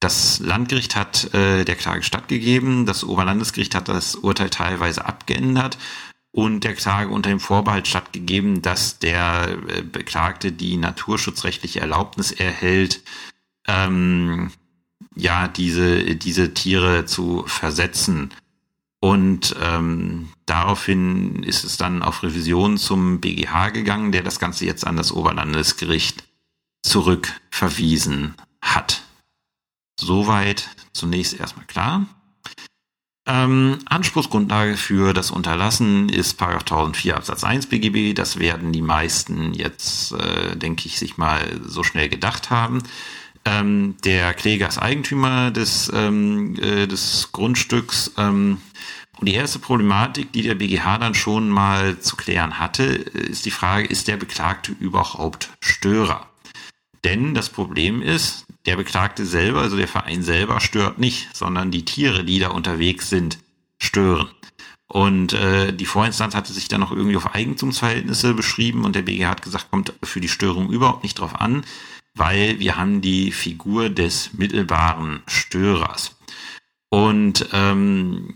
Das 0.00 0.38
Landgericht 0.40 0.94
hat 0.94 1.32
äh, 1.34 1.64
der 1.64 1.74
Klage 1.74 2.02
stattgegeben, 2.02 2.84
das 2.84 3.02
Oberlandesgericht 3.02 3.74
hat 3.74 3.88
das 3.88 4.14
Urteil 4.14 4.50
teilweise 4.50 5.06
abgeändert 5.06 5.78
und 6.32 6.64
der 6.64 6.74
Klage 6.74 7.10
unter 7.10 7.30
dem 7.30 7.40
Vorbehalt 7.40 7.88
stattgegeben, 7.88 8.60
dass 8.60 8.98
der 8.98 9.56
äh, 9.68 9.82
Beklagte 9.82 10.52
die 10.52 10.76
naturschutzrechtliche 10.76 11.80
Erlaubnis 11.80 12.30
erhält, 12.30 13.02
ähm, 13.66 14.52
ja, 15.14 15.48
diese, 15.48 16.14
diese 16.14 16.52
Tiere 16.52 17.06
zu 17.06 17.44
versetzen. 17.46 18.34
Und 19.06 19.54
ähm, 19.62 20.30
daraufhin 20.46 21.44
ist 21.44 21.62
es 21.62 21.76
dann 21.76 22.02
auf 22.02 22.24
Revision 22.24 22.76
zum 22.76 23.20
BGH 23.20 23.68
gegangen, 23.68 24.10
der 24.10 24.24
das 24.24 24.40
Ganze 24.40 24.66
jetzt 24.66 24.84
an 24.84 24.96
das 24.96 25.12
Oberlandesgericht 25.12 26.24
zurückverwiesen 26.82 28.34
hat. 28.60 29.02
Soweit 30.00 30.70
zunächst 30.92 31.38
erstmal 31.38 31.66
klar. 31.66 32.06
Ähm, 33.28 33.78
Anspruchsgrundlage 33.84 34.76
für 34.76 35.12
das 35.12 35.30
Unterlassen 35.30 36.08
ist 36.08 36.42
1004 36.42 37.16
Absatz 37.16 37.44
1 37.44 37.68
BGB. 37.68 38.12
Das 38.12 38.40
werden 38.40 38.72
die 38.72 38.82
meisten 38.82 39.54
jetzt, 39.54 40.14
äh, 40.14 40.56
denke 40.56 40.88
ich, 40.88 40.98
sich 40.98 41.16
mal 41.16 41.60
so 41.64 41.84
schnell 41.84 42.08
gedacht 42.08 42.50
haben. 42.50 42.82
Ähm, 43.46 43.94
der 44.04 44.34
Kläger 44.34 44.66
ist 44.68 44.78
Eigentümer 44.78 45.52
des, 45.52 45.90
ähm, 45.94 46.56
äh, 46.60 46.86
des 46.88 47.30
Grundstücks. 47.30 48.12
Ähm, 48.18 48.60
und 49.18 49.28
die 49.28 49.34
erste 49.34 49.60
Problematik, 49.60 50.32
die 50.32 50.42
der 50.42 50.56
BGH 50.56 50.98
dann 50.98 51.14
schon 51.14 51.48
mal 51.48 51.98
zu 52.00 52.16
klären 52.16 52.58
hatte, 52.58 52.84
ist 52.84 53.46
die 53.46 53.50
Frage, 53.50 53.86
ist 53.86 54.08
der 54.08 54.16
Beklagte 54.16 54.72
überhaupt 54.78 55.50
Störer? 55.60 56.28
Denn 57.04 57.34
das 57.34 57.48
Problem 57.48 58.02
ist, 58.02 58.44
der 58.66 58.76
Beklagte 58.76 59.24
selber, 59.24 59.60
also 59.60 59.76
der 59.76 59.88
Verein 59.88 60.24
selber, 60.24 60.60
stört 60.60 60.98
nicht, 60.98 61.34
sondern 61.34 61.70
die 61.70 61.84
Tiere, 61.84 62.24
die 62.24 62.40
da 62.40 62.48
unterwegs 62.48 63.08
sind, 63.08 63.38
stören. 63.78 64.28
Und 64.88 65.32
äh, 65.32 65.72
die 65.72 65.86
Vorinstanz 65.86 66.34
hatte 66.34 66.52
sich 66.52 66.68
dann 66.68 66.80
noch 66.80 66.90
irgendwie 66.90 67.16
auf 67.16 67.34
Eigentumsverhältnisse 67.34 68.34
beschrieben 68.34 68.84
und 68.84 68.96
der 68.96 69.02
BGH 69.02 69.30
hat 69.30 69.42
gesagt, 69.42 69.70
kommt 69.70 69.92
für 70.02 70.20
die 70.20 70.28
Störung 70.28 70.70
überhaupt 70.70 71.04
nicht 71.04 71.18
drauf 71.18 71.40
an, 71.40 71.64
weil 72.16 72.58
wir 72.58 72.76
haben 72.76 73.02
die 73.02 73.30
Figur 73.30 73.90
des 73.90 74.32
mittelbaren 74.32 75.22
Störers. 75.26 76.16
Und 76.88 77.46
ähm, 77.52 78.34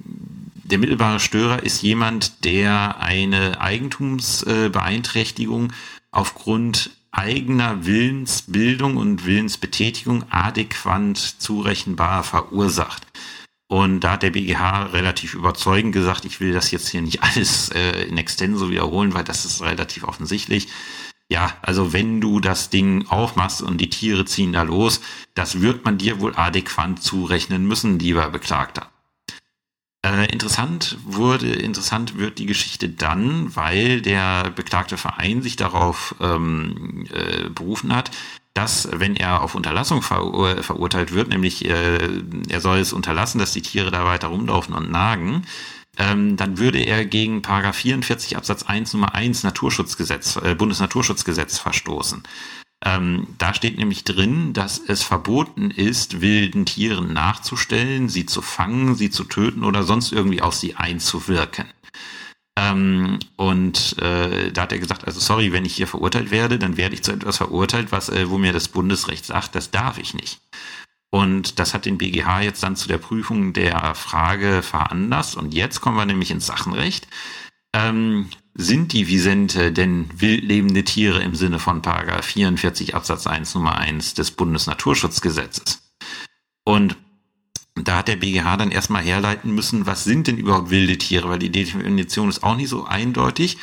der 0.70 0.78
mittelbare 0.78 1.18
Störer 1.18 1.62
ist 1.62 1.82
jemand, 1.82 2.44
der 2.44 3.00
eine 3.00 3.58
Eigentumsbeeinträchtigung 3.60 5.72
aufgrund 6.12 6.90
eigener 7.10 7.86
Willensbildung 7.86 8.96
und 8.96 9.24
Willensbetätigung 9.24 10.24
adäquat 10.30 11.16
zurechenbar 11.16 12.22
verursacht. 12.22 13.04
Und 13.66 14.00
da 14.00 14.12
hat 14.12 14.22
der 14.24 14.30
BGH 14.30 14.84
relativ 14.86 15.34
überzeugend 15.34 15.92
gesagt, 15.92 16.24
ich 16.24 16.40
will 16.40 16.52
das 16.52 16.70
jetzt 16.70 16.88
hier 16.88 17.02
nicht 17.02 17.22
alles 17.22 17.70
äh, 17.70 18.04
in 18.04 18.16
extenso 18.18 18.70
wiederholen, 18.70 19.14
weil 19.14 19.24
das 19.24 19.44
ist 19.44 19.62
relativ 19.62 20.04
offensichtlich. 20.04 20.68
Ja, 21.30 21.52
also 21.62 21.92
wenn 21.92 22.20
du 22.20 22.40
das 22.40 22.70
Ding 22.70 23.06
aufmachst 23.08 23.62
und 23.62 23.80
die 23.80 23.88
Tiere 23.88 24.24
ziehen 24.24 24.52
da 24.52 24.62
los, 24.62 25.00
das 25.34 25.60
wird 25.60 25.84
man 25.84 25.96
dir 25.96 26.20
wohl 26.20 26.34
adäquat 26.34 27.00
zurechnen 27.00 27.66
müssen, 27.66 28.00
lieber 28.00 28.28
Beklagter. 28.30 28.90
Äh, 30.04 30.32
interessant 30.32 30.98
wurde, 31.04 31.46
interessant 31.46 32.18
wird 32.18 32.40
die 32.40 32.46
Geschichte 32.46 32.88
dann, 32.88 33.54
weil 33.54 34.00
der 34.00 34.50
beklagte 34.50 34.96
Verein 34.96 35.40
sich 35.40 35.54
darauf 35.54 36.16
ähm, 36.20 37.06
äh, 37.12 37.48
berufen 37.50 37.94
hat, 37.94 38.10
dass, 38.52 38.88
wenn 38.92 39.14
er 39.14 39.42
auf 39.42 39.54
Unterlassung 39.54 40.02
verur 40.02 40.64
verurteilt 40.64 41.12
wird, 41.12 41.28
nämlich 41.28 41.64
äh, 41.64 41.98
er 42.48 42.60
soll 42.60 42.78
es 42.78 42.92
unterlassen, 42.92 43.38
dass 43.38 43.52
die 43.52 43.62
Tiere 43.62 43.92
da 43.92 44.04
weiter 44.04 44.28
rumlaufen 44.28 44.74
und 44.74 44.90
nagen, 44.90 45.42
ähm, 45.98 46.36
dann 46.36 46.58
würde 46.58 46.78
er 46.78 47.04
gegen 47.04 47.42
Paragraph 47.42 47.76
44 47.76 48.36
Absatz 48.36 48.62
1 48.62 48.94
Nummer 48.94 49.14
1 49.14 49.42
Naturschutzgesetz, 49.42 50.36
äh, 50.36 50.54
Bundesnaturschutzgesetz 50.54 51.58
verstoßen. 51.58 52.22
Ähm, 52.82 53.26
da 53.36 53.52
steht 53.52 53.76
nämlich 53.76 54.04
drin, 54.04 54.54
dass 54.54 54.78
es 54.78 55.02
verboten 55.02 55.70
ist, 55.70 56.22
wilden 56.22 56.64
Tieren 56.64 57.12
nachzustellen, 57.12 58.08
sie 58.08 58.24
zu 58.24 58.40
fangen, 58.40 58.94
sie 58.94 59.10
zu 59.10 59.24
töten 59.24 59.64
oder 59.64 59.82
sonst 59.82 60.12
irgendwie 60.12 60.40
auf 60.40 60.54
sie 60.54 60.76
einzuwirken. 60.76 61.66
Ähm, 62.58 63.18
und 63.36 63.98
äh, 63.98 64.50
da 64.52 64.62
hat 64.62 64.72
er 64.72 64.78
gesagt, 64.78 65.06
also 65.06 65.20
sorry, 65.20 65.52
wenn 65.52 65.64
ich 65.64 65.74
hier 65.74 65.86
verurteilt 65.86 66.30
werde, 66.30 66.58
dann 66.58 66.76
werde 66.76 66.94
ich 66.94 67.02
zu 67.02 67.12
etwas 67.12 67.36
verurteilt, 67.36 67.92
was, 67.92 68.08
äh, 68.08 68.30
wo 68.30 68.38
mir 68.38 68.52
das 68.52 68.68
Bundesrecht 68.68 69.26
sagt, 69.26 69.54
das 69.54 69.70
darf 69.70 69.98
ich 69.98 70.14
nicht. 70.14 70.40
Und 71.10 71.58
das 71.58 71.74
hat 71.74 71.86
den 71.86 71.98
BGH 71.98 72.42
jetzt 72.42 72.62
dann 72.62 72.76
zu 72.76 72.86
der 72.86 72.98
Prüfung 72.98 73.52
der 73.52 73.94
Frage 73.94 74.62
veranlasst. 74.62 75.36
Und 75.36 75.52
jetzt 75.52 75.80
kommen 75.80 75.96
wir 75.96 76.06
nämlich 76.06 76.30
ins 76.30 76.46
Sachenrecht. 76.46 77.08
Ähm, 77.72 78.28
sind 78.54 78.92
die 78.92 79.08
Visente 79.08 79.72
denn 79.72 80.08
wildlebende 80.14 80.84
Tiere 80.84 81.22
im 81.22 81.34
Sinne 81.34 81.58
von 81.58 81.82
Paragraph 81.82 82.24
44 82.26 82.94
Absatz 82.94 83.26
1 83.26 83.54
Nummer 83.54 83.76
1 83.78 84.14
des 84.14 84.30
Bundesnaturschutzgesetzes? 84.32 85.82
Und 86.64 86.96
da 87.74 87.98
hat 87.98 88.08
der 88.08 88.16
BGH 88.16 88.56
dann 88.56 88.70
erstmal 88.70 89.02
herleiten 89.02 89.54
müssen, 89.54 89.86
was 89.86 90.04
sind 90.04 90.26
denn 90.26 90.38
überhaupt 90.38 90.70
wilde 90.70 90.98
Tiere, 90.98 91.28
weil 91.28 91.38
die 91.38 91.50
Definition 91.50 92.28
ist 92.28 92.42
auch 92.42 92.56
nicht 92.56 92.68
so 92.68 92.84
eindeutig. 92.84 93.58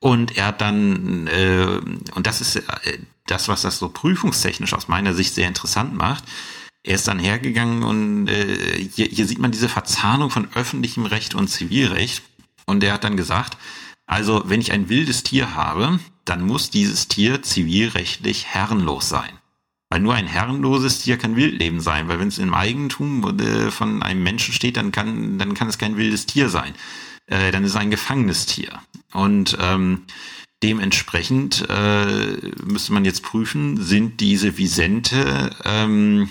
Und 0.00 0.36
er 0.36 0.46
hat 0.46 0.60
dann, 0.60 1.26
äh, 1.26 1.80
und 2.14 2.26
das 2.26 2.40
ist 2.40 2.56
äh, 2.56 2.98
das, 3.26 3.48
was 3.48 3.62
das 3.62 3.78
so 3.78 3.90
prüfungstechnisch 3.90 4.72
aus 4.72 4.88
meiner 4.88 5.14
Sicht 5.14 5.34
sehr 5.34 5.46
interessant 5.46 5.94
macht, 5.94 6.24
er 6.82 6.94
ist 6.94 7.08
dann 7.08 7.18
hergegangen 7.18 7.82
und 7.82 8.28
äh, 8.28 8.88
hier, 8.94 9.06
hier 9.06 9.26
sieht 9.26 9.38
man 9.38 9.52
diese 9.52 9.68
Verzahnung 9.68 10.30
von 10.30 10.48
öffentlichem 10.54 11.06
Recht 11.06 11.34
und 11.34 11.48
Zivilrecht. 11.48 12.22
Und 12.66 12.82
er 12.82 12.94
hat 12.94 13.04
dann 13.04 13.16
gesagt, 13.16 13.58
also 14.06 14.42
wenn 14.46 14.60
ich 14.60 14.72
ein 14.72 14.88
wildes 14.88 15.22
Tier 15.22 15.54
habe, 15.54 16.00
dann 16.24 16.46
muss 16.46 16.70
dieses 16.70 17.08
Tier 17.08 17.42
zivilrechtlich 17.42 18.46
herrenlos 18.46 19.08
sein. 19.08 19.30
Weil 19.90 20.00
nur 20.00 20.14
ein 20.14 20.28
herrenloses 20.28 21.00
Tier 21.00 21.18
kann 21.18 21.36
Wildleben 21.36 21.80
sein, 21.80 22.08
weil 22.08 22.20
wenn 22.20 22.28
es 22.28 22.38
im 22.38 22.54
Eigentum 22.54 23.38
äh, 23.40 23.70
von 23.70 24.02
einem 24.02 24.22
Menschen 24.22 24.54
steht, 24.54 24.76
dann 24.76 24.92
kann, 24.92 25.38
dann 25.38 25.54
kann 25.54 25.68
es 25.68 25.78
kein 25.78 25.96
wildes 25.96 26.26
Tier 26.26 26.48
sein. 26.48 26.74
Äh, 27.26 27.50
dann 27.50 27.64
ist 27.64 27.70
es 27.70 27.76
ein 27.76 27.90
gefangenes 27.90 28.46
Tier. 28.46 28.80
Und 29.12 29.58
ähm, 29.60 30.04
dementsprechend 30.62 31.66
äh, 31.68 32.36
müsste 32.64 32.92
man 32.92 33.04
jetzt 33.04 33.22
prüfen, 33.22 33.80
sind 33.82 34.20
diese 34.20 34.58
Visente, 34.58 35.54
ähm, 35.64 36.30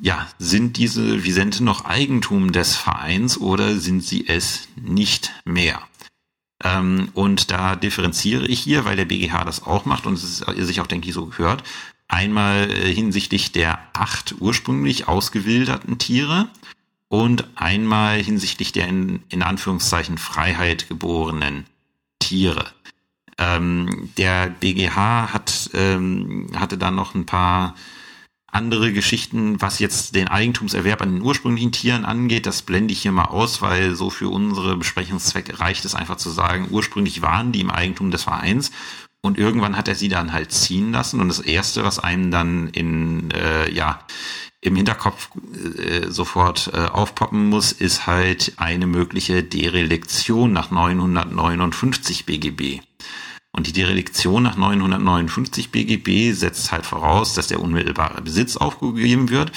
ja, 0.00 0.28
sind 0.38 0.76
diese 0.76 1.24
Visente 1.24 1.62
noch 1.64 1.84
Eigentum 1.84 2.52
des 2.52 2.76
Vereins 2.76 3.38
oder 3.38 3.76
sind 3.76 4.02
sie 4.02 4.26
es 4.28 4.68
nicht 4.76 5.32
mehr? 5.44 5.82
Ähm, 6.64 7.10
und 7.14 7.50
da 7.50 7.76
differenziere 7.76 8.46
ich 8.46 8.60
hier, 8.60 8.84
weil 8.84 8.96
der 8.96 9.04
BGH 9.04 9.44
das 9.44 9.62
auch 9.64 9.84
macht 9.84 10.06
und 10.06 10.14
es 10.14 10.24
ist, 10.24 10.66
sich 10.66 10.80
auch, 10.80 10.86
denke 10.86 11.08
ich, 11.08 11.14
so 11.14 11.26
gehört. 11.26 11.62
Einmal 12.08 12.70
äh, 12.70 12.92
hinsichtlich 12.92 13.52
der 13.52 13.78
acht 13.92 14.36
ursprünglich 14.40 15.08
ausgewilderten 15.08 15.98
Tiere 15.98 16.48
und 17.08 17.46
einmal 17.54 18.22
hinsichtlich 18.22 18.72
der 18.72 18.88
in, 18.88 19.22
in 19.28 19.42
Anführungszeichen 19.42 20.18
Freiheit 20.18 20.88
geborenen 20.88 21.66
Tiere. 22.18 22.72
Ähm, 23.38 24.10
der 24.16 24.50
BGH 24.50 25.32
hat, 25.32 25.70
ähm, 25.74 26.48
hatte 26.56 26.76
dann 26.76 26.94
noch 26.94 27.14
ein 27.14 27.26
paar 27.26 27.74
andere 28.50 28.92
Geschichten, 28.92 29.60
was 29.60 29.78
jetzt 29.78 30.14
den 30.14 30.28
Eigentumserwerb 30.28 31.02
an 31.02 31.12
den 31.12 31.22
ursprünglichen 31.22 31.70
Tieren 31.70 32.04
angeht, 32.04 32.46
das 32.46 32.62
blende 32.62 32.92
ich 32.92 33.02
hier 33.02 33.12
mal 33.12 33.26
aus, 33.26 33.60
weil 33.60 33.94
so 33.94 34.10
für 34.10 34.30
unsere 34.30 34.76
Besprechungszwecke 34.76 35.60
reicht 35.60 35.84
es 35.84 35.94
einfach 35.94 36.16
zu 36.16 36.30
sagen, 36.30 36.68
ursprünglich 36.70 37.20
waren 37.20 37.52
die 37.52 37.60
im 37.60 37.70
Eigentum 37.70 38.10
des 38.10 38.22
Vereins 38.24 38.70
und 39.20 39.38
irgendwann 39.38 39.76
hat 39.76 39.86
er 39.86 39.94
sie 39.94 40.08
dann 40.08 40.32
halt 40.32 40.50
ziehen 40.50 40.92
lassen 40.92 41.20
und 41.20 41.28
das 41.28 41.40
erste, 41.40 41.84
was 41.84 41.98
einem 41.98 42.30
dann 42.30 42.68
in 42.68 43.30
äh, 43.32 43.70
ja 43.70 44.00
im 44.60 44.74
Hinterkopf 44.74 45.30
äh, 45.76 46.10
sofort 46.10 46.70
äh, 46.72 46.86
aufpoppen 46.86 47.48
muss, 47.48 47.70
ist 47.70 48.06
halt 48.06 48.54
eine 48.56 48.86
mögliche 48.86 49.44
Derelektion 49.44 50.52
nach 50.52 50.70
959 50.70 52.26
BGB. 52.26 52.80
Und 53.52 53.66
die 53.66 53.72
Dereliktion 53.72 54.42
nach 54.42 54.56
959 54.56 55.70
BGB 55.70 56.32
setzt 56.32 56.70
halt 56.70 56.86
voraus, 56.86 57.34
dass 57.34 57.48
der 57.48 57.60
unmittelbare 57.60 58.22
Besitz 58.22 58.56
aufgegeben 58.56 59.30
wird 59.30 59.52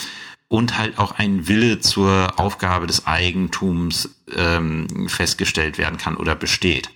und 0.47 0.77
halt 0.77 0.97
auch 0.97 1.13
ein 1.13 1.47
Wille 1.47 1.79
zur 1.79 2.39
Aufgabe 2.39 2.87
des 2.87 3.07
Eigentums 3.07 4.09
ähm, 4.35 5.07
festgestellt 5.07 5.77
werden 5.77 5.97
kann 5.97 6.17
oder 6.17 6.35
besteht. 6.35 6.89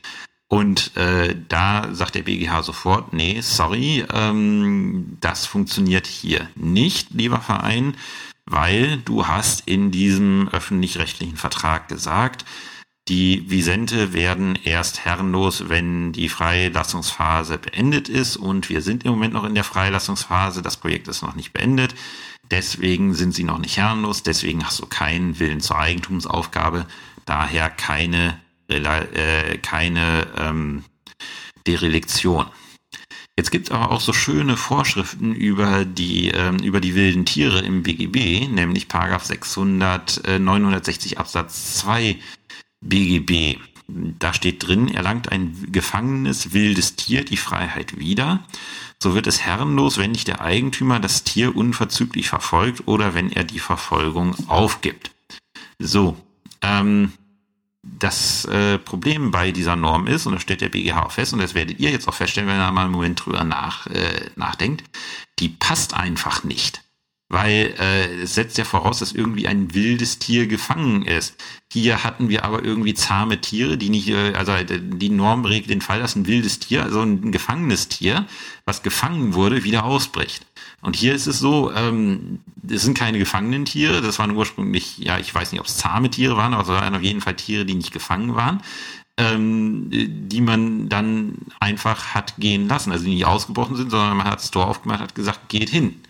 Und 0.47 0.95
äh, 0.95 1.35
da 1.47 1.89
sagt 1.93 2.15
der 2.15 2.21
BGH 2.23 2.63
sofort, 2.63 3.13
nee, 3.13 3.41
sorry, 3.41 4.05
ähm, 4.13 5.17
das 5.19 5.45
funktioniert 5.45 6.05
hier 6.05 6.49
nicht, 6.55 7.11
lieber 7.11 7.41
Verein, 7.41 7.95
weil 8.45 8.97
du 8.97 9.25
hast 9.27 9.67
in 9.67 9.89
diesem 9.89 10.49
öffentlich-rechtlichen 10.49 11.35
Vertrag 11.35 11.87
gesagt, 11.87 12.45
Die 13.07 13.47
Visente 13.51 14.13
werden 14.13 14.57
erst 14.63 15.05
herrenlos, 15.05 15.69
wenn 15.69 16.11
die 16.11 16.27
Freilassungsphase 16.27 17.59
beendet 17.59 18.09
ist. 18.09 18.35
Und 18.35 18.69
wir 18.69 18.81
sind 18.81 19.05
im 19.05 19.11
Moment 19.11 19.33
noch 19.33 19.43
in 19.43 19.53
der 19.53 19.63
Freilassungsphase. 19.63 20.63
Das 20.63 20.77
Projekt 20.77 21.07
ist 21.07 21.21
noch 21.21 21.35
nicht 21.35 21.53
beendet. 21.53 21.93
Deswegen 22.49 23.13
sind 23.13 23.35
sie 23.35 23.43
noch 23.43 23.59
nicht 23.59 23.77
herrenlos. 23.77 24.23
Deswegen 24.23 24.65
hast 24.65 24.79
du 24.79 24.87
keinen 24.87 25.39
Willen 25.39 25.61
zur 25.61 25.77
Eigentumsaufgabe. 25.77 26.87
Daher 27.25 27.69
keine, 27.69 28.39
äh, 28.69 29.57
keine 29.59 30.25
ähm, 30.37 30.83
Derelektion. 31.67 32.47
Jetzt 33.37 33.51
gibt 33.51 33.67
es 33.67 33.71
aber 33.71 33.91
auch 33.91 33.99
so 33.99 34.13
schöne 34.13 34.55
Vorschriften 34.57 35.35
über 35.35 35.85
die, 35.85 36.29
ähm, 36.29 36.57
über 36.59 36.79
die 36.79 36.95
wilden 36.95 37.25
Tiere 37.25 37.59
im 37.59 37.83
BGB, 37.83 38.47
nämlich 38.47 38.87
Paragraph 38.87 39.25
600, 39.25 40.25
äh, 40.25 40.39
960 40.39 41.19
Absatz 41.19 41.75
2 41.75 42.17
BGB. 42.81 43.59
Da 43.87 44.33
steht 44.33 44.67
drin, 44.67 44.87
erlangt 44.87 45.31
ein 45.31 45.71
gefangenes 45.71 46.53
wildes 46.53 46.95
Tier 46.95 47.23
die 47.23 47.37
Freiheit 47.37 47.99
wieder, 47.99 48.43
so 49.01 49.13
wird 49.13 49.27
es 49.27 49.41
herrenlos, 49.41 49.97
wenn 49.97 50.11
nicht 50.11 50.27
der 50.27 50.41
Eigentümer 50.41 50.99
das 50.99 51.23
Tier 51.23 51.55
unverzüglich 51.55 52.29
verfolgt 52.29 52.87
oder 52.87 53.13
wenn 53.13 53.31
er 53.31 53.43
die 53.43 53.59
Verfolgung 53.59 54.35
aufgibt. 54.47 55.11
So, 55.77 56.17
ähm, 56.61 57.11
das 57.83 58.45
äh, 58.45 58.79
Problem 58.79 59.31
bei 59.31 59.51
dieser 59.51 59.75
Norm 59.75 60.07
ist, 60.07 60.25
und 60.25 60.33
das 60.33 60.41
stellt 60.41 60.61
der 60.61 60.69
BGH 60.69 61.03
auch 61.03 61.11
fest, 61.11 61.33
und 61.33 61.39
das 61.39 61.53
werdet 61.53 61.79
ihr 61.79 61.91
jetzt 61.91 62.07
auch 62.07 62.13
feststellen, 62.13 62.49
wenn 62.49 62.59
ihr 62.59 62.71
mal 62.71 62.85
einen 62.85 62.91
Moment 62.91 63.23
drüber 63.23 63.43
nach, 63.43 63.85
äh, 63.87 64.31
nachdenkt, 64.35 64.83
die 65.39 65.49
passt 65.49 65.93
einfach 65.93 66.43
nicht. 66.43 66.84
Weil 67.27 67.73
äh, 67.79 68.21
es 68.21 68.35
setzt 68.35 68.57
ja 68.59 68.65
voraus, 68.65 68.99
dass 68.99 69.11
irgendwie 69.11 69.47
ein 69.47 69.73
wildes 69.73 70.19
Tier 70.19 70.45
gefangen 70.45 71.03
ist. 71.03 71.35
Hier 71.73 72.03
hatten 72.03 72.29
wir 72.29 72.45
aber 72.45 72.63
irgendwie 72.63 72.93
zahme 72.93 73.41
Tiere, 73.41 73.77
die 73.77 73.89
nicht, 73.89 74.09
äh, 74.09 74.33
also 74.35 74.51
äh, 74.51 74.65
die 74.79 75.09
Norm 75.09 75.43
regelt 75.43 75.71
den 75.71 75.81
Fall, 75.81 75.99
dass 75.99 76.15
ein 76.15 76.27
wildes 76.27 76.59
Tier, 76.59 76.83
also 76.83 77.01
ein 77.01 77.31
gefangenes 77.31 77.87
Tier, 77.87 78.27
was 78.65 78.83
gefangen 78.83 79.33
wurde, 79.33 79.63
wieder 79.63 79.85
ausbricht. 79.85 80.45
Und 80.81 80.95
hier 80.95 81.15
ist 81.15 81.25
es 81.25 81.39
so, 81.39 81.71
ähm, 81.71 82.41
es 82.69 82.83
sind 82.83 82.95
keine 82.95 83.17
gefangenen 83.17 83.65
Tiere, 83.65 84.01
das 84.01 84.19
waren 84.19 84.35
ursprünglich, 84.35 84.99
ja, 84.99 85.17
ich 85.17 85.33
weiß 85.33 85.51
nicht, 85.51 85.61
ob 85.61 85.65
es 85.65 85.77
zahme 85.77 86.11
Tiere 86.11 86.37
waren, 86.37 86.53
aber 86.53 86.61
es 86.61 86.69
waren 86.69 86.95
auf 86.95 87.01
jeden 87.01 87.21
Fall 87.21 87.35
Tiere, 87.35 87.65
die 87.65 87.73
nicht 87.73 87.91
gefangen 87.91 88.35
waren, 88.35 88.61
ähm, 89.17 89.87
die 89.89 90.41
man 90.41 90.89
dann 90.89 91.39
einfach 91.59 92.13
hat 92.13 92.35
gehen 92.37 92.67
lassen, 92.67 92.91
also 92.91 93.05
die 93.05 93.15
nicht 93.15 93.25
ausgebrochen 93.25 93.75
sind, 93.75 93.89
sondern 93.89 94.15
man 94.15 94.27
hat 94.27 94.39
das 94.39 94.51
Tor 94.51 94.67
aufgemacht, 94.67 94.99
hat 94.99 95.15
gesagt, 95.15 95.49
geht 95.49 95.69
hin. 95.69 96.01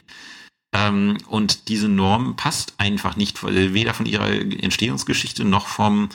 Ähm, 0.76 1.18
und 1.28 1.70
diese 1.70 1.88
Norm 1.88 2.36
passt 2.36 2.74
einfach 2.78 3.16
nicht, 3.16 3.42
weder 3.44 3.94
von 3.94 4.06
ihrer 4.06 4.30
Entstehungsgeschichte 4.30 5.46
noch 5.46 5.68
vom 5.68 6.10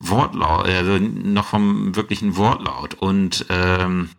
Wortlaut, 0.00 0.66
also 0.66 0.98
noch 0.98 1.46
vom 1.46 1.94
wirklichen 1.94 2.36
Wortlaut. 2.36 2.94
Und 2.94 3.46
ähm, 3.48 4.10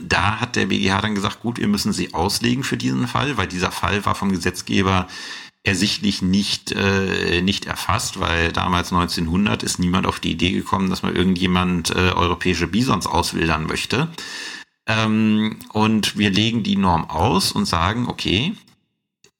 da 0.00 0.40
hat 0.40 0.56
der 0.56 0.66
BGH 0.66 1.02
dann 1.02 1.14
gesagt, 1.14 1.40
gut, 1.40 1.58
wir 1.58 1.68
müssen 1.68 1.92
sie 1.92 2.14
auslegen 2.14 2.64
für 2.64 2.78
diesen 2.78 3.08
Fall, 3.08 3.36
weil 3.36 3.46
dieser 3.46 3.70
Fall 3.70 4.06
war 4.06 4.14
vom 4.14 4.30
Gesetzgeber 4.30 5.06
ersichtlich 5.62 6.22
nicht, 6.22 6.72
äh, 6.72 7.42
nicht 7.42 7.66
erfasst, 7.66 8.18
weil 8.18 8.50
damals 8.52 8.90
1900 8.92 9.62
ist 9.62 9.78
niemand 9.78 10.06
auf 10.06 10.18
die 10.18 10.30
Idee 10.30 10.52
gekommen, 10.52 10.88
dass 10.88 11.02
man 11.02 11.14
irgendjemand 11.14 11.90
äh, 11.90 12.12
europäische 12.12 12.66
Bisons 12.66 13.06
auswildern 13.06 13.66
möchte. 13.66 14.08
Ähm, 14.86 15.58
und 15.74 16.16
wir 16.16 16.30
legen 16.30 16.62
die 16.62 16.76
Norm 16.76 17.10
aus 17.10 17.52
und 17.52 17.66
sagen, 17.66 18.08
okay, 18.08 18.54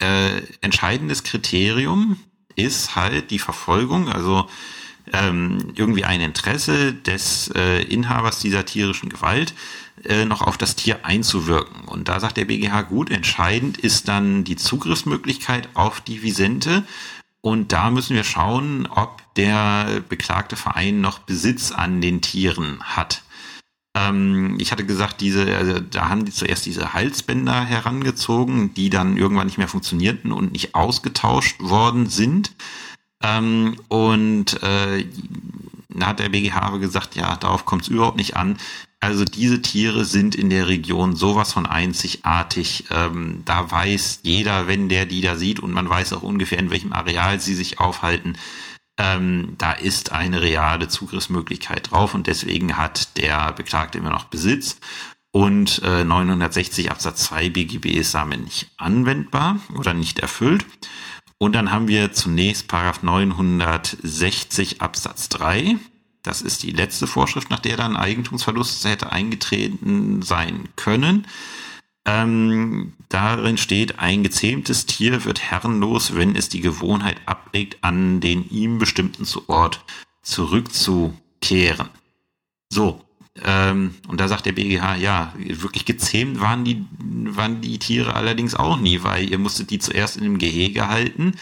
äh, 0.00 0.42
entscheidendes 0.60 1.22
Kriterium 1.22 2.18
ist 2.56 2.96
halt 2.96 3.30
die 3.30 3.38
Verfolgung, 3.38 4.08
also 4.08 4.48
ähm, 5.12 5.72
irgendwie 5.74 6.04
ein 6.04 6.20
Interesse 6.20 6.92
des 6.92 7.50
äh, 7.54 7.82
Inhabers 7.82 8.40
dieser 8.40 8.64
tierischen 8.64 9.08
Gewalt 9.08 9.54
äh, 10.04 10.24
noch 10.24 10.42
auf 10.42 10.56
das 10.56 10.76
Tier 10.76 11.04
einzuwirken. 11.04 11.84
Und 11.86 12.08
da 12.08 12.20
sagt 12.20 12.36
der 12.36 12.44
BGH, 12.44 12.82
gut, 12.82 13.10
entscheidend 13.10 13.78
ist 13.78 14.08
dann 14.08 14.44
die 14.44 14.56
Zugriffsmöglichkeit 14.56 15.68
auf 15.74 16.00
die 16.00 16.22
Visente. 16.22 16.84
Und 17.40 17.72
da 17.72 17.90
müssen 17.90 18.16
wir 18.16 18.24
schauen, 18.24 18.86
ob 18.86 19.22
der 19.34 20.02
beklagte 20.08 20.56
Verein 20.56 21.00
noch 21.00 21.20
Besitz 21.20 21.72
an 21.72 22.00
den 22.00 22.20
Tieren 22.20 22.80
hat. 22.82 23.22
Ähm, 23.94 24.57
ich 24.61 24.72
hatte 24.72 24.87
gesagt, 24.87 25.20
diese, 25.20 25.57
also 25.57 25.81
da 25.81 26.09
haben 26.09 26.24
die 26.24 26.33
zuerst 26.33 26.66
diese 26.66 26.92
Halsbänder 26.92 27.64
herangezogen, 27.64 28.72
die 28.74 28.90
dann 28.90 29.16
irgendwann 29.16 29.46
nicht 29.46 29.59
mehr 29.59 29.68
funktionierten 29.68 30.33
und 30.33 30.53
nicht 30.53 30.74
ausgetauscht 30.74 31.61
worden 31.61 32.09
sind. 32.09 32.53
Ähm, 33.22 33.76
und 33.88 34.62
äh, 34.62 35.07
da 35.88 36.07
hat 36.07 36.20
der 36.20 36.29
BGH 36.29 36.61
aber 36.61 36.79
gesagt, 36.79 37.16
ja, 37.16 37.37
darauf 37.37 37.66
kommt 37.66 37.83
es 37.83 37.88
überhaupt 37.88 38.16
nicht 38.16 38.37
an. 38.37 38.57
Also 39.00 39.24
diese 39.24 39.62
Tiere 39.62 40.05
sind 40.05 40.35
in 40.35 40.50
der 40.50 40.68
Region 40.68 41.16
sowas 41.16 41.53
von 41.53 41.66
einzigartig. 41.66 42.85
Ähm, 42.90 43.42
da 43.44 43.70
weiß 43.70 44.20
jeder, 44.22 44.68
wenn 44.68 44.88
der 44.88 45.07
die 45.07 45.22
da 45.22 45.37
sieht 45.37 45.59
und 45.59 45.72
man 45.72 45.88
weiß 45.88 46.12
auch 46.12 46.22
ungefähr, 46.22 46.59
in 46.59 46.70
welchem 46.70 46.92
Areal 46.92 47.40
sie 47.40 47.55
sich 47.55 47.81
aufhalten, 47.81 48.37
ähm, 49.00 49.54
da 49.56 49.72
ist 49.72 50.12
eine 50.12 50.42
reale 50.42 50.88
Zugriffsmöglichkeit 50.88 51.90
drauf 51.90 52.12
und 52.12 52.26
deswegen 52.26 52.76
hat 52.76 53.16
der 53.16 53.52
Beklagte 53.52 53.96
immer 53.96 54.10
noch 54.10 54.24
Besitz. 54.24 54.78
Und 55.32 55.80
äh, 55.82 56.04
960 56.04 56.90
Absatz 56.90 57.24
2 57.24 57.48
BGB 57.48 57.86
ist 57.86 58.14
damit 58.14 58.44
nicht 58.44 58.70
anwendbar 58.76 59.58
oder 59.74 59.94
nicht 59.94 60.18
erfüllt. 60.18 60.66
Und 61.38 61.54
dann 61.54 61.72
haben 61.72 61.88
wir 61.88 62.12
zunächst 62.12 62.68
Paragraph 62.68 63.02
960 63.02 64.82
Absatz 64.82 65.30
3. 65.30 65.76
Das 66.22 66.42
ist 66.42 66.62
die 66.62 66.72
letzte 66.72 67.06
Vorschrift, 67.06 67.48
nach 67.48 67.60
der 67.60 67.78
dann 67.78 67.96
Eigentumsverlust 67.96 68.84
hätte 68.84 69.10
eingetreten 69.10 70.20
sein 70.20 70.68
können. 70.76 71.26
Ähm, 72.06 72.94
darin 73.08 73.58
steht, 73.58 73.98
ein 73.98 74.22
gezähmtes 74.22 74.86
Tier 74.86 75.24
wird 75.24 75.40
herrenlos, 75.40 76.14
wenn 76.14 76.34
es 76.34 76.48
die 76.48 76.60
Gewohnheit 76.60 77.16
ablegt, 77.26 77.78
an 77.82 78.20
den 78.20 78.48
ihm 78.50 78.78
bestimmten 78.78 79.26
Ort 79.48 79.84
zurückzukehren. 80.22 81.90
So, 82.72 83.02
ähm, 83.44 83.94
und 84.08 84.20
da 84.20 84.28
sagt 84.28 84.46
der 84.46 84.52
BGH, 84.52 84.96
ja, 84.96 85.32
wirklich 85.36 85.84
gezähmt 85.84 86.40
waren 86.40 86.64
die, 86.64 86.84
waren 86.98 87.60
die 87.60 87.78
Tiere 87.78 88.14
allerdings 88.14 88.54
auch 88.54 88.78
nie, 88.78 89.02
weil 89.02 89.30
ihr 89.30 89.38
musstet 89.38 89.70
die 89.70 89.78
zuerst 89.78 90.16
in 90.16 90.24
dem 90.24 90.38
Gehege 90.38 90.88
halten, 90.88 91.34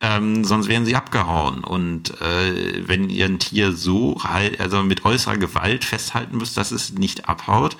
ähm, 0.00 0.44
sonst 0.44 0.68
wären 0.68 0.84
sie 0.84 0.96
abgehauen. 0.96 1.64
Und 1.64 2.20
äh, 2.20 2.86
wenn 2.86 3.08
ihr 3.10 3.26
ein 3.26 3.38
Tier 3.38 3.72
so 3.72 4.22
halt, 4.22 4.60
also 4.60 4.82
mit 4.82 5.04
äußerer 5.04 5.38
Gewalt 5.38 5.84
festhalten 5.84 6.36
müsst, 6.36 6.56
dass 6.56 6.70
es 6.70 6.92
nicht 6.92 7.28
abhaut, 7.28 7.76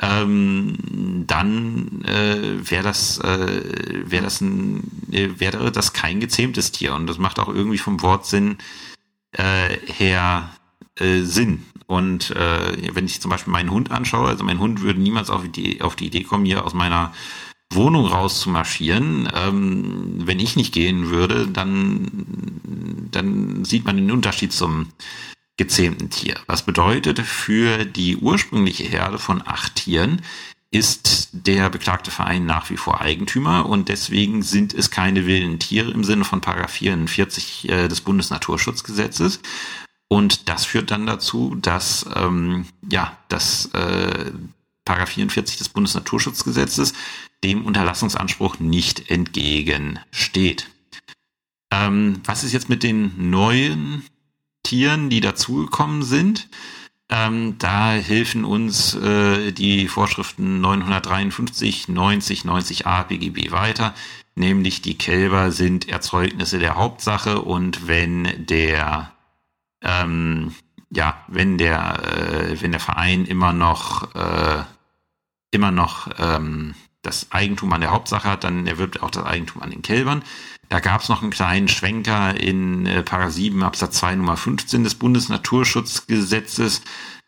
ähm, 0.00 1.24
dann 1.26 2.02
äh, 2.04 2.70
wäre 2.70 2.82
das, 2.82 3.18
äh, 3.18 4.02
wäre 4.04 4.24
das 4.24 4.40
ein, 4.40 4.82
äh, 5.10 5.28
wäre 5.38 5.72
das 5.72 5.92
kein 5.92 6.20
gezähmtes 6.20 6.72
Tier. 6.72 6.94
Und 6.94 7.06
das 7.06 7.18
macht 7.18 7.38
auch 7.38 7.48
irgendwie 7.48 7.78
vom 7.78 8.02
Wortsinn 8.02 8.58
äh, 9.32 9.76
her 9.86 10.50
äh, 10.98 11.22
Sinn. 11.22 11.64
Und 11.86 12.30
äh, 12.32 12.94
wenn 12.94 13.06
ich 13.06 13.20
zum 13.20 13.30
Beispiel 13.30 13.52
meinen 13.52 13.70
Hund 13.70 13.90
anschaue, 13.90 14.28
also 14.28 14.44
mein 14.44 14.58
Hund 14.58 14.82
würde 14.82 15.00
niemals 15.00 15.30
auf 15.30 15.48
die, 15.48 15.80
auf 15.80 15.96
die 15.96 16.06
Idee 16.06 16.24
kommen, 16.24 16.44
hier 16.44 16.64
aus 16.64 16.74
meiner 16.74 17.12
Wohnung 17.70 18.06
rauszumarschieren. 18.06 19.28
Ähm, 19.34 20.22
wenn 20.26 20.40
ich 20.40 20.56
nicht 20.56 20.74
gehen 20.74 21.10
würde, 21.10 21.46
dann, 21.46 23.08
dann 23.10 23.64
sieht 23.64 23.84
man 23.84 23.96
den 23.96 24.10
Unterschied 24.10 24.52
zum 24.52 24.88
gezähmten 25.56 26.10
Tier. 26.10 26.36
Was 26.46 26.62
bedeutet, 26.62 27.20
für 27.20 27.84
die 27.84 28.16
ursprüngliche 28.16 28.84
Herde 28.84 29.18
von 29.18 29.42
acht 29.46 29.76
Tieren 29.76 30.22
ist 30.70 31.28
der 31.32 31.70
beklagte 31.70 32.10
Verein 32.10 32.44
nach 32.44 32.70
wie 32.70 32.76
vor 32.76 33.00
Eigentümer 33.00 33.66
und 33.66 33.88
deswegen 33.88 34.42
sind 34.42 34.74
es 34.74 34.90
keine 34.90 35.26
wilden 35.26 35.58
Tiere 35.58 35.90
im 35.92 36.04
Sinne 36.04 36.24
von 36.24 36.40
Paragraph 36.40 36.72
44 36.72 37.68
äh, 37.68 37.88
des 37.88 38.00
Bundesnaturschutzgesetzes, 38.02 39.40
und 40.08 40.48
das 40.48 40.64
führt 40.64 40.90
dann 40.90 41.06
dazu, 41.06 41.56
dass 41.56 42.06
ähm, 42.14 42.66
ja, 42.88 43.16
das 43.28 43.66
äh, 43.74 44.30
Paragraph 44.84 45.10
44 45.10 45.58
des 45.58 45.68
Bundesnaturschutzgesetzes 45.68 46.94
dem 47.42 47.64
Unterlassungsanspruch 47.64 48.60
nicht 48.60 49.10
entgegensteht. 49.10 50.68
Ähm, 51.72 52.20
was 52.24 52.44
ist 52.44 52.52
jetzt 52.52 52.68
mit 52.68 52.84
den 52.84 53.30
neuen 53.30 54.04
Tieren, 54.66 55.10
die 55.10 55.20
dazugekommen 55.20 56.02
sind? 56.02 56.48
Ähm, 57.08 57.56
da 57.58 57.92
helfen 57.92 58.44
uns 58.44 58.94
äh, 58.96 59.52
die 59.52 59.86
Vorschriften 59.86 60.60
953, 60.60 61.88
90, 61.88 62.42
90a 62.42 63.04
BGB 63.04 63.52
weiter, 63.52 63.94
nämlich 64.34 64.82
die 64.82 64.98
Kälber 64.98 65.52
sind 65.52 65.88
Erzeugnisse 65.88 66.58
der 66.58 66.74
Hauptsache 66.74 67.42
und 67.42 67.86
wenn 67.86 68.46
der 68.46 69.12
ähm, 69.82 70.52
ja, 70.90 71.22
wenn 71.28 71.58
der, 71.58 72.02
äh, 72.04 72.60
wenn 72.60 72.72
der 72.72 72.80
Verein 72.80 73.24
immer 73.24 73.52
noch, 73.52 74.14
äh, 74.14 74.62
immer 75.50 75.70
noch 75.70 76.08
ähm, 76.18 76.74
das 77.02 77.30
Eigentum 77.32 77.72
an 77.72 77.80
der 77.80 77.92
Hauptsache 77.92 78.28
hat, 78.28 78.44
dann 78.44 78.66
erwirbt 78.66 78.96
er 78.96 79.04
auch 79.04 79.10
das 79.10 79.24
Eigentum 79.24 79.62
an 79.62 79.70
den 79.70 79.82
Kälbern. 79.82 80.22
Da 80.68 80.80
gab 80.80 81.00
es 81.00 81.08
noch 81.08 81.22
einen 81.22 81.30
kleinen 81.30 81.68
Schwenker 81.68 82.38
in 82.38 82.86
äh, 82.86 83.02
Paragraph 83.02 83.32
7 83.32 83.62
Absatz 83.62 83.98
2 83.98 84.16
Nummer 84.16 84.36
15 84.36 84.84
des 84.84 84.94
Bundesnaturschutzgesetzes, 84.96 86.82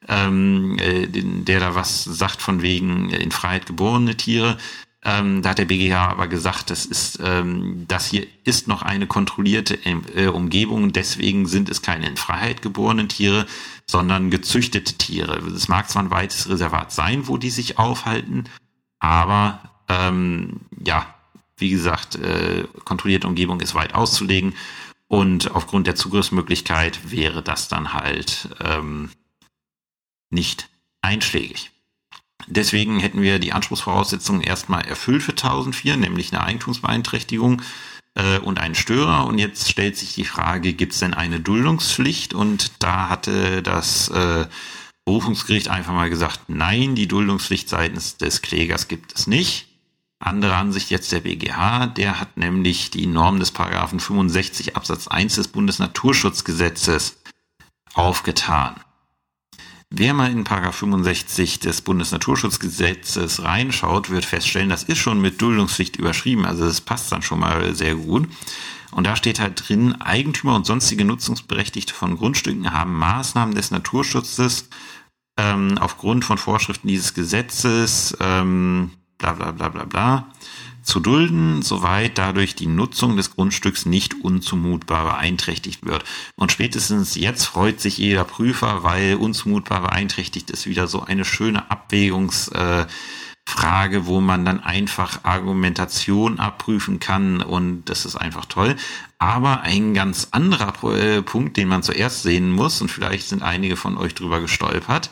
ähm, 0.09 0.76
äh, 0.78 1.07
der 1.07 1.61
da 1.61 1.74
was 1.74 2.05
sagt 2.05 2.43
von 2.43 2.62
wegen 2.62 3.11
in 3.11 3.30
Freiheit 3.30 3.66
geborene 3.66 4.16
Tiere. 4.16 4.59
Ähm, 5.05 5.43
da 5.43 5.51
hat 5.51 5.59
der 5.59 5.64
BGH 5.66 6.09
aber 6.09 6.26
gesagt, 6.26 6.70
das 6.70 6.84
ist, 6.84 7.20
ähm, 7.22 7.84
das 7.86 8.07
hier 8.07 8.26
ist 8.43 8.66
noch 8.66 8.82
eine 8.82 9.07
kontrollierte 9.07 9.78
äh, 9.84 10.26
Umgebung, 10.26 10.93
deswegen 10.93 11.47
sind 11.47 11.68
es 11.68 11.82
keine 11.82 12.09
in 12.09 12.16
Freiheit 12.16 12.62
geborenen 12.62 13.09
Tiere, 13.09 13.47
sondern 13.86 14.30
gezüchtete 14.30 14.95
Tiere. 14.95 15.39
Es 15.55 15.68
mag 15.68 15.89
zwar 15.89 16.03
ein 16.03 16.11
weites 16.11 16.49
Reservat 16.49 16.91
sein, 16.91 17.28
wo 17.28 17.36
die 17.36 17.51
sich 17.51 17.78
aufhalten, 17.78 18.45
aber 18.99 19.61
ähm, 19.89 20.61
ja, 20.84 21.14
wie 21.59 21.70
gesagt, 21.70 22.16
äh, 22.16 22.64
kontrollierte 22.84 23.26
Umgebung 23.26 23.61
ist 23.61 23.74
weit 23.74 23.94
auszulegen 23.94 24.54
und 25.09 25.50
aufgrund 25.52 25.86
der 25.86 25.96
Zugriffsmöglichkeit 25.96 27.11
wäre 27.11 27.42
das 27.42 27.68
dann 27.68 27.92
halt 27.92 28.48
ähm, 28.62 29.11
nicht 30.30 30.68
einschlägig. 31.00 31.70
Deswegen 32.46 33.00
hätten 33.00 33.22
wir 33.22 33.38
die 33.38 33.52
Anspruchsvoraussetzungen 33.52 34.42
erstmal 34.42 34.84
erfüllt 34.86 35.22
für 35.22 35.32
1004, 35.32 35.96
nämlich 35.96 36.32
eine 36.32 36.44
Eigentumsbeeinträchtigung 36.44 37.62
äh, 38.14 38.38
und 38.38 38.59
einen 38.59 38.74
Störer. 38.74 39.26
Und 39.26 39.38
jetzt 39.38 39.68
stellt 39.68 39.96
sich 39.96 40.14
die 40.14 40.24
Frage, 40.24 40.72
gibt 40.72 40.92
es 40.92 41.00
denn 41.00 41.14
eine 41.14 41.40
Duldungspflicht? 41.40 42.34
Und 42.34 42.72
da 42.82 43.09
hatte 43.09 43.62
das 43.62 44.09
äh, 44.09 44.46
Berufungsgericht 45.04 45.68
einfach 45.68 45.92
mal 45.92 46.11
gesagt, 46.11 46.42
nein, 46.48 46.94
die 46.94 47.09
Duldungspflicht 47.09 47.68
seitens 47.68 48.18
des 48.18 48.42
Klägers 48.42 48.88
gibt 48.88 49.14
es 49.14 49.26
nicht. 49.26 49.68
Andere 50.21 50.57
Ansicht 50.57 50.91
jetzt 50.91 51.12
der 51.12 51.21
BGH, 51.21 51.87
der 51.87 52.21
hat 52.21 52.37
nämlich 52.37 52.91
die 52.91 53.07
Norm 53.07 53.39
des 53.39 53.53
Paragraphen 53.53 54.01
65 54.01 54.77
Absatz 54.77 55.07
1 55.07 55.37
des 55.37 55.49
Bundesnaturschutzgesetzes 55.49 57.19
aufgetan. 57.95 58.75
Wer 59.91 60.12
mal 60.12 60.31
in 60.31 60.45
Paragraph 60.45 60.77
65 60.77 61.61
des 61.61 61.81
Bundesnaturschutzgesetzes 61.81 63.43
reinschaut, 63.43 64.11
wird 64.11 64.27
feststellen, 64.27 64.69
das 64.69 64.83
ist 64.83 64.99
schon 64.99 65.21
mit 65.21 65.41
Duldungspflicht 65.41 65.97
überschrieben, 65.97 66.45
also 66.45 66.64
das 66.64 66.83
passt 66.83 67.11
dann 67.11 67.23
schon 67.23 67.41
mal 67.41 67.75
sehr 67.75 67.95
gut. 67.95 68.29
Und 68.91 69.07
da 69.07 69.16
steht 69.16 69.41
halt 69.41 69.69
drin, 69.69 70.01
Eigentümer 70.01 70.57
und 70.57 70.66
sonstige 70.66 71.05
Nutzungsberechtigte 71.05 71.95
von 71.95 72.16
Grundstücken 72.16 72.73
haben 72.73 72.95
Maßnahmen 72.99 73.55
des 73.55 73.71
Naturschutzes 73.71 74.69
ähm, 75.39 75.79
aufgrund 75.79 76.25
von 76.25 76.37
Vorschriften 76.37 76.89
dieses 76.89 77.14
Gesetzes, 77.14 78.16
ähm, 78.21 78.91
bla 79.19 79.33
bla 79.33 79.53
bla 79.53 79.69
bla 79.69 79.85
bla, 79.85 80.27
zu 80.89 81.01
dulden, 81.01 81.61
soweit 81.61 82.16
dadurch 82.16 82.55
die 82.55 82.66
Nutzung 82.66 83.16
des 83.16 83.35
Grundstücks 83.35 83.85
nicht 83.85 84.25
unzumutbar 84.25 85.05
beeinträchtigt 85.05 85.85
wird. 85.85 86.05
Und 86.35 86.51
spätestens 86.51 87.14
jetzt 87.14 87.45
freut 87.45 87.81
sich 87.81 87.99
jeder 87.99 88.25
Prüfer, 88.25 88.83
weil 88.85 89.16
unzumutbar 89.16 89.83
beeinträchtigt 89.83 90.51
ist 90.51 90.66
wieder 90.66 90.87
so 90.87 91.03
eine 91.03 91.27
schöne 91.27 91.71
Abwägungsfrage, 91.71 92.89
äh, 93.97 94.07
wo 94.07 94.21
man 94.23 94.47
dann 94.47 94.61
einfach 94.61 95.25
Argumentation 95.25 96.41
abprüfen 96.41 97.01
kann 97.01 97.43
und 97.43 97.85
das 97.85 98.07
ist 98.07 98.16
einfach 98.16 98.47
toll. 98.47 98.75
Aber 99.19 99.61
ein 99.61 99.93
ganz 99.93 100.29
anderer 100.31 100.73
äh, 100.95 101.21
Punkt, 101.21 101.59
den 101.59 101.69
man 101.69 101.83
zuerst 101.83 102.23
sehen 102.23 102.51
muss 102.51 102.81
und 102.81 102.91
vielleicht 102.91 103.29
sind 103.29 103.43
einige 103.43 103.77
von 103.77 103.99
euch 103.99 104.14
drüber 104.14 104.41
gestolpert, 104.41 105.11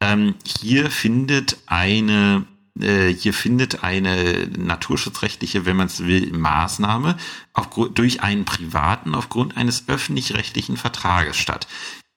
ähm, 0.00 0.34
hier 0.44 0.90
findet 0.90 1.58
eine 1.66 2.44
hier 2.74 3.34
findet 3.34 3.84
eine 3.84 4.48
naturschutzrechtliche, 4.56 5.66
wenn 5.66 5.76
man 5.76 5.88
es 5.88 6.04
will, 6.04 6.32
Maßnahme 6.32 7.18
auf, 7.52 7.68
durch 7.92 8.22
einen 8.22 8.46
Privaten 8.46 9.14
aufgrund 9.14 9.58
eines 9.58 9.88
öffentlich-rechtlichen 9.88 10.78
Vertrages 10.78 11.36
statt. 11.36 11.66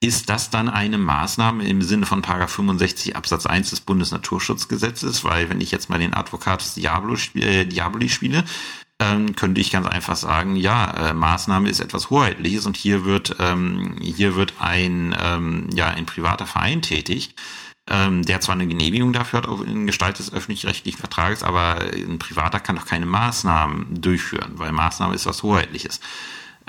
Ist 0.02 0.30
das 0.30 0.50
dann 0.50 0.70
eine 0.70 0.98
Maßnahme 0.98 1.68
im 1.68 1.82
Sinne 1.82 2.06
von 2.06 2.22
Paragraph 2.22 2.52
65 2.52 3.16
Absatz 3.16 3.46
1 3.46 3.72
des 3.72 3.82
Bundesnaturschutzgesetzes? 3.82 5.24
Weil 5.24 5.50
wenn 5.50 5.62
ich 5.62 5.72
jetzt 5.72 5.90
mal 5.90 6.00
den 6.00 6.14
Advocatus 6.14 6.76
Diablo, 6.76 7.16
äh, 7.34 7.66
Diaboli 7.66 8.10
spiele, 8.10 8.44
ähm, 9.00 9.36
könnte 9.36 9.62
ich 9.62 9.72
ganz 9.72 9.88
einfach 9.88 10.16
sagen, 10.16 10.58
ja, 10.58 11.10
äh, 11.10 11.14
Maßnahme 11.14 11.70
ist 11.70 11.80
etwas 11.80 12.10
Hoheitliches 12.10 12.66
und 12.66 12.78
hier 12.78 13.04
wird, 13.04 13.38
ähm, 13.40 13.98
hier 14.00 14.36
wird 14.36 14.54
ein, 14.60 15.16
ähm, 15.20 15.70
ja, 15.74 15.88
ein 15.88 16.06
privater 16.06 16.46
Verein 16.46 16.82
tätig 16.82 17.36
ähm, 17.90 18.24
der 18.24 18.42
zwar 18.42 18.56
eine 18.56 18.68
Genehmigung 18.68 19.14
dafür 19.14 19.42
hat 19.42 19.68
in 19.68 19.86
Gestalt 19.86 20.20
des 20.20 20.34
öffentlich-rechtlichen 20.34 21.00
Vertrages, 21.00 21.44
aber 21.44 21.80
ein 21.94 22.20
Privater 22.20 22.60
kann 22.60 22.76
doch 22.76 22.86
keine 22.86 23.06
Maßnahmen 23.06 24.02
durchführen, 24.02 24.54
weil 24.56 24.72
Maßnahme 24.72 25.14
ist 25.14 25.26
was 25.26 25.44
Hoheitliches. 25.44 26.00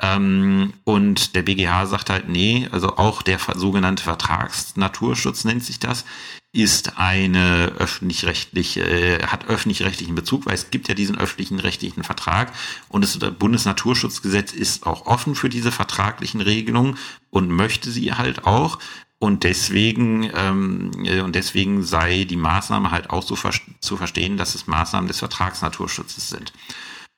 Ähm, 0.00 0.74
und 0.84 1.34
der 1.34 1.42
BGH 1.42 1.86
sagt 1.86 2.10
halt, 2.10 2.28
nee, 2.28 2.68
also 2.70 2.96
auch 2.96 3.22
der 3.22 3.38
sogenannte 3.54 4.02
Vertragsnaturschutz 4.02 5.44
nennt 5.44 5.64
sich 5.64 5.78
das, 5.80 6.04
ist 6.52 6.98
eine 6.98 7.72
öffentlich-rechtliche, 7.78 8.80
äh, 8.82 9.22
hat 9.26 9.46
öffentlich-rechtlichen 9.48 10.14
Bezug, 10.14 10.46
weil 10.46 10.54
es 10.54 10.70
gibt 10.70 10.88
ja 10.88 10.94
diesen 10.94 11.18
öffentlichen 11.18 11.60
rechtlichen 11.60 12.02
Vertrag 12.02 12.52
und 12.88 13.02
das 13.02 13.18
Bundesnaturschutzgesetz 13.18 14.52
ist 14.52 14.86
auch 14.86 15.06
offen 15.06 15.34
für 15.34 15.48
diese 15.48 15.72
vertraglichen 15.72 16.40
Regelungen 16.40 16.98
und 17.30 17.50
möchte 17.50 17.90
sie 17.90 18.12
halt 18.12 18.46
auch. 18.46 18.78
Und 19.18 19.44
deswegen, 19.44 20.30
ähm, 20.34 20.90
äh, 21.04 21.20
und 21.20 21.34
deswegen 21.34 21.82
sei 21.82 22.24
die 22.24 22.36
Maßnahme 22.36 22.90
halt 22.90 23.10
auch 23.10 23.22
so 23.22 23.34
ver 23.34 23.52
zu 23.80 23.96
verstehen, 23.96 24.36
dass 24.36 24.54
es 24.54 24.66
Maßnahmen 24.66 25.08
des 25.08 25.20
Vertragsnaturschutzes 25.20 26.28
sind. 26.28 26.52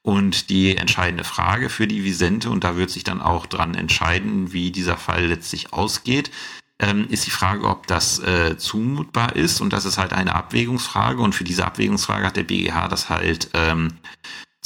Und 0.03 0.49
die 0.49 0.77
entscheidende 0.77 1.25
Frage 1.25 1.69
für 1.69 1.89
die 1.89 2.05
Visente, 2.05 2.51
und 2.51 2.65
da 2.65 2.77
wird 2.77 2.91
sich 2.91 3.05
dann 3.05 3.21
auch 3.21 3.47
dran 3.47 3.75
entscheiden, 3.75 4.53
wie 4.53 4.71
dieser 4.71 4.97
Fall 4.97 5.27
letztlich 5.27 5.73
ausgeht, 5.73 6.31
ähm, 6.79 7.09
ist 7.11 7.27
die 7.27 7.33
Frage, 7.33 7.65
ob 7.65 7.89
das 7.89 8.21
äh, 8.21 8.57
zumutbar 8.57 9.35
ist. 9.35 9.61
Und 9.61 9.73
das 9.73 9.85
ist 9.85 9.99
halt 9.99 10.13
eine 10.13 10.35
Abwägungsfrage. 10.35 11.21
Und 11.21 11.35
für 11.35 11.45
diese 11.45 11.67
Abwägungsfrage 11.67 12.27
hat 12.27 12.37
der 12.37 12.45
BGH 12.45 12.89
das 12.89 13.11
halt 13.11 13.51
ähm, 13.55 13.95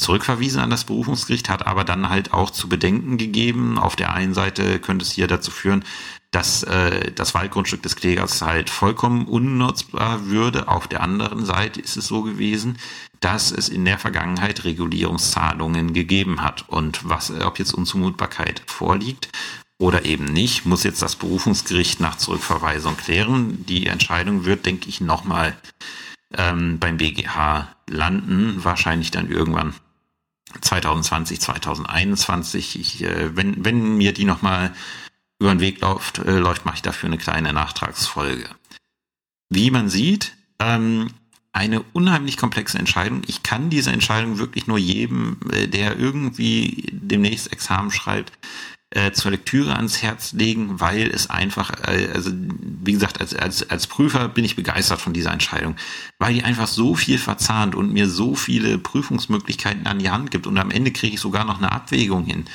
zurückverwiesen 0.03 0.61
an 0.61 0.69
das 0.69 0.83
Berufungsgericht, 0.83 1.49
hat 1.49 1.65
aber 1.65 1.83
dann 1.83 2.09
halt 2.09 2.33
auch 2.33 2.49
zu 2.49 2.69
bedenken 2.69 3.17
gegeben. 3.17 3.77
Auf 3.79 3.95
der 3.95 4.13
einen 4.13 4.33
Seite 4.33 4.79
könnte 4.79 5.03
es 5.03 5.11
hier 5.11 5.27
dazu 5.27 5.51
führen, 5.51 5.83
dass 6.31 6.63
äh, 6.63 7.11
das 7.11 7.33
Waldgrundstück 7.33 7.81
des 7.83 7.95
Klägers 7.95 8.41
halt 8.41 8.69
vollkommen 8.69 9.25
unnutzbar 9.25 10.25
würde. 10.25 10.67
Auf 10.67 10.87
der 10.87 11.01
anderen 11.01 11.45
Seite 11.45 11.79
ist 11.79 11.95
es 11.95 12.07
so 12.07 12.23
gewesen, 12.23 12.77
dass 13.19 13.51
es 13.51 13.69
in 13.69 13.85
der 13.85 13.99
Vergangenheit 13.99 14.63
Regulierungszahlungen 14.63 15.93
gegeben 15.93 16.41
hat. 16.41 16.67
Und 16.67 17.07
was, 17.07 17.31
ob 17.31 17.59
jetzt 17.59 17.73
Unzumutbarkeit 17.73 18.63
vorliegt 18.65 19.29
oder 19.79 20.05
eben 20.05 20.25
nicht, 20.25 20.65
muss 20.65 20.83
jetzt 20.83 21.01
das 21.01 21.15
Berufungsgericht 21.15 21.99
nach 21.99 22.17
Zurückverweisung 22.17 22.97
klären. 22.97 23.65
Die 23.67 23.85
Entscheidung 23.85 24.45
wird, 24.45 24.65
denke 24.65 24.89
ich, 24.89 25.01
nochmal 25.01 25.55
ähm, 26.35 26.79
beim 26.79 26.97
BGH 26.97 27.67
landen, 27.89 28.63
wahrscheinlich 28.63 29.11
dann 29.11 29.29
irgendwann 29.29 29.73
2020, 30.61 31.39
2021. 31.39 32.79
Ich, 32.79 33.03
äh, 33.03 33.35
wenn, 33.35 33.63
wenn 33.63 33.97
mir 33.97 34.13
die 34.13 34.25
nochmal 34.25 34.73
über 35.39 35.53
den 35.53 35.59
Weg 35.59 35.81
läuft, 35.81 36.19
äh, 36.19 36.37
läuft 36.39 36.65
mache 36.65 36.75
ich 36.75 36.81
dafür 36.81 37.07
eine 37.07 37.17
kleine 37.17 37.53
Nachtragsfolge. 37.53 38.49
Wie 39.49 39.71
man 39.71 39.89
sieht, 39.89 40.33
ähm, 40.59 41.09
eine 41.51 41.83
unheimlich 41.93 42.37
komplexe 42.37 42.79
Entscheidung. 42.79 43.21
Ich 43.27 43.43
kann 43.43 43.69
diese 43.69 43.91
Entscheidung 43.91 44.39
wirklich 44.39 44.65
nur 44.67 44.79
jedem, 44.79 45.37
äh, 45.51 45.67
der 45.67 45.97
irgendwie 45.97 46.89
demnächst 46.91 47.51
Examen 47.51 47.91
schreibt, 47.91 48.33
äh, 48.95 49.11
zur 49.11 49.31
Lektüre 49.31 49.75
ans 49.75 50.03
Herz 50.03 50.33
legen, 50.33 50.79
weil 50.79 51.07
es 51.07 51.29
einfach, 51.29 51.71
äh, 51.87 52.09
also 52.13 52.31
wie 52.31 52.93
gesagt, 52.93 53.19
als, 53.19 53.33
als, 53.35 53.69
als 53.69 53.87
Prüfer 53.87 54.27
bin 54.27 54.45
ich 54.45 54.55
begeistert 54.55 55.01
von 55.01 55.13
dieser 55.13 55.31
Entscheidung, 55.31 55.75
weil 56.19 56.35
die 56.35 56.43
einfach 56.43 56.67
so 56.67 56.93
viel 56.93 57.17
verzahnt 57.17 57.73
und 57.73 57.91
mir 57.91 58.07
so 58.07 58.35
viele 58.35 58.77
Prüfungsmöglichkeiten 58.77 59.87
an 59.87 59.99
die 59.99 60.11
Hand 60.11 60.31
gibt 60.31 60.45
und 60.45 60.57
am 60.57 60.71
Ende 60.71 60.91
kriege 60.91 61.15
ich 61.15 61.19
sogar 61.19 61.43
noch 61.43 61.57
eine 61.57 61.71
Abwägung 61.71 62.25
hin. 62.25 62.45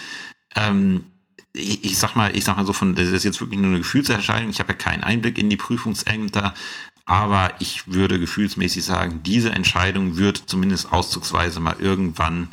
Ähm, 0.54 1.04
ich, 1.52 1.84
ich 1.84 1.98
sag 1.98 2.14
mal, 2.14 2.36
ich 2.36 2.44
sag 2.44 2.56
mal 2.56 2.66
so 2.66 2.72
von, 2.72 2.94
das 2.94 3.08
ist 3.08 3.24
jetzt 3.24 3.40
wirklich 3.40 3.58
nur 3.58 3.70
eine 3.70 3.78
Gefühlserscheinung. 3.78 4.50
Ich 4.50 4.60
habe 4.60 4.72
ja 4.72 4.78
keinen 4.78 5.02
Einblick 5.02 5.38
in 5.38 5.50
die 5.50 5.56
Prüfungsämter, 5.56 6.54
aber 7.04 7.54
ich 7.58 7.88
würde 7.92 8.20
gefühlsmäßig 8.20 8.84
sagen, 8.84 9.22
diese 9.24 9.50
Entscheidung 9.50 10.18
wird 10.18 10.44
zumindest 10.46 10.92
auszugsweise 10.92 11.58
mal 11.58 11.76
irgendwann 11.80 12.48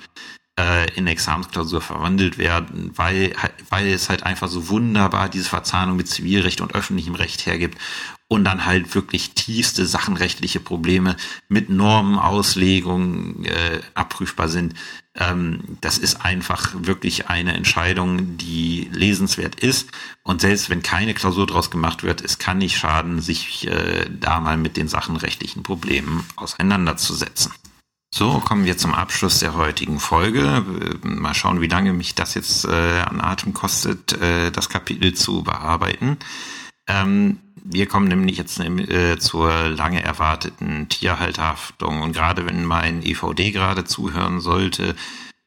äh, 0.60 0.92
in 0.96 1.08
Examensklausur 1.08 1.82
verwandelt 1.82 2.38
werden, 2.38 2.92
weil, 2.96 3.34
weil 3.70 3.88
es 3.88 4.10
halt 4.10 4.24
einfach 4.24 4.48
so 4.48 4.70
wunderbar 4.70 5.30
diese 5.30 5.50
Verzahnung 5.50 5.98
mit 5.98 6.08
Zivilrecht 6.08 6.62
und 6.62 6.74
öffentlichem 6.74 7.16
Recht 7.16 7.46
hergibt 7.46 7.78
und 8.28 8.44
dann 8.44 8.66
halt 8.66 8.96
wirklich 8.96 9.32
tiefste 9.32 9.86
sachenrechtliche 9.86 10.60
Probleme 10.60 11.16
mit 11.48 11.70
Normenauslegungen 11.70 13.46
äh, 13.46 13.82
abprüfbar 13.94 14.50
sind. 14.50 14.74
Ähm, 15.14 15.78
das 15.82 15.98
ist 15.98 16.26
einfach 16.26 16.72
wirklich 16.74 17.30
eine 17.30 17.54
Entscheidung, 17.54 18.38
die 18.38 18.90
lesenswert 18.92 19.56
ist. 19.56 19.92
Und 20.24 20.42
selbst 20.42 20.70
wenn 20.70 20.82
keine 20.82 21.14
Klausur 21.14 21.46
draus 21.46 21.70
gemacht 21.70 22.04
wird, 22.04 22.22
es 22.22 22.40
kann 22.40 22.58
nicht 22.58 22.78
schaden, 22.78 23.22
sich 23.22 23.68
äh, 23.68 24.10
da 24.10 24.40
mal 24.40 24.58
mit 24.58 24.76
den 24.76 24.88
sachenrechtlichen 24.88 25.64
Problemen 25.64 26.26
auseinanderzusetzen. 26.36 27.52
So, 28.18 28.40
kommen 28.40 28.64
wir 28.64 28.78
zum 28.78 28.94
Abschluss 28.94 29.40
der 29.40 29.56
heutigen 29.56 30.00
Folge. 30.00 30.64
Mal 31.04 31.34
schauen, 31.34 31.60
wie 31.60 31.68
lange 31.68 31.92
mich 31.92 32.16
das 32.16 32.34
jetzt 32.34 32.64
äh, 32.64 33.02
an 33.02 33.20
Atem 33.20 33.54
kostet, 33.54 34.14
äh, 34.14 34.52
das 34.52 34.70
Kapitel 34.70 35.14
zu 35.14 35.44
bearbeiten. 35.44 36.16
Ähm, 36.88 37.40
wir 37.56 37.88
kommen 37.88 38.08
nämlich 38.08 38.38
jetzt 38.38 38.58
äh, 38.62 39.20
zur 39.20 39.68
lange 39.68 40.02
erwarteten 40.02 40.88
Tierhalterhaftung. 40.88 42.04
Und 42.04 42.14
gerade 42.14 42.46
wenn 42.46 42.64
mein 42.64 43.04
EVD 43.04 43.52
gerade 43.52 43.84
zuhören 43.84 44.40
sollte, 44.40 44.96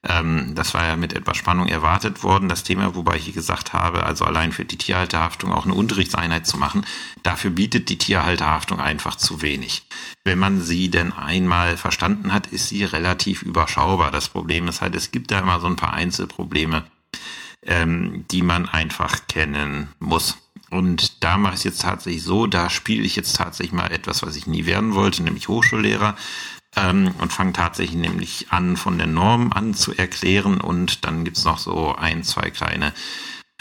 ähm, 0.05 0.55
das 0.55 0.75
war 0.75 0.87
ja 0.87 0.97
mit 0.97 1.13
etwas 1.13 1.37
Spannung 1.37 1.67
erwartet 1.67 2.23
worden, 2.23 2.49
das 2.49 2.63
Thema, 2.63 2.95
wobei 2.95 3.17
ich 3.17 3.33
gesagt 3.33 3.73
habe, 3.73 4.05
also 4.05 4.25
allein 4.25 4.53
für 4.53 4.65
die 4.65 4.79
Tierhalterhaftung 4.79 5.53
auch 5.53 5.65
eine 5.65 5.75
Unterrichtseinheit 5.75 6.47
zu 6.47 6.57
machen, 6.57 6.87
dafür 7.25 7.51
bietet 7.51 7.89
die 7.89 7.99
Tierhalterhaftung 7.99 8.79
einfach 8.79 9.17
zu 9.17 9.43
wenig. 9.43 9.83
Wenn 10.25 10.39
man 10.39 10.61
sie 10.61 10.89
denn 10.89 11.13
einmal 11.13 11.77
verstanden 11.77 12.33
hat, 12.33 12.47
ist 12.47 12.69
sie 12.69 12.85
relativ 12.85 13.43
überschaubar. 13.43 14.13
Das 14.13 14.29
Problem 14.29 14.69
ist 14.69 14.83
halt, 14.83 14.95
es 14.95 15.11
gibt 15.11 15.33
da 15.33 15.41
immer 15.41 15.59
so 15.59 15.67
ein 15.67 15.77
paar 15.77 15.95
Einzelprobleme, 15.95 16.85
ähm, 17.67 18.25
die 18.31 18.43
man 18.43 18.69
einfach 18.69 19.27
kennen 19.27 19.89
muss. 19.99 20.39
Und 20.71 21.25
da 21.25 21.39
mache 21.39 21.55
ich 21.55 21.61
es 21.61 21.65
jetzt 21.65 21.83
tatsächlich 21.83 22.23
so, 22.23 22.47
da 22.47 22.71
spiele 22.71 23.03
ich 23.03 23.17
jetzt 23.17 23.35
tatsächlich 23.37 23.73
mal 23.73 23.91
etwas, 23.91 24.23
was 24.23 24.37
ich 24.37 24.47
nie 24.47 24.67
werden 24.67 24.95
wollte, 24.95 25.23
nämlich 25.23 25.49
Hochschullehrer. 25.49 26.15
Ähm, 26.79 27.15
und 27.21 27.33
fange 27.33 27.53
tatsächlich 27.53 27.99
nämlich 27.99 28.47
an, 28.51 28.77
von 28.77 28.99
der 28.99 29.07
Norm 29.07 29.53
an 29.53 29.75
zu 29.75 29.95
erklären. 29.95 30.61
Und 30.61 31.05
dann 31.05 31.25
gibt's 31.25 31.45
noch 31.45 31.59
so 31.59 31.95
ein, 31.95 32.23
zwei 32.23 32.51
kleine 32.51 32.93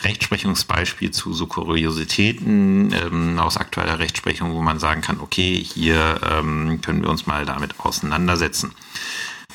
Rechtsprechungsbeispiele 0.02 1.12
zu 1.12 1.34
so 1.34 1.48
Kuriositäten 1.48 2.94
ähm, 2.94 3.40
aus 3.40 3.58
aktueller 3.58 3.98
Rechtsprechung, 3.98 4.54
wo 4.54 4.62
man 4.62 4.78
sagen 4.78 5.02
kann, 5.02 5.20
okay, 5.20 5.56
hier 5.56 6.20
ähm, 6.30 6.82
können 6.82 7.02
wir 7.02 7.10
uns 7.10 7.26
mal 7.26 7.46
damit 7.46 7.80
auseinandersetzen. 7.80 8.74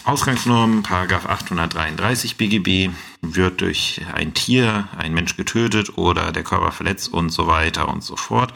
Ausgangsnorm, 0.04 0.82
Paragraph 0.82 1.26
833 1.26 2.36
BGB, 2.36 2.90
wird 3.20 3.60
durch 3.60 4.00
ein 4.12 4.34
Tier, 4.34 4.88
ein 4.98 5.14
Mensch 5.14 5.36
getötet 5.36 5.96
oder 5.96 6.32
der 6.32 6.42
Körper 6.42 6.72
verletzt 6.72 7.12
und 7.12 7.30
so 7.30 7.46
weiter 7.46 7.88
und 7.88 8.02
so 8.02 8.16
fort. 8.16 8.52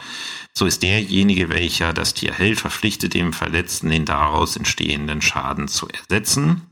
So 0.53 0.65
ist 0.65 0.83
derjenige, 0.83 1.47
welcher 1.47 1.93
das 1.93 2.13
Tier 2.13 2.33
hält, 2.33 2.59
verpflichtet, 2.59 3.13
dem 3.13 3.31
Verletzten 3.31 3.89
den 3.89 4.03
daraus 4.03 4.57
entstehenden 4.57 5.21
Schaden 5.21 5.69
zu 5.69 5.87
ersetzen. 5.87 6.63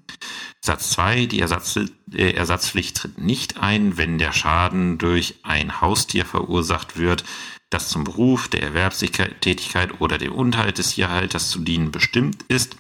Satz 0.59 0.89
2, 0.91 1.28
die 1.28 1.39
Ersatz, 1.39 1.80
äh, 2.13 2.32
Ersatzpflicht 2.32 2.97
tritt 2.97 3.17
nicht 3.17 3.57
ein, 3.57 3.97
wenn 3.97 4.17
der 4.17 4.34
Schaden 4.34 4.97
durch 4.97 5.36
ein 5.43 5.80
Haustier 5.80 6.26
verursacht 6.26 6.97
wird, 6.97 7.23
das 7.69 7.88
zum 7.88 8.03
Beruf, 8.03 8.49
der 8.49 8.63
Erwerbstätigkeit 8.63 10.01
oder 10.01 10.17
dem 10.17 10.34
Unterhalt 10.34 10.80
des 10.80 10.95
Tierhalters 10.95 11.49
zu 11.49 11.59
dienen 11.59 11.91
bestimmt 11.91 12.43
ist 12.49 12.76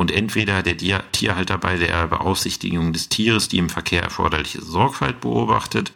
und 0.00 0.10
entweder 0.10 0.62
der 0.62 1.12
Tierhalter 1.12 1.58
bei 1.58 1.76
der 1.76 2.06
Beaufsichtigung 2.06 2.94
des 2.94 3.10
Tieres 3.10 3.48
die 3.48 3.58
im 3.58 3.68
Verkehr 3.68 4.02
erforderliche 4.02 4.62
Sorgfalt 4.62 5.20
beobachtet 5.20 5.92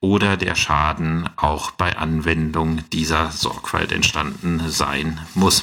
oder 0.00 0.36
der 0.36 0.56
Schaden 0.56 1.30
auch 1.36 1.70
bei 1.70 1.96
Anwendung 1.96 2.82
dieser 2.90 3.30
Sorgfalt 3.30 3.92
entstanden 3.92 4.60
sein 4.66 5.20
muss. 5.34 5.62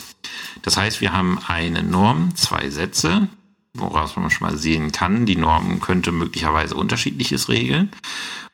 Das 0.61 0.77
heißt, 0.77 1.01
wir 1.01 1.11
haben 1.11 1.37
eine 1.47 1.83
Norm, 1.83 2.33
zwei 2.37 2.69
Sätze, 2.69 3.27
woraus 3.73 4.15
man 4.15 4.31
schon 4.31 4.47
mal 4.47 4.57
sehen 4.57 4.93
kann, 4.93 5.25
die 5.25 5.35
Norm 5.35 5.81
könnte 5.81 6.13
möglicherweise 6.13 6.75
unterschiedliches 6.75 7.49
regeln. 7.49 7.91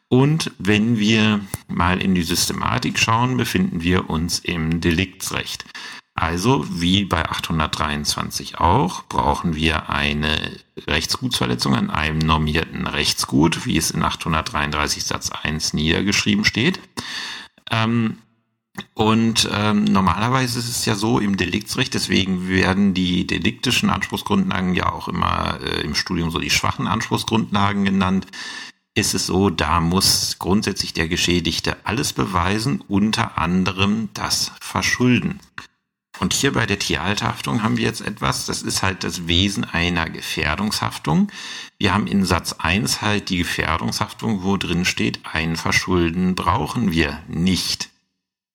Und 0.09 0.51
wenn 0.57 0.97
wir 0.97 1.41
mal 1.67 2.01
in 2.01 2.15
die 2.15 2.23
Systematik 2.23 2.97
schauen, 2.97 3.37
befinden 3.37 3.83
wir 3.83 4.09
uns 4.09 4.39
im 4.39 4.81
Deliktsrecht. 4.81 5.65
Also, 6.13 6.65
wie 6.69 7.05
bei 7.05 7.27
823 7.27 8.59
auch, 8.59 9.03
brauchen 9.07 9.55
wir 9.55 9.89
eine 9.89 10.59
Rechtsgutsverletzung 10.87 11.75
an 11.75 11.89
einem 11.89 12.19
normierten 12.19 12.85
Rechtsgut, 12.85 13.65
wie 13.65 13.77
es 13.77 13.91
in 13.91 14.03
833 14.03 15.03
Satz 15.03 15.31
1 15.31 15.73
niedergeschrieben 15.73 16.43
steht. 16.43 16.79
Ähm, 17.69 18.17
und 18.93 19.49
ähm, 19.51 19.83
normalerweise 19.85 20.59
ist 20.59 20.69
es 20.69 20.85
ja 20.85 20.95
so 20.95 21.19
im 21.19 21.37
Deliktsrecht, 21.37 21.93
deswegen 21.93 22.47
werden 22.47 22.93
die 22.93 23.27
deliktischen 23.27 23.89
Anspruchsgrundlagen 23.89 24.73
ja 24.75 24.91
auch 24.91 25.07
immer 25.07 25.59
äh, 25.61 25.81
im 25.81 25.95
Studium 25.95 26.31
so 26.31 26.39
die 26.39 26.49
schwachen 26.49 26.87
Anspruchsgrundlagen 26.87 27.83
genannt. 27.83 28.27
Ist 28.93 29.13
es 29.13 29.25
so, 29.27 29.49
da 29.49 29.79
muss 29.79 30.37
grundsätzlich 30.37 30.93
der 30.93 31.07
Geschädigte 31.07 31.77
alles 31.85 32.11
beweisen, 32.11 32.83
unter 32.87 33.37
anderem 33.37 34.09
das 34.13 34.51
Verschulden. 34.59 35.39
Und 36.21 36.33
hier 36.33 36.53
bei 36.53 36.67
der 36.67 36.77
Tierhalterhaftung 36.77 37.63
haben 37.63 37.77
wir 37.77 37.85
jetzt 37.85 38.01
etwas, 38.01 38.45
das 38.45 38.61
ist 38.61 38.83
halt 38.83 39.03
das 39.03 39.27
Wesen 39.27 39.63
einer 39.63 40.07
Gefährdungshaftung. 40.07 41.31
Wir 41.79 41.95
haben 41.95 42.05
in 42.05 42.25
Satz 42.25 42.53
1 42.59 43.01
halt 43.01 43.29
die 43.29 43.39
Gefährdungshaftung, 43.39 44.43
wo 44.43 44.55
drin 44.55 44.85
steht, 44.85 45.21
ein 45.23 45.55
Verschulden 45.55 46.35
brauchen 46.35 46.91
wir 46.91 47.17
nicht 47.27 47.89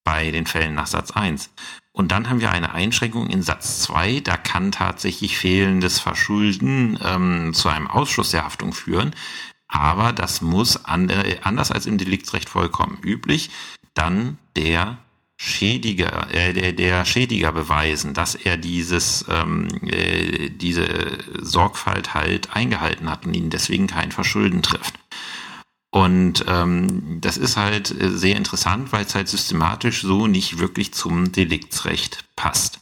bei 0.05 0.31
den 0.31 0.47
Fällen 0.47 0.75
nach 0.77 0.87
Satz 0.87 1.11
1. 1.11 1.51
Und 1.91 2.12
dann 2.12 2.31
haben 2.31 2.41
wir 2.41 2.53
eine 2.53 2.73
Einschränkung 2.73 3.29
in 3.29 3.43
Satz 3.43 3.83
2, 3.83 4.21
da 4.21 4.37
kann 4.37 4.71
tatsächlich 4.71 5.37
fehlendes 5.37 5.99
Verschulden 5.99 6.97
ähm, 7.03 7.53
zu 7.53 7.69
einem 7.69 7.89
Ausschuss 7.89 8.31
der 8.31 8.45
Haftung 8.45 8.75
führen. 8.75 9.12
Aber 9.67 10.12
das 10.12 10.41
muss 10.41 10.77
äh, 10.77 11.39
anders 11.43 11.73
als 11.73 11.87
im 11.87 11.99
Deliktsrecht 11.99 12.49
vollkommen 12.49 12.99
üblich, 13.03 13.51
dann 13.95 14.39
der 14.55 14.99
Schädiger, 15.39 16.32
äh, 16.34 16.53
der, 16.55 16.72
der 16.72 17.05
Schädiger 17.05 17.53
beweisen, 17.53 18.14
dass 18.14 18.34
er 18.34 18.57
dieses, 18.57 19.24
ähm, 19.28 19.68
äh, 19.87 20.49
diese 20.49 20.87
Sorgfalt 21.41 22.14
halt 22.14 22.57
eingehalten 22.57 23.11
hat 23.11 23.26
und 23.26 23.34
ihn 23.34 23.51
deswegen 23.51 23.87
kein 23.87 24.12
Verschulden 24.12 24.62
trifft. 24.62 24.95
Und 25.91 26.45
ähm, 26.49 27.20
das 27.20 27.37
ist 27.37 27.57
halt 27.57 27.91
äh, 27.91 28.11
sehr 28.11 28.37
interessant, 28.37 28.93
weil 28.93 29.05
es 29.05 29.14
halt 29.14 29.28
systematisch 29.28 30.03
so 30.03 30.26
nicht 30.26 30.59
wirklich 30.59 30.93
zum 30.93 31.32
Deliktsrecht 31.32 32.24
passt. 32.34 32.80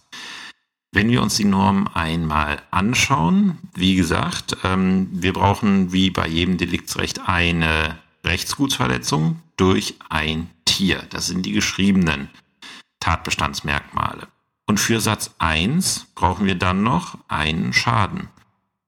Wenn 0.92 1.10
wir 1.10 1.22
uns 1.22 1.36
die 1.36 1.44
Norm 1.44 1.88
einmal 1.92 2.62
anschauen, 2.70 3.58
wie 3.74 3.96
gesagt, 3.96 4.56
ähm, 4.62 5.08
wir 5.12 5.32
brauchen 5.32 5.92
wie 5.92 6.10
bei 6.10 6.28
jedem 6.28 6.56
Deliktsrecht 6.56 7.28
eine 7.28 7.98
Rechtsgutsverletzung 8.24 9.40
durch 9.56 9.94
ein 10.08 10.50
Tier. 10.64 11.04
Das 11.10 11.26
sind 11.26 11.46
die 11.46 11.52
geschriebenen 11.52 12.30
Tatbestandsmerkmale. 13.04 14.28
Und 14.66 14.80
für 14.80 14.98
Satz 14.98 15.34
1 15.38 16.06
brauchen 16.14 16.46
wir 16.46 16.54
dann 16.54 16.82
noch 16.82 17.18
einen 17.28 17.74
Schaden 17.74 18.28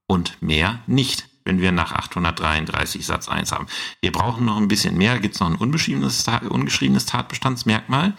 und 0.07 0.41
mehr 0.41 0.81
nicht, 0.87 1.29
wenn 1.45 1.61
wir 1.61 1.71
nach 1.71 1.93
833 1.93 3.05
Satz 3.05 3.29
1 3.29 3.53
haben. 3.53 3.67
Wir 4.01 4.13
brauchen 4.13 4.47
noch 4.47 4.57
ein 4.57 4.69
bisschen 4.69 4.97
mehr, 4.97 5.19
gibt 5.19 5.35
es 5.35 5.41
noch 5.41 5.51
ein 5.51 5.57
unbeschriebenes, 5.57 6.25
ungeschriebenes 6.49 7.05
Tatbestandsmerkmal. 7.05 8.15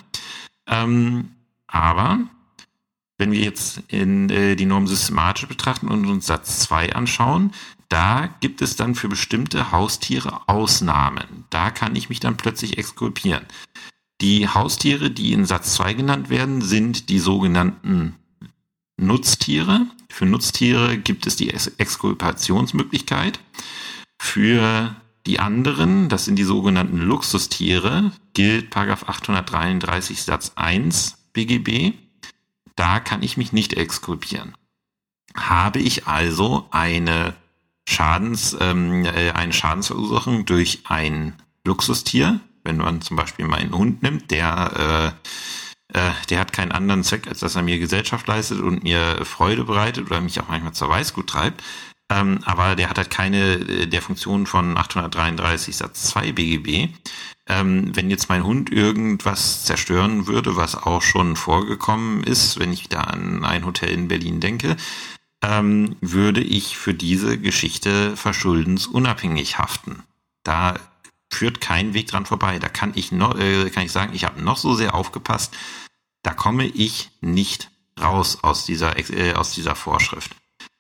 Ähm, 0.68 1.32
aber 1.66 2.20
wenn 3.18 3.32
wir 3.32 3.40
jetzt 3.40 3.82
in 3.88 4.30
äh, 4.30 4.56
die 4.56 4.68
Norm 4.68 4.86
systematisch 4.86 5.48
betrachten 5.48 5.88
und 5.88 6.06
uns 6.06 6.28
Satz 6.28 6.60
2 6.60 6.94
anschauen, 6.94 7.54
da 7.90 8.30
gibt 8.40 8.62
es 8.62 8.76
dann 8.76 8.94
für 8.94 9.10
bestimmte 9.10 9.72
Haustiere 9.72 10.48
Ausnahmen. 10.48 11.46
Da 11.50 11.72
kann 11.72 11.96
ich 11.96 12.10
mich 12.10 12.20
dann 12.20 12.38
plötzlich 12.38 12.78
exkulpieren. 12.78 13.48
Die 14.22 14.48
Haustiere, 14.48 15.12
die 15.12 15.34
in 15.34 15.46
Satz 15.46 15.76
2 15.76 15.94
genannt 15.94 16.30
werden, 16.30 16.62
sind 16.62 17.10
die 17.10 17.20
sogenannten 17.20 18.16
Nutztiere. 18.98 19.86
Für 20.10 20.26
Nutztiere 20.26 20.98
gibt 20.98 21.28
es 21.28 21.36
die 21.36 21.52
Exkulpationsmöglichkeit. 21.52 23.40
Für 24.20 24.96
die 25.28 25.40
anderen, 25.40 26.10
das 26.10 26.26
sind 26.26 26.38
die 26.38 26.44
sogenannten 26.44 26.98
Luxustiere, 26.98 28.12
gilt 28.34 28.76
833 28.76 30.24
Satz 30.24 30.54
1 30.56 31.18
BGB. 31.34 31.94
Da 32.76 33.00
kann 33.00 33.22
ich 33.22 33.38
mich 33.38 33.54
nicht 33.54 33.74
exkulpieren. 33.74 34.56
Habe 35.36 35.80
ich 35.80 36.08
also 36.08 36.68
eine 36.72 37.36
Schadens, 37.88 38.58
ähm, 38.60 39.06
äh, 39.06 39.32
eine 39.32 39.54
Schadensverursachung 39.54 40.46
durch 40.46 40.82
ein 40.86 41.34
Luxustier, 41.66 42.40
wenn 42.68 42.78
man 42.78 43.02
zum 43.02 43.18
Beispiel 43.18 43.48
meinen 43.48 43.76
Hund 43.76 44.04
nimmt, 44.04 44.30
der, 44.30 45.16
äh, 45.94 45.98
äh, 45.98 46.12
der 46.30 46.40
hat 46.40 46.54
keinen 46.54 46.74
anderen 46.74 47.04
Zweck, 47.04 47.28
als 47.28 47.40
dass 47.40 47.56
er 47.56 47.64
mir 47.64 47.80
Gesellschaft 47.80 48.28
leistet 48.28 48.60
und 48.60 48.84
mir 48.84 49.26
Freude 49.26 49.64
bereitet 49.64 50.06
oder 50.06 50.22
mich 50.22 50.40
auch 50.40 50.50
manchmal 50.50 50.74
zur 50.74 50.90
Weißgut 50.90 51.28
treibt, 51.28 51.64
Ähm, 52.10 52.40
aber 52.46 52.78
der 52.78 52.90
hat 52.90 52.98
halt 52.98 53.10
keine 53.10 53.56
äh, 53.56 53.86
der 53.86 54.02
Funktionen 54.02 54.46
von 54.46 54.78
833 54.78 55.76
Satz 55.76 56.04
2 56.04 56.32
BGB. 56.32 56.94
Ähm, 57.50 57.94
wenn 57.96 58.10
jetzt 58.10 58.30
mein 58.30 58.46
Hund 58.46 58.72
irgendwas 58.72 59.66
zerstören 59.66 60.26
würde, 60.26 60.56
was 60.56 60.76
auch 60.76 61.02
schon 61.02 61.36
vorgekommen 61.36 62.24
ist, 62.24 62.60
wenn 62.60 62.72
ich 62.72 62.88
da 62.88 63.02
an 63.02 63.44
ein 63.44 63.66
Hotel 63.66 63.90
in 63.90 64.08
Berlin 64.08 64.40
denke, 64.40 64.78
ähm, 65.44 65.98
würde 66.00 66.42
ich 66.42 66.78
für 66.78 66.94
diese 66.94 67.38
Geschichte 67.38 68.16
verschuldensunabhängig 68.16 69.58
haften. 69.60 70.04
Da 70.44 70.76
führt 71.32 71.62
kein 71.62 71.94
Weg 71.94 72.08
dran 72.08 72.26
vorbei. 72.26 72.60
Da 72.60 72.70
kann 72.70 72.94
ich 72.96 73.12
noch, 73.12 73.38
äh, 73.38 73.70
kann 73.70 73.84
ich 73.84 73.92
sagen, 73.92 74.14
ich 74.14 74.24
habe 74.24 74.42
noch 74.42 74.58
so 74.58 74.76
sehr 74.76 74.96
aufgepasst, 74.96 75.56
da 76.24 76.34
komme 76.34 76.66
ich 76.66 77.10
nicht 77.22 77.72
raus 78.00 78.40
aus 78.42 78.66
dieser, 78.66 78.98
äh, 78.98 79.34
aus 79.34 79.52
dieser 79.52 79.76
Vorschrift. 79.76 80.36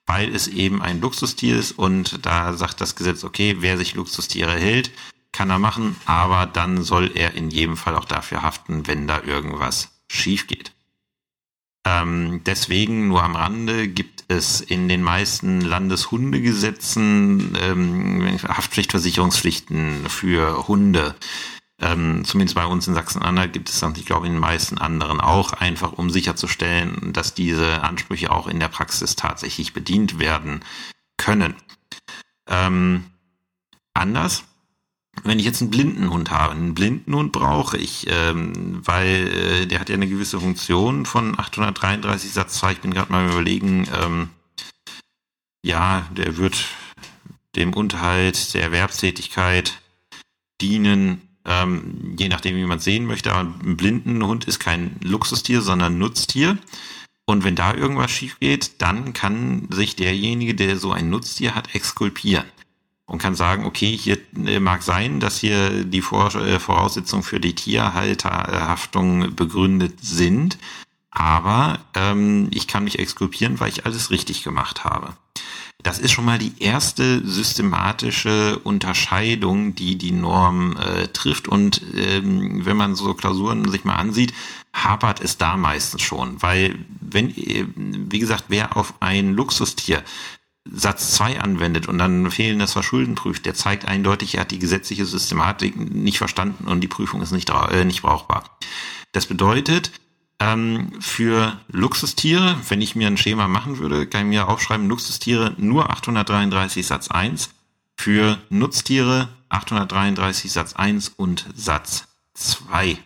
Weil 0.06 0.34
es 0.34 0.48
eben 0.48 0.82
ein 0.82 1.02
Luxustier 1.02 1.58
ist 1.58 1.74
und 1.74 2.26
da 2.26 2.54
sagt 2.54 2.80
das 2.80 2.96
Gesetz, 2.96 3.24
okay, 3.24 3.58
wer 3.60 3.78
sich 3.78 3.96
Luxustiere 3.96 4.54
hält, 4.54 4.92
kann 5.34 5.50
er 5.50 5.60
machen, 5.60 5.98
aber 6.06 6.46
dann 6.46 6.84
soll 6.84 7.12
er 7.14 7.34
in 7.34 7.50
jedem 7.50 7.78
Fall 7.78 7.96
auch 7.96 8.06
dafür 8.06 8.42
haften, 8.42 8.88
wenn 8.88 9.08
da 9.08 9.22
irgendwas 9.22 9.90
schief 10.10 10.48
geht. 10.48 10.72
Ähm, 11.88 12.42
deswegen 12.46 13.08
nur 13.08 13.24
am 13.24 13.38
Rande 13.38 13.88
gibt 13.88 14.26
es 14.28 14.60
in 14.60 14.90
den 14.90 15.02
meisten 15.02 15.62
Landeshundegesetzen 15.62 17.58
ähm, 17.62 18.38
Haftpflichtversicherungspflichten 18.46 20.10
für 20.10 20.68
Hunde. 20.68 21.16
Ähm, 21.80 22.26
zumindest 22.26 22.56
bei 22.56 22.66
uns 22.66 22.88
in 22.88 22.94
Sachsen-Anhalt 22.94 23.54
gibt 23.54 23.70
es 23.70 23.80
dann, 23.80 23.96
ich 23.96 24.06
glaube, 24.06 24.28
in 24.28 24.34
den 24.34 24.42
meisten 24.42 24.78
anderen 24.78 25.22
auch, 25.22 25.54
einfach 25.54 25.94
um 25.94 26.10
sicherzustellen, 26.10 27.14
dass 27.14 27.34
diese 27.34 27.82
Ansprüche 27.84 28.32
auch 28.32 28.48
in 28.48 28.60
der 28.60 28.68
Praxis 28.68 29.16
tatsächlich 29.16 29.72
bedient 29.72 30.20
werden 30.20 30.66
können. 31.16 31.56
Ähm, 32.50 33.06
anders 33.94 34.44
wenn 35.28 35.40
ich 35.40 35.46
jetzt 35.46 35.62
einen 35.62 35.72
blinden 35.72 36.10
Hund 36.10 36.32
habe, 36.32 36.54
einen 36.54 36.74
blinden 36.74 37.14
Hund 37.14 37.32
brauche 37.32 37.78
ich, 37.78 38.08
ähm, 38.10 38.82
weil 38.86 39.28
äh, 39.28 39.66
der 39.66 39.80
hat 39.80 39.90
ja 39.90 39.96
eine 39.96 40.08
gewisse 40.08 40.40
Funktion 40.40 41.06
von 41.06 41.38
833 41.38 42.32
Satz 42.32 42.60
2. 42.60 42.74
Ich 42.74 42.80
bin 42.80 42.94
gerade 42.94 43.12
mal 43.12 43.30
überlegen, 43.30 43.88
ähm, 44.02 44.30
ja, 45.64 46.08
der 46.16 46.38
wird 46.38 46.66
dem 47.56 47.74
Unterhalt, 47.74 48.54
der 48.54 48.64
Erwerbstätigkeit 48.64 49.82
dienen, 50.62 51.22
ähm, 51.46 52.16
je 52.18 52.30
nachdem, 52.30 52.56
wie 52.56 52.66
man 52.66 52.80
sehen 52.80 53.06
möchte. 53.06 53.34
Aber 53.34 53.50
ein 53.64 53.78
blinden 53.78 54.24
Hund 54.24 54.46
ist 54.46 54.60
kein 54.60 54.98
Luxustier, 55.02 55.62
sondern 55.62 55.98
Nutztier. 55.98 56.58
Und 57.26 57.44
wenn 57.44 57.56
da 57.56 57.74
irgendwas 57.74 58.12
schief 58.12 58.40
geht, 58.40 58.82
dann 58.82 59.14
kann 59.14 59.68
sich 59.70 59.98
derjenige, 59.98 60.56
der 60.56 60.78
so 60.78 60.94
ein 60.94 61.10
Nutztier 61.10 61.56
hat, 61.56 61.76
exkulpieren 61.76 62.46
und 63.08 63.20
kann 63.20 63.36
sagen, 63.36 63.66
okay, 63.66 63.98
hier 63.98 64.18
äh, 64.46 64.60
mag 64.60 64.84
sein, 64.84 65.20
dass 65.20 65.40
hier 65.40 65.84
die 65.84 66.00
äh, 66.00 66.60
Voraussetzungen 66.60 67.24
für 67.24 67.40
die 67.40 67.56
Tierhalterhaftung 67.56 69.36
begründet 69.36 70.00
sind, 70.02 70.60
aber 71.10 71.80
ähm, 71.96 72.50
ich 72.52 72.68
kann 72.68 72.84
mich 72.84 73.00
exkulpieren, 73.00 73.60
weil 73.60 73.70
ich 73.70 73.86
alles 73.86 74.12
richtig 74.12 74.44
gemacht 74.44 74.84
habe. 74.84 75.14
Das 75.84 76.00
ist 76.00 76.12
schon 76.12 76.26
mal 76.26 76.40
die 76.40 76.54
erste 76.60 77.26
systematische 77.26 78.60
Unterscheidung, 78.60 79.76
die 79.76 79.96
die 79.98 80.12
Norm 80.12 80.76
äh, 80.76 81.08
trifft. 81.08 81.48
Und 81.48 81.82
ähm, 81.96 82.66
wenn 82.66 82.76
man 82.76 82.96
so 82.96 83.14
Klausuren 83.14 83.70
sich 83.70 83.86
mal 83.86 83.96
ansieht, 83.96 84.34
hapert 84.74 85.22
es 85.22 85.38
da 85.38 85.56
meistens 85.56 86.02
schon. 86.02 86.42
Weil, 86.42 86.78
wenn, 87.00 87.30
äh, 87.30 87.66
wie 87.76 88.20
gesagt, 88.20 88.46
wer 88.48 88.76
auf 88.76 88.96
ein 89.00 89.34
Luxustier 89.34 90.04
Satz 90.74 91.12
2 91.14 91.42
anwendet 91.42 91.88
und 91.88 91.98
dann 91.98 92.30
fehlendes 92.32 92.74
Verschulden 92.74 93.16
prüft, 93.16 93.46
der 93.46 93.54
zeigt 93.54 93.86
eindeutig, 93.86 94.36
er 94.36 94.42
hat 94.42 94.52
die 94.52 94.60
gesetzliche 94.60 95.06
Systematik 95.06 95.76
nicht 95.78 96.18
verstanden 96.18 96.68
und 96.68 96.82
die 96.82 96.88
Prüfung 96.88 97.22
ist 97.22 97.32
nicht, 97.32 97.50
äh, 97.50 97.86
nicht 97.86 98.02
brauchbar. 98.02 98.58
Das 99.12 99.26
bedeutet, 99.26 99.92
ähm, 100.40 100.92
für 101.00 101.60
Luxustiere, 101.70 102.58
wenn 102.70 102.82
ich 102.82 102.96
mir 102.96 103.08
ein 103.08 103.18
Schema 103.18 103.48
machen 103.48 103.80
würde, 103.80 104.08
kann 104.08 104.22
ich 104.22 104.28
mir 104.28 104.48
aufschreiben, 104.48 104.88
Luxustiere 104.88 105.56
nur 105.58 105.90
833 105.90 106.86
Satz 106.86 107.10
1, 107.10 107.50
für 107.96 108.38
Nutztiere 108.50 109.30
833 109.50 110.52
Satz 110.52 110.74
1 110.74 111.10
und 111.10 111.46
Satz 111.56 112.08
2. 112.36 113.00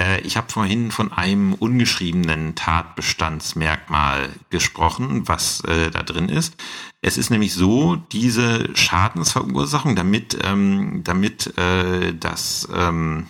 Äh, 0.00 0.20
ich 0.22 0.36
habe 0.36 0.50
vorhin 0.50 0.90
von 0.90 1.12
einem 1.12 1.54
ungeschriebenen 1.54 2.54
Tatbestandsmerkmal 2.54 4.30
gesprochen, 4.48 5.28
was 5.28 5.62
äh, 5.64 5.90
da 5.90 6.02
drin 6.02 6.28
ist. 6.28 6.56
Es 7.02 7.18
ist 7.18 7.30
nämlich 7.30 7.52
so, 7.54 7.96
diese 7.96 8.74
Schadensverursachung, 8.74 9.94
damit, 9.94 10.38
ähm, 10.42 11.02
damit 11.04 11.56
äh, 11.58 12.14
das 12.14 12.66
ähm, 12.74 13.26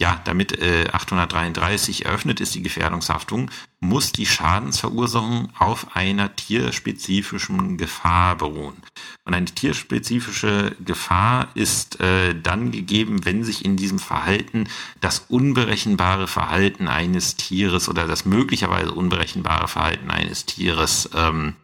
ja, 0.00 0.20
damit 0.24 0.60
äh, 0.60 0.88
833 0.92 2.06
eröffnet 2.06 2.40
ist, 2.40 2.54
die 2.54 2.62
Gefährdungshaftung, 2.62 3.50
muss 3.80 4.10
die 4.10 4.26
Schadensverursachung 4.26 5.50
auf 5.58 5.94
einer 5.94 6.34
tierspezifischen 6.34 7.78
Gefahr 7.78 8.36
beruhen. 8.36 8.82
Und 9.24 9.34
eine 9.34 9.46
tierspezifische 9.46 10.74
Gefahr 10.84 11.48
ist 11.54 12.00
äh, 12.00 12.34
dann 12.34 12.72
gegeben, 12.72 13.24
wenn 13.24 13.44
sich 13.44 13.64
in 13.64 13.76
diesem 13.76 14.00
Verhalten 14.00 14.68
das 15.00 15.26
unberechenbare 15.28 16.26
Verhalten 16.26 16.88
eines 16.88 17.36
Tieres 17.36 17.88
oder 17.88 18.08
das 18.08 18.24
möglicherweise 18.24 18.92
unberechenbare 18.92 19.68
Verhalten 19.68 20.10
eines 20.10 20.44
Tieres 20.44 21.08
ähm, 21.14 21.54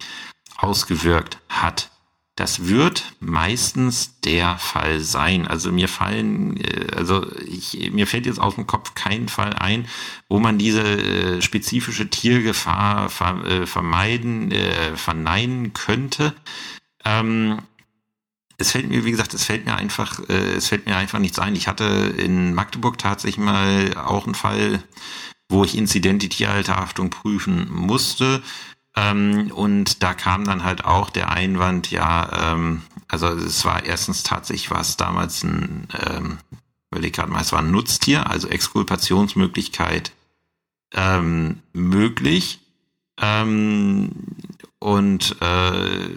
ausgewirkt 0.56 1.38
hat. 1.48 1.90
Das 2.36 2.68
wird 2.68 3.12
meistens 3.20 4.18
der 4.20 4.56
Fall 4.56 5.00
sein. 5.00 5.46
Also 5.46 5.72
mir 5.72 5.88
fallen, 5.88 6.56
äh, 6.56 6.86
also 6.96 7.26
ich, 7.46 7.90
mir 7.92 8.06
fällt 8.06 8.26
jetzt 8.26 8.40
aus 8.40 8.54
dem 8.54 8.66
Kopf 8.66 8.94
kein 8.94 9.28
Fall 9.28 9.52
ein, 9.54 9.86
wo 10.28 10.38
man 10.38 10.56
diese 10.56 10.82
äh, 10.82 11.42
spezifische 11.42 12.08
Tiergefahr 12.08 13.10
äh, 13.44 13.66
vermeiden, 13.66 14.54
verneinen 14.94 15.74
könnte. 15.74 16.34
Ähm, 17.04 17.58
es 18.58 18.72
fällt 18.72 18.88
mir, 18.88 19.04
wie 19.04 19.10
gesagt, 19.10 19.34
es 19.34 19.44
fällt 19.44 19.64
mir 19.64 19.76
einfach, 19.76 20.20
es 20.28 20.68
fällt 20.68 20.86
mir 20.86 20.96
einfach 20.96 21.18
nichts 21.18 21.38
ein. 21.38 21.56
Ich 21.56 21.66
hatte 21.66 21.84
in 22.18 22.52
Magdeburg 22.52 22.98
tatsächlich 22.98 23.42
mal 23.42 23.94
auch 23.96 24.26
einen 24.26 24.34
Fall, 24.34 24.82
wo 25.48 25.64
ich 25.64 25.76
Inzident 25.76 26.22
die 26.22 26.28
Tierhalterhaftung 26.28 27.08
prüfen 27.08 27.68
musste. 27.70 28.42
Ähm, 28.96 29.52
und 29.54 30.02
da 30.02 30.14
kam 30.14 30.44
dann 30.44 30.64
halt 30.64 30.84
auch 30.84 31.10
der 31.10 31.30
Einwand, 31.30 31.90
ja, 31.90 32.52
ähm, 32.52 32.82
also 33.08 33.28
es 33.28 33.64
war 33.64 33.84
erstens 33.84 34.22
tatsächlich, 34.22 34.70
war 34.70 34.80
es 34.80 34.96
damals 34.96 35.42
ein, 35.44 35.88
ähm, 36.06 36.38
überleg 36.90 37.14
gerade 37.14 37.30
mal, 37.30 37.40
es 37.40 37.52
war 37.52 37.60
ein 37.60 37.70
Nutztier, 37.70 38.28
also 38.28 38.48
Exkulpationsmöglichkeit 38.48 40.12
ähm, 40.94 41.62
möglich. 41.72 42.60
Ähm, 43.20 44.10
und 44.78 45.36
äh, 45.40 46.08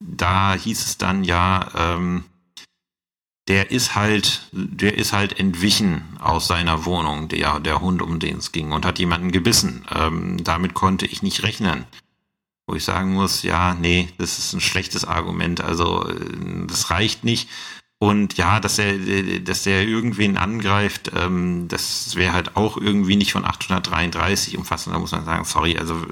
da 0.00 0.54
hieß 0.54 0.84
es 0.84 0.98
dann 0.98 1.24
ja, 1.24 1.68
ähm, 1.74 2.24
der 3.48 3.70
ist 3.70 3.94
halt, 3.94 4.48
der 4.52 4.98
ist 4.98 5.12
halt 5.12 5.38
entwichen 5.38 6.02
aus 6.18 6.48
seiner 6.48 6.84
Wohnung, 6.84 7.28
der, 7.28 7.60
der 7.60 7.80
Hund, 7.80 8.02
um 8.02 8.18
den 8.18 8.38
es 8.38 8.52
ging, 8.52 8.72
und 8.72 8.84
hat 8.84 8.98
jemanden 8.98 9.30
gebissen. 9.30 9.84
Ähm, 9.94 10.42
damit 10.42 10.74
konnte 10.74 11.06
ich 11.06 11.22
nicht 11.22 11.42
rechnen. 11.42 11.84
Wo 12.66 12.74
ich 12.74 12.84
sagen 12.84 13.12
muss, 13.12 13.44
ja, 13.44 13.74
nee, 13.74 14.08
das 14.18 14.38
ist 14.38 14.52
ein 14.52 14.60
schlechtes 14.60 15.04
Argument. 15.04 15.60
Also, 15.60 16.08
äh, 16.08 16.14
das 16.66 16.90
reicht 16.90 17.22
nicht. 17.22 17.48
Und 17.98 18.36
ja, 18.36 18.60
dass 18.60 18.78
er, 18.78 18.98
dass 19.40 19.66
er 19.66 19.84
irgendwen 19.84 20.36
angreift, 20.36 21.12
ähm, 21.16 21.66
das 21.68 22.14
wäre 22.14 22.34
halt 22.34 22.54
auch 22.54 22.76
irgendwie 22.76 23.16
nicht 23.16 23.32
von 23.32 23.46
833 23.46 24.58
umfassend. 24.58 24.94
Da 24.94 24.98
muss 24.98 25.12
man 25.12 25.24
sagen, 25.24 25.44
sorry, 25.44 25.78
also 25.78 26.04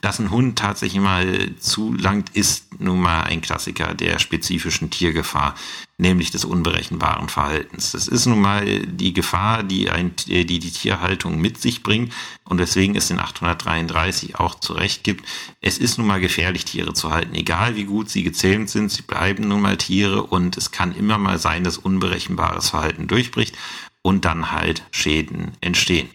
dass 0.00 0.18
ein 0.18 0.32
Hund 0.32 0.58
tatsächlich 0.58 1.00
mal 1.00 1.54
zulangt, 1.60 2.30
ist 2.30 2.80
nun 2.80 3.00
mal 3.00 3.22
ein 3.22 3.40
Klassiker 3.40 3.94
der 3.94 4.18
spezifischen 4.18 4.90
Tiergefahr, 4.90 5.54
nämlich 5.98 6.30
des 6.30 6.44
unberechenbaren 6.44 7.28
Verhaltens. 7.28 7.92
Das 7.92 8.06
ist 8.06 8.26
nun 8.26 8.40
mal 8.40 8.80
die 8.86 9.14
Gefahr, 9.14 9.62
die 9.62 9.90
ein, 9.90 10.14
die, 10.26 10.44
die 10.44 10.70
Tierhaltung 10.70 11.40
mit 11.40 11.60
sich 11.60 11.82
bringt 11.82 12.12
und 12.44 12.58
weswegen 12.58 12.96
es 12.96 13.10
in 13.10 13.18
833 13.18 14.38
auch 14.38 14.56
zurecht 14.60 15.04
gibt. 15.04 15.26
Es 15.62 15.78
ist 15.78 15.96
nun 15.96 16.06
mal 16.06 16.20
gefährlich, 16.20 16.66
Tiere 16.66 16.92
zu 16.92 17.10
halten, 17.10 17.34
egal 17.34 17.76
wie 17.76 17.84
gut 17.84 18.10
sie 18.10 18.22
gezähmt 18.22 18.68
sind, 18.68 18.90
sie 18.90 19.02
bleiben 19.02 19.48
nun 19.48 19.62
mal 19.62 19.78
Tiere 19.78 20.22
und 20.22 20.56
es 20.58 20.70
kann 20.70 20.94
immer 20.94 21.16
mal 21.16 21.38
sein, 21.38 21.64
dass 21.64 21.78
unberechenbares 21.78 22.68
Verhalten 22.68 23.06
durchbricht 23.06 23.56
und 24.02 24.26
dann 24.26 24.52
halt 24.52 24.82
Schäden 24.90 25.52
entstehen. 25.62 26.10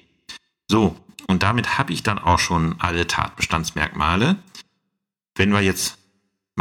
So, 0.68 0.96
und 1.28 1.44
damit 1.44 1.78
habe 1.80 1.92
ich 1.92 2.04
dann 2.04 2.20
auch 2.20 2.40
schon 2.40 2.76
alle 2.80 3.08
Tatbestandsmerkmale. 3.08 4.38
Wenn 5.36 5.52
wir 5.52 5.62
jetzt 5.62 5.98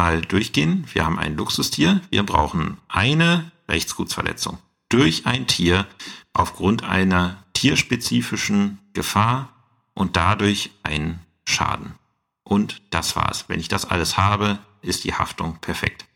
mal 0.01 0.23
durchgehen, 0.23 0.87
wir 0.95 1.05
haben 1.05 1.19
ein 1.19 1.37
Luxustier, 1.37 2.01
wir 2.09 2.23
brauchen 2.23 2.79
eine 2.89 3.53
Rechtsgutsverletzung 3.69 4.57
durch 4.89 5.27
ein 5.27 5.47
Tier 5.47 5.87
aufgrund 6.33 6.85
einer 6.85 7.45
tierspezifischen 7.53 8.79
Gefahr 8.95 9.51
und 9.93 10.17
dadurch 10.17 10.71
einen 10.83 11.21
Schaden. 11.47 11.97
und 12.45 12.81
das 12.89 13.15
war's. 13.15 13.45
Wenn 13.49 13.61
ich 13.61 13.69
das 13.69 13.85
alles 13.85 14.17
habe, 14.17 14.59
ist 14.81 15.05
die 15.05 15.13
Haftung 15.13 15.59
perfekt. 15.61 16.07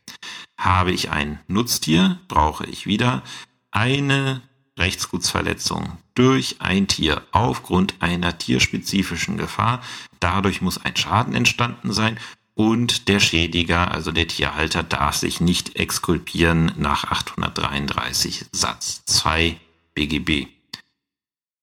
Habe 0.59 0.91
ich 0.91 1.11
ein 1.11 1.39
Nutztier, 1.47 2.19
brauche 2.27 2.65
ich 2.65 2.87
wieder 2.87 3.23
eine 3.71 4.41
Rechtsgutsverletzung 4.79 5.99
durch 6.15 6.57
ein 6.61 6.89
Tier 6.89 7.23
aufgrund 7.33 8.01
einer 8.01 8.39
tierspezifischen 8.39 9.37
Gefahr. 9.37 9.83
Dadurch 10.21 10.63
muss 10.63 10.83
ein 10.83 10.97
Schaden 10.97 11.35
entstanden 11.35 11.93
sein 11.93 12.19
und 12.55 13.09
der 13.09 13.21
Schädiger, 13.21 13.91
also 13.91 14.13
der 14.13 14.29
Tierhalter, 14.29 14.83
darf 14.83 15.17
sich 15.17 15.41
nicht 15.41 15.77
exkulpieren 15.77 16.73
nach 16.77 17.05
833 17.05 18.47
Satz 18.53 19.03
2 19.07 19.57
BGB. 19.95 20.47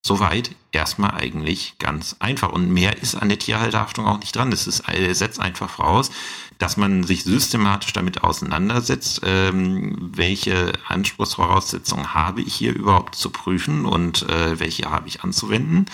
Soweit 0.03 0.55
erstmal 0.71 1.11
eigentlich 1.11 1.75
ganz 1.77 2.15
einfach. 2.19 2.51
Und 2.51 2.71
mehr 2.71 3.01
ist 3.01 3.15
an 3.15 3.29
der 3.29 3.37
Tierhalterhaftung 3.37 4.07
auch 4.07 4.19
nicht 4.19 4.35
dran. 4.35 4.51
Es 4.51 4.65
ist, 4.67 4.83
setzt 5.11 5.39
einfach 5.39 5.69
voraus, 5.69 6.11
dass 6.57 6.75
man 6.75 7.03
sich 7.03 7.23
systematisch 7.23 7.93
damit 7.93 8.23
auseinandersetzt, 8.23 9.21
ähm, 9.23 9.95
welche 10.15 10.73
Anspruchsvoraussetzungen 10.87 12.13
habe 12.13 12.41
ich 12.41 12.53
hier 12.53 12.73
überhaupt 12.75 13.15
zu 13.15 13.29
prüfen 13.29 13.85
und 13.85 14.27
äh, 14.29 14.59
welche 14.59 14.89
habe 14.89 15.07
ich 15.07 15.23
anzuwenden. 15.23 15.85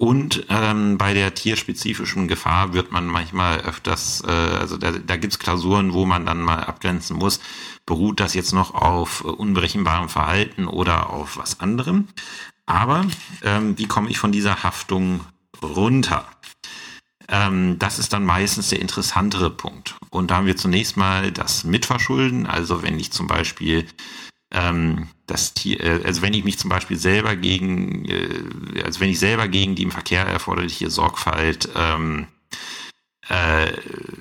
Und 0.00 0.46
ähm, 0.48 0.96
bei 0.96 1.12
der 1.12 1.34
tierspezifischen 1.34 2.28
Gefahr 2.28 2.72
wird 2.72 2.92
man 2.92 3.08
manchmal 3.08 3.60
öfters, 3.62 4.22
äh, 4.24 4.30
also 4.30 4.76
da, 4.76 4.92
da 4.92 5.16
gibt 5.16 5.32
es 5.32 5.38
Klausuren, 5.40 5.92
wo 5.92 6.06
man 6.06 6.24
dann 6.24 6.40
mal 6.40 6.62
abgrenzen 6.62 7.16
muss, 7.16 7.40
beruht 7.84 8.20
das 8.20 8.34
jetzt 8.34 8.52
noch 8.52 8.74
auf 8.74 9.24
äh, 9.24 9.28
unberechenbarem 9.28 10.08
Verhalten 10.08 10.68
oder 10.68 11.10
auf 11.10 11.36
was 11.36 11.58
anderem. 11.58 12.06
Aber 12.64 13.06
ähm, 13.42 13.76
wie 13.76 13.88
komme 13.88 14.08
ich 14.08 14.18
von 14.18 14.30
dieser 14.30 14.62
Haftung 14.62 15.24
runter? 15.62 16.28
Ähm, 17.28 17.80
das 17.80 17.98
ist 17.98 18.12
dann 18.12 18.24
meistens 18.24 18.68
der 18.68 18.80
interessantere 18.80 19.50
Punkt. 19.50 19.96
Und 20.10 20.30
da 20.30 20.36
haben 20.36 20.46
wir 20.46 20.56
zunächst 20.56 20.96
mal 20.96 21.32
das 21.32 21.64
Mitverschulden. 21.64 22.46
Also 22.46 22.82
wenn 22.84 23.00
ich 23.00 23.10
zum 23.10 23.26
Beispiel 23.26 23.86
ähm, 24.50 25.08
das 25.26 25.54
Tier, 25.54 25.80
äh, 25.80 26.00
also 26.04 26.22
wenn 26.22 26.34
ich 26.34 26.44
mich 26.44 26.58
zum 26.58 26.70
Beispiel 26.70 26.96
selber 26.96 27.36
gegen, 27.36 28.04
äh, 28.06 28.82
also 28.84 29.00
wenn 29.00 29.10
ich 29.10 29.18
selber 29.18 29.48
gegen 29.48 29.74
die 29.74 29.82
im 29.82 29.90
Verkehr 29.90 30.24
erforderliche 30.26 30.90
Sorgfalt 30.90 31.68
ähm, 31.74 32.28
äh, 33.28 33.72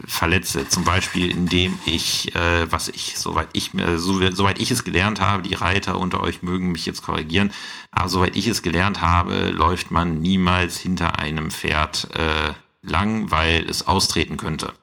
verletze, 0.05 0.67
zum 0.67 0.83
Beispiel 0.83 1.31
indem 1.31 1.79
ich, 1.85 2.35
äh, 2.35 2.69
was 2.71 2.89
ich, 2.89 3.17
soweit 3.17 3.47
ich, 3.53 3.73
äh, 3.75 3.97
so, 3.97 4.19
soweit 4.31 4.59
ich 4.59 4.69
es 4.69 4.83
gelernt 4.83 5.21
habe, 5.21 5.43
die 5.43 5.55
Reiter 5.55 5.97
unter 5.97 6.21
euch 6.21 6.41
mögen 6.41 6.71
mich 6.73 6.85
jetzt 6.85 7.03
korrigieren, 7.03 7.51
aber 7.91 8.09
soweit 8.09 8.35
ich 8.35 8.47
es 8.47 8.61
gelernt 8.61 9.01
habe, 9.01 9.49
läuft 9.49 9.91
man 9.91 10.19
niemals 10.19 10.77
hinter 10.77 11.19
einem 11.19 11.51
Pferd 11.51 12.09
äh, 12.15 12.53
lang, 12.81 13.31
weil 13.31 13.69
es 13.69 13.87
austreten 13.87 14.35
könnte. 14.35 14.73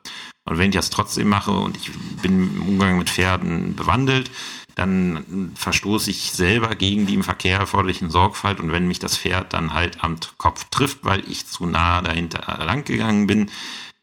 Und 0.47 0.59
wenn 0.59 0.71
ich 0.71 0.77
das 0.77 0.91
trotzdem 0.91 1.29
mache 1.29 1.53
und 1.53 1.77
ich 1.77 1.91
bin 2.23 2.57
im 2.57 2.63
Umgang 2.69 2.99
mit 2.99 3.11
Pferden 3.11 3.75
bewandelt, 3.77 4.31
dann 4.75 5.53
verstoße 5.55 6.11
ich 6.11 6.33
selber 6.33 6.75
gegen 6.75 7.07
die 7.07 7.15
im 7.15 7.23
Verkehr 7.23 7.59
erforderlichen 7.59 8.11
Sorgfalt 8.11 8.61
und 8.61 8.73
wenn 8.73 8.89
mich 8.89 8.99
das 8.99 9.17
Pferd 9.17 9.53
dann 9.53 9.73
halt 9.73 10.03
am 10.03 10.17
Kopf 10.37 10.65
trifft, 10.71 11.05
weil 11.05 11.23
ich 11.31 11.47
zu 11.47 11.67
nah 11.67 12.03
dahinter 12.03 12.65
lang 12.65 12.85
gegangen 12.85 13.27
bin, 13.27 13.51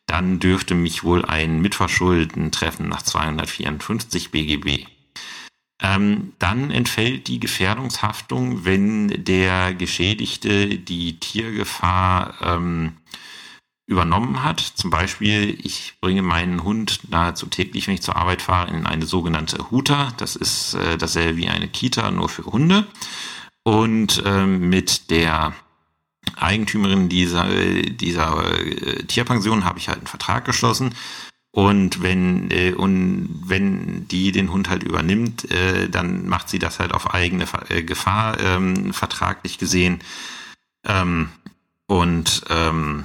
dann 0.06 0.40
dürfte 0.40 0.76
mich 0.76 1.04
wohl 1.04 1.26
ein 1.26 1.62
Mitverschulden 1.62 2.52
treffen 2.52 2.90
nach 2.90 3.02
254 3.02 4.32
BGB. 4.32 4.86
Ähm, 5.82 6.34
dann 6.38 6.70
entfällt 6.70 7.28
die 7.28 7.40
Gefährdungshaftung, 7.40 8.66
wenn 8.66 9.24
der 9.24 9.74
Geschädigte 9.74 10.78
die 10.78 11.20
Tiergefahr 11.20 12.36
ähm, 12.42 12.98
übernommen 13.92 14.42
hat. 14.44 14.60
Zum 14.60 14.90
Beispiel, 14.90 15.60
ich 15.62 15.94
bringe 16.00 16.22
meinen 16.22 16.64
Hund 16.64 17.02
nahezu 17.10 17.46
täglich, 17.48 17.88
wenn 17.88 17.94
ich 17.94 18.02
zur 18.02 18.16
Arbeit 18.16 18.42
fahre, 18.42 18.72
in 18.72 18.88
eine 18.88 19.06
sogenannte 19.06 19.70
Huta. 19.70 20.14
Das 20.18 20.36
ist 20.36 20.74
äh, 20.76 20.98
dasselbe 20.98 21.38
wie 21.38 21.50
eine 21.50 21.68
Kita, 21.68 22.10
nur 22.10 22.30
für 22.30 22.46
Hunde. 22.46 22.88
Und 23.64 24.24
ähm, 24.26 24.70
mit 24.70 25.12
der 25.12 25.54
Eigentümerin 26.38 27.10
dieser, 27.10 27.46
dieser 27.84 28.60
äh, 28.60 29.04
Tierpension 29.04 29.66
habe 29.66 29.78
ich 29.78 29.90
halt 29.90 30.00
einen 30.00 30.08
Vertrag 30.08 30.46
geschlossen. 30.46 30.96
Und 31.52 32.02
wenn, 32.02 32.50
äh, 32.50 32.72
und 32.72 33.44
wenn 33.46 34.08
die 34.08 34.32
den 34.32 34.54
Hund 34.54 34.70
halt 34.70 34.84
übernimmt, 34.84 35.52
äh, 35.52 35.90
dann 35.90 36.28
macht 36.30 36.48
sie 36.48 36.60
das 36.60 36.80
halt 36.80 36.94
auf 36.94 37.14
eigene 37.14 37.46
äh, 37.68 37.84
Gefahr, 37.84 38.40
ähm, 38.40 38.94
vertraglich 38.94 39.58
gesehen. 39.58 40.00
Ähm, 40.88 41.30
und 41.88 42.44
ähm, 42.50 43.04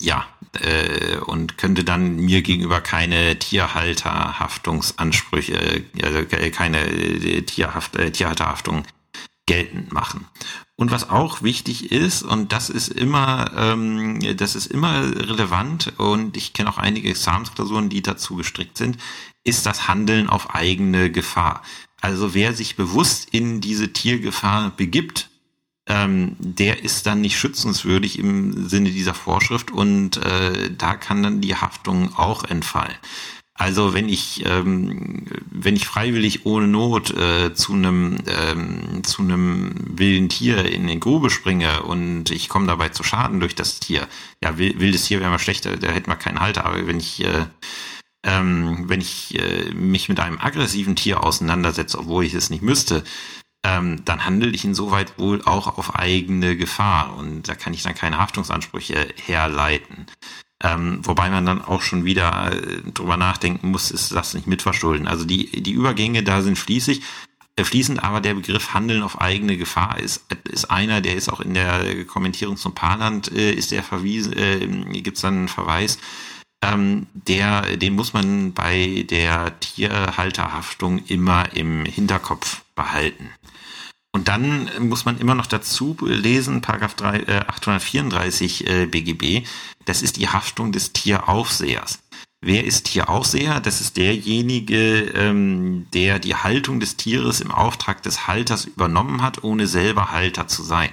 ja, 0.00 0.26
äh, 0.60 1.16
und 1.18 1.58
könnte 1.58 1.84
dann 1.84 2.16
mir 2.16 2.40
gegenüber 2.42 2.80
keine 2.80 3.38
Tierhalterhaftungsansprüche, 3.38 5.84
also 6.02 6.24
keine 6.52 6.86
äh, 6.86 7.42
Tierhaft, 7.42 7.94
äh, 7.96 8.10
Tierhalterhaftung 8.10 8.84
geltend 9.46 9.92
machen. 9.92 10.26
Und 10.76 10.90
was 10.92 11.10
auch 11.10 11.42
wichtig 11.42 11.90
ist, 11.90 12.22
und 12.22 12.52
das 12.52 12.70
ist 12.70 12.88
immer, 12.88 13.50
ähm, 13.56 14.20
das 14.36 14.54
ist 14.54 14.66
immer 14.66 15.02
relevant, 15.02 15.94
und 15.96 16.36
ich 16.36 16.52
kenne 16.52 16.70
auch 16.70 16.78
einige 16.78 17.08
Examensklausuren, 17.08 17.88
die 17.88 18.02
dazu 18.02 18.36
gestrickt 18.36 18.78
sind, 18.78 18.98
ist 19.42 19.66
das 19.66 19.88
Handeln 19.88 20.28
auf 20.28 20.54
eigene 20.54 21.10
Gefahr. 21.10 21.64
Also 22.00 22.34
wer 22.34 22.52
sich 22.52 22.76
bewusst 22.76 23.28
in 23.32 23.60
diese 23.60 23.92
Tiergefahr 23.92 24.70
begibt, 24.76 25.27
ähm, 25.88 26.36
der 26.38 26.84
ist 26.84 27.06
dann 27.06 27.22
nicht 27.22 27.38
schützenswürdig 27.38 28.18
im 28.18 28.68
Sinne 28.68 28.90
dieser 28.90 29.14
Vorschrift 29.14 29.70
und 29.70 30.18
äh, 30.18 30.70
da 30.76 30.94
kann 30.94 31.22
dann 31.22 31.40
die 31.40 31.56
Haftung 31.56 32.14
auch 32.14 32.44
entfallen. 32.44 32.94
Also 33.54 33.92
wenn 33.92 34.08
ich 34.08 34.44
ähm, 34.46 35.24
wenn 35.50 35.74
ich 35.74 35.86
freiwillig 35.86 36.46
ohne 36.46 36.68
Not 36.68 37.10
äh, 37.10 37.54
zu 37.54 37.72
einem 37.72 38.18
ähm, 38.28 39.02
zu 39.02 39.22
einem 39.22 39.74
wilden 39.98 40.28
Tier 40.28 40.64
in 40.66 40.86
den 40.86 41.00
Grube 41.00 41.28
springe 41.28 41.82
und 41.82 42.30
ich 42.30 42.48
komme 42.48 42.68
dabei 42.68 42.90
zu 42.90 43.02
Schaden 43.02 43.40
durch 43.40 43.56
das 43.56 43.80
Tier, 43.80 44.06
ja 44.44 44.58
wildes 44.58 45.06
Tier 45.06 45.18
wäre 45.18 45.30
mal 45.30 45.40
schlechter, 45.40 45.76
da 45.76 45.88
hätten 45.88 46.08
wir 46.08 46.16
keinen 46.16 46.38
Halter. 46.38 46.66
Aber 46.66 46.86
wenn 46.86 47.00
ich 47.00 47.24
äh, 47.24 47.46
ähm, 48.22 48.84
wenn 48.88 49.00
ich 49.00 49.36
äh, 49.36 49.72
mich 49.74 50.08
mit 50.08 50.20
einem 50.20 50.38
aggressiven 50.38 50.94
Tier 50.94 51.24
auseinandersetze, 51.24 51.98
obwohl 51.98 52.24
ich 52.24 52.34
es 52.34 52.50
nicht 52.50 52.62
müsste, 52.62 53.02
ähm, 53.68 54.02
dann 54.04 54.24
handle 54.24 54.50
ich 54.50 54.64
insoweit 54.64 55.18
wohl 55.18 55.42
auch 55.42 55.78
auf 55.78 55.94
eigene 55.96 56.56
Gefahr 56.56 57.16
und 57.16 57.48
da 57.48 57.54
kann 57.54 57.74
ich 57.74 57.82
dann 57.82 57.94
keine 57.94 58.18
Haftungsansprüche 58.18 59.08
herleiten. 59.26 60.06
Ähm, 60.62 61.00
wobei 61.02 61.30
man 61.30 61.46
dann 61.46 61.62
auch 61.62 61.82
schon 61.82 62.04
wieder 62.04 62.52
äh, 62.52 62.90
drüber 62.92 63.16
nachdenken 63.16 63.70
muss, 63.70 63.90
ist 63.90 64.12
das 64.12 64.34
nicht 64.34 64.46
mitverschulden. 64.46 65.06
Also 65.06 65.24
die, 65.24 65.62
die 65.62 65.72
Übergänge 65.72 66.22
da 66.22 66.42
sind 66.42 66.58
fließig, 66.58 67.02
äh, 67.56 67.64
fließend, 67.64 68.02
aber 68.02 68.20
der 68.20 68.34
Begriff 68.34 68.74
Handeln 68.74 69.02
auf 69.02 69.20
eigene 69.20 69.56
Gefahr 69.56 70.00
ist, 70.00 70.24
ist 70.50 70.70
einer, 70.70 71.00
der 71.00 71.14
ist 71.14 71.28
auch 71.28 71.40
in 71.40 71.54
der 71.54 72.04
Kommentierung 72.06 72.56
zum 72.56 72.74
Paarland, 72.74 73.30
äh, 73.30 73.52
ist 73.52 73.70
der 73.70 73.82
verwiesen, 73.82 74.32
äh, 74.32 74.66
gibt 75.00 75.18
es 75.18 75.22
dann 75.22 75.34
einen 75.34 75.48
Verweis, 75.48 75.98
ähm, 76.62 77.06
der, 77.12 77.76
den 77.76 77.94
muss 77.94 78.12
man 78.14 78.52
bei 78.52 79.04
der 79.08 79.60
Tierhalterhaftung 79.60 81.04
immer 81.06 81.54
im 81.54 81.84
Hinterkopf 81.84 82.62
behalten. 82.74 83.30
Und 84.18 84.26
dann 84.26 84.68
muss 84.80 85.04
man 85.04 85.16
immer 85.18 85.36
noch 85.36 85.46
dazu 85.46 85.96
lesen, 86.00 86.60
Paragraph 86.60 86.94
3, 86.94 87.18
äh, 87.20 87.36
834 87.46 88.66
äh, 88.66 88.86
BGB, 88.86 89.46
das 89.84 90.02
ist 90.02 90.16
die 90.16 90.26
Haftung 90.26 90.72
des 90.72 90.92
Tieraufsehers. 90.92 92.00
Wer 92.40 92.64
ist 92.64 92.86
Tieraufseher? 92.86 93.60
Das 93.60 93.80
ist 93.80 93.96
derjenige, 93.96 95.02
ähm, 95.14 95.86
der 95.94 96.18
die 96.18 96.34
Haltung 96.34 96.80
des 96.80 96.96
Tieres 96.96 97.40
im 97.40 97.52
Auftrag 97.52 98.02
des 98.02 98.26
Halters 98.26 98.64
übernommen 98.64 99.22
hat, 99.22 99.44
ohne 99.44 99.68
selber 99.68 100.10
Halter 100.10 100.48
zu 100.48 100.64
sein. 100.64 100.90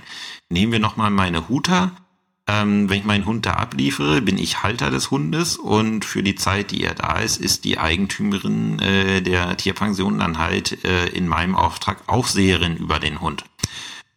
Nehmen 0.50 0.72
wir 0.72 0.80
nochmal 0.80 1.10
meine 1.10 1.50
Huter. 1.50 1.94
Ähm, 2.48 2.90
wenn 2.90 3.00
ich 3.00 3.06
meinen 3.06 3.26
Hund 3.26 3.46
da 3.46 3.54
abliefere, 3.54 4.22
bin 4.22 4.38
ich 4.38 4.62
Halter 4.62 4.92
des 4.92 5.10
Hundes 5.10 5.58
und 5.58 6.06
für 6.06 6.22
die 6.22 6.36
Zeit, 6.36 6.70
die 6.72 6.84
er 6.84 6.94
da 6.94 7.20
ist, 7.20 7.38
ist 7.38 7.64
die 7.64 7.80
Eigentümerin 7.80 8.80
äh, 8.80 9.22
der 9.22 9.58
Tierpension 9.58 10.20
dann 10.20 10.38
halt 10.38 10.86
äh, 10.86 11.08
in 11.08 11.28
meinem 11.28 11.56
Auftrag 11.56 12.04
Aufseherin 12.08 12.78
über 12.78 13.00
den 13.00 13.20
Hund. 13.20 13.46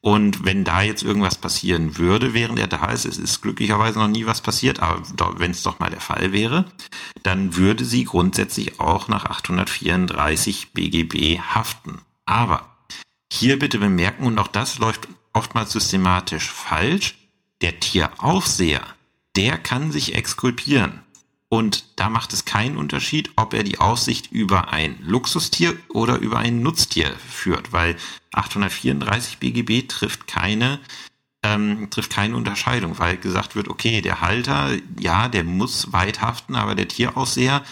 Und 0.00 0.44
wenn 0.44 0.64
da 0.64 0.82
jetzt 0.82 1.02
irgendwas 1.02 1.36
passieren 1.36 1.98
würde, 1.98 2.32
während 2.32 2.58
er 2.58 2.68
da 2.68 2.86
ist, 2.92 3.04
es 3.04 3.18
ist 3.18 3.40
glücklicherweise 3.40 3.98
noch 3.98 4.08
nie 4.08 4.26
was 4.26 4.42
passiert, 4.42 4.80
aber 4.80 5.02
wenn 5.38 5.50
es 5.50 5.62
doch 5.62 5.80
mal 5.80 5.90
der 5.90 6.00
Fall 6.00 6.32
wäre, 6.32 6.66
dann 7.24 7.56
würde 7.56 7.84
sie 7.84 8.04
grundsätzlich 8.04 8.78
auch 8.78 9.08
nach 9.08 9.24
834 9.24 10.72
BGB 10.72 11.40
haften. 11.40 12.00
Aber 12.26 12.76
hier 13.32 13.58
bitte 13.58 13.78
bemerken, 13.78 14.24
und 14.24 14.38
auch 14.38 14.48
das 14.48 14.78
läuft 14.78 15.08
oftmals 15.32 15.72
systematisch 15.72 16.50
falsch, 16.50 17.17
der 17.62 17.80
Tieraufseher, 17.80 18.82
der 19.36 19.58
kann 19.58 19.92
sich 19.92 20.14
exkulpieren. 20.14 21.00
Und 21.50 21.84
da 21.96 22.10
macht 22.10 22.34
es 22.34 22.44
keinen 22.44 22.76
Unterschied, 22.76 23.30
ob 23.36 23.54
er 23.54 23.62
die 23.62 23.78
Aufsicht 23.78 24.30
über 24.30 24.70
ein 24.72 24.98
Luxustier 25.00 25.76
oder 25.88 26.18
über 26.18 26.38
ein 26.38 26.60
Nutztier 26.60 27.10
führt, 27.26 27.72
weil 27.72 27.96
834 28.32 29.38
BGB 29.38 29.88
trifft 29.88 30.26
keine 30.26 30.78
ähm, 31.42 31.88
trifft 31.90 32.10
keine 32.10 32.36
Unterscheidung, 32.36 32.98
weil 32.98 33.16
gesagt 33.16 33.54
wird, 33.54 33.68
okay, 33.68 34.00
der 34.00 34.20
Halter, 34.20 34.76
ja, 34.98 35.28
der 35.28 35.44
muss 35.44 35.92
weit 35.92 36.20
haften, 36.20 36.56
aber 36.56 36.74
der 36.74 36.88
Tierausseher, 36.88 37.62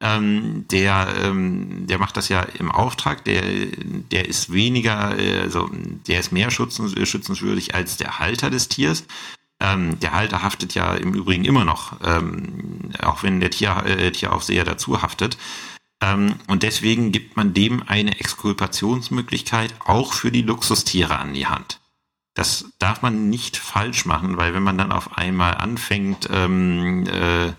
ähm, 0.00 0.66
der, 0.70 1.08
ähm, 1.22 1.86
der 1.86 1.98
macht 1.98 2.16
das 2.16 2.28
ja 2.28 2.42
im 2.42 2.70
Auftrag, 2.70 3.24
der, 3.24 3.42
der 3.42 4.28
ist 4.28 4.52
weniger, 4.52 5.18
äh, 5.18 5.40
also 5.40 5.70
der 6.06 6.20
ist 6.20 6.32
mehr 6.32 6.50
schützens, 6.50 6.94
schützenswürdig 7.08 7.74
als 7.74 7.98
der 7.98 8.18
Halter 8.18 8.50
des 8.50 8.68
Tiers. 8.68 9.04
Ähm, 9.60 10.00
der 10.00 10.12
Halter 10.12 10.42
haftet 10.42 10.74
ja 10.74 10.94
im 10.94 11.12
Übrigen 11.12 11.44
immer 11.44 11.66
noch, 11.66 12.00
ähm, 12.02 12.92
auch 13.02 13.22
wenn 13.22 13.40
der 13.40 13.50
Tier, 13.50 13.76
äh, 13.84 14.10
Tieraufseher 14.10 14.64
dazu 14.64 15.02
haftet. 15.02 15.36
Ähm, 16.02 16.36
und 16.46 16.62
deswegen 16.62 17.12
gibt 17.12 17.36
man 17.36 17.52
dem 17.52 17.82
eine 17.86 18.18
Exkulpationsmöglichkeit 18.18 19.74
auch 19.80 20.14
für 20.14 20.32
die 20.32 20.42
Luxustiere 20.42 21.18
an 21.18 21.34
die 21.34 21.46
Hand. 21.46 21.80
Das 22.34 22.72
darf 22.78 23.02
man 23.02 23.28
nicht 23.28 23.58
falsch 23.58 24.06
machen, 24.06 24.38
weil 24.38 24.54
wenn 24.54 24.62
man 24.62 24.78
dann 24.78 24.92
auf 24.92 25.18
einmal 25.18 25.54
anfängt, 25.54 26.28
ähm, 26.32 27.06
äh, 27.06 27.52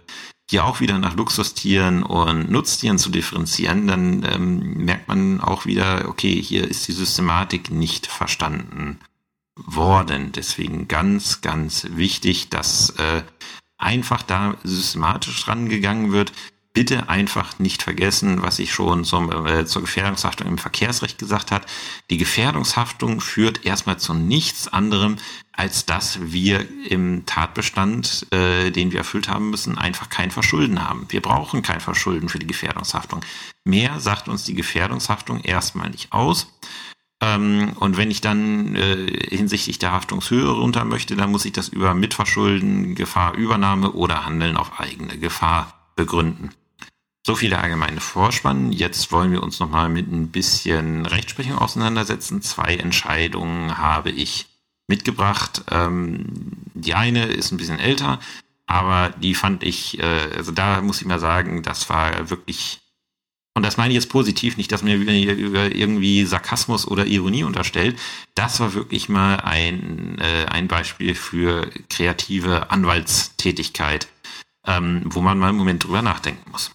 hier 0.52 0.66
auch 0.66 0.82
wieder 0.82 0.99
nach 0.99 1.16
Luxustieren 1.16 2.04
und 2.04 2.52
Nutztieren 2.52 2.97
zu 2.97 3.10
differenzieren, 3.10 3.88
dann 3.88 4.24
ähm, 4.30 4.84
merkt 4.84 5.08
man 5.08 5.39
auch 5.39 5.66
wieder, 5.66 6.10
okay, 6.10 6.41
hier 6.41 6.68
ist 6.70 6.89
die 6.89 6.91
Systematik 6.91 7.72
nicht 7.72 8.06
verstanden 8.06 8.99
worden. 9.56 10.34
Deswegen 10.34 10.89
ganz, 10.89 11.39
ganz 11.39 11.88
wichtig, 11.91 12.49
dass 12.49 12.89
äh, 12.97 13.24
einfach 13.78 14.24
da 14.24 14.58
systematisch 14.66 15.47
rangegangen 15.47 16.12
wird. 16.12 16.34
Bitte 16.74 17.09
einfach 17.09 17.59
nicht 17.59 17.84
vergessen, 17.84 18.43
was 18.43 18.57
ich 18.57 18.72
schon 18.74 19.03
zum, 19.03 19.45
äh, 19.45 19.65
zur 19.65 19.82
Gefährdungshaftung 19.82 20.47
im 20.47 20.57
Verkehrsrecht 20.57 21.17
gesagt 21.17 21.51
hat. 21.51 21.65
Die 22.09 22.17
Gefährdungshaftung 22.17 23.19
führt 23.19 23.65
erstmal 23.65 23.99
zu 23.99 24.13
nichts 24.13 24.69
anderem, 24.69 25.17
als 25.51 25.86
dass 25.86 26.19
wir 26.22 26.65
im 26.89 27.26
Tatbestand, 27.26 28.26
äh, 28.32 28.72
den 28.72 28.93
wir 28.93 28.99
erfüllt 28.99 29.28
haben 29.28 29.49
müssen, 29.49 29.78
einfach 29.78 30.09
kein 30.09 30.32
Verschulden 30.32 30.88
haben. 30.88 31.07
Wir 31.09 31.22
brauchen 31.22 31.61
kein 31.61 31.82
Verschulden 31.82 32.30
für 32.30 32.39
die 32.39 32.47
Gefährdungshaftung. 32.47 33.19
Mehr 33.65 33.99
sagt 33.99 34.30
uns 34.30 34.45
die 34.45 34.55
Gefährdungshaftung 34.55 35.41
erstmal 35.41 35.89
nicht 35.89 36.13
aus. 36.13 36.47
Ähm, 37.22 37.74
und 37.80 37.97
wenn 37.97 38.09
ich 38.09 38.22
dann 38.22 38.76
äh, 38.76 39.07
hinsichtlich 39.30 39.78
der 39.78 39.91
Haftungshöhe 39.91 40.49
runter 40.49 40.86
möchte, 40.86 41.17
dann 41.17 41.32
muss 41.32 41.45
ich 41.45 41.51
das 41.51 41.67
über 41.67 41.93
Mitverschulden, 41.93 42.95
Gefahrübernahme 42.95 43.91
oder 43.91 44.26
Handeln 44.26 44.55
auf 44.55 44.80
eigene 44.80 45.17
Gefahr 45.19 45.91
begründen. 45.95 46.49
So 47.24 47.36
viel 47.36 47.49
der 47.51 47.61
allgemeine 47.61 48.01
Vorspann. 48.01 48.72
Jetzt 48.72 49.11
wollen 49.11 49.32
wir 49.32 49.43
uns 49.43 49.59
nochmal 49.59 49.89
mit 49.89 50.11
ein 50.11 50.30
bisschen 50.30 51.05
Rechtsprechung 51.05 51.57
auseinandersetzen. 51.57 52.41
Zwei 52.41 52.76
Entscheidungen 52.76 53.78
habe 53.78 54.09
ich 54.09 54.47
mitgebracht. 54.88 55.63
Ähm, 55.69 56.26
die 56.74 56.95
eine 56.95 57.26
ist 57.26 57.51
ein 57.51 57.57
bisschen 57.57 57.80
älter, 57.80 58.19
aber 58.65 59.09
die 59.09 59.36
fand 59.36 59.63
ich, 59.63 59.99
äh, 59.99 60.30
also 60.36 60.51
da 60.51 60.82
muss 60.82 61.01
ich 61.01 61.07
mal 61.07 61.19
sagen, 61.19 61.61
das 61.63 61.89
war 61.89 62.30
wirklich 62.30 62.82
und 63.53 63.63
das 63.63 63.76
meine 63.76 63.89
ich 63.89 63.95
jetzt 63.95 64.09
positiv, 64.09 64.55
nicht, 64.55 64.72
dass 64.72 64.82
mir 64.82 64.95
irgendwie 64.95 66.26
Sarkasmus 66.26 66.88
oder 66.88 67.05
Ironie 67.05 67.43
unterstellt. 67.43 67.99
Das 68.34 68.61
war 68.61 68.74
wirklich 68.74 69.09
mal 69.09 69.36
ein, 69.41 70.17
äh, 70.19 70.45
ein 70.45 70.69
Beispiel 70.69 71.15
für 71.15 71.69
kreative 71.89 72.72
Anwaltstätigkeit, 72.72 74.07
ähm, 74.65 75.01
wo 75.05 75.22
man 75.22 75.38
mal 75.38 75.49
einen 75.49 75.57
Moment 75.57 75.84
drüber 75.84 76.01
nachdenken 76.01 76.49
muss. 76.49 76.72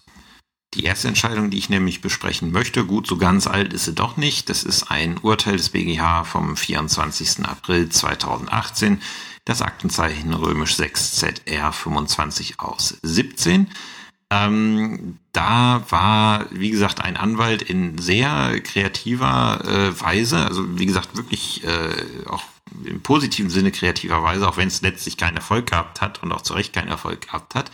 Die 0.73 0.83
erste 0.83 1.07
Entscheidung, 1.07 1.49
die 1.49 1.57
ich 1.57 1.69
nämlich 1.69 2.01
besprechen 2.01 2.51
möchte, 2.51 2.85
gut, 2.85 3.07
so 3.07 3.17
ganz 3.17 3.47
alt 3.47 3.73
ist 3.73 3.85
sie 3.85 3.93
doch 3.93 4.17
nicht. 4.17 4.49
Das 4.49 4.63
ist 4.63 4.91
ein 4.91 5.17
Urteil 5.17 5.57
des 5.57 5.69
BGH 5.69 6.25
vom 6.25 6.57
24. 6.57 7.45
April 7.45 7.89
2018, 7.89 9.01
das 9.45 9.61
Aktenzeichen 9.61 10.33
römisch 10.33 10.75
6 10.75 11.13
ZR 11.13 11.71
25 11.71 12.59
aus 12.59 12.97
17. 13.01 13.67
Ähm, 14.29 15.19
da 15.31 15.85
war, 15.89 16.47
wie 16.51 16.71
gesagt, 16.71 16.99
ein 16.99 17.15
Anwalt 17.15 17.61
in 17.61 17.97
sehr 17.97 18.59
kreativer 18.59 19.61
äh, 19.63 20.01
Weise, 20.01 20.45
also 20.45 20.77
wie 20.77 20.85
gesagt, 20.85 21.15
wirklich 21.15 21.63
äh, 21.63 22.25
auch 22.27 22.43
im 22.83 23.01
positiven 23.01 23.49
Sinne 23.49 23.71
kreativer 23.71 24.21
Weise, 24.21 24.47
auch 24.47 24.57
wenn 24.57 24.67
es 24.67 24.81
letztlich 24.81 25.15
keinen 25.15 25.37
Erfolg 25.37 25.67
gehabt 25.67 26.01
hat 26.01 26.21
und 26.21 26.33
auch 26.33 26.41
zu 26.41 26.53
Recht 26.53 26.73
keinen 26.73 26.89
Erfolg 26.89 27.21
gehabt 27.21 27.55
hat, 27.55 27.71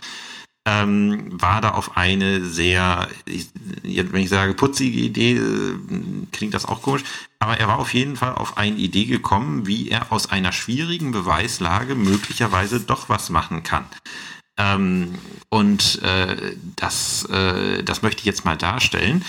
ähm, 0.66 1.28
war 1.30 1.60
da 1.60 1.72
auf 1.72 1.96
eine 1.96 2.44
sehr, 2.44 3.08
ich, 3.26 3.48
wenn 3.82 4.22
ich 4.22 4.30
sage 4.30 4.54
putzige 4.54 4.98
Idee, 4.98 5.36
äh, 5.36 5.78
klingt 6.32 6.54
das 6.54 6.64
auch 6.64 6.80
komisch, 6.80 7.04
aber 7.38 7.58
er 7.58 7.68
war 7.68 7.78
auf 7.78 7.92
jeden 7.92 8.16
Fall 8.16 8.34
auf 8.34 8.56
eine 8.56 8.76
Idee 8.76 9.04
gekommen, 9.04 9.66
wie 9.66 9.90
er 9.90 10.10
aus 10.10 10.30
einer 10.30 10.52
schwierigen 10.52 11.12
Beweislage 11.12 11.94
möglicherweise 11.94 12.80
doch 12.80 13.08
was 13.10 13.28
machen 13.28 13.62
kann. 13.62 13.84
Ähm, 14.56 15.14
und 15.50 16.00
äh, 16.02 16.56
das, 16.76 17.24
äh, 17.26 17.82
das 17.82 18.02
möchte 18.02 18.20
ich 18.20 18.26
jetzt 18.26 18.44
mal 18.44 18.56
darstellen. 18.56 19.24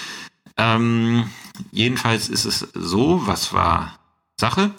Ähm, 0.55 1.29
jedenfalls 1.71 2.29
ist 2.29 2.45
es 2.45 2.67
so, 2.73 3.27
was 3.27 3.51
war 3.51 3.99
Sache? 4.39 4.71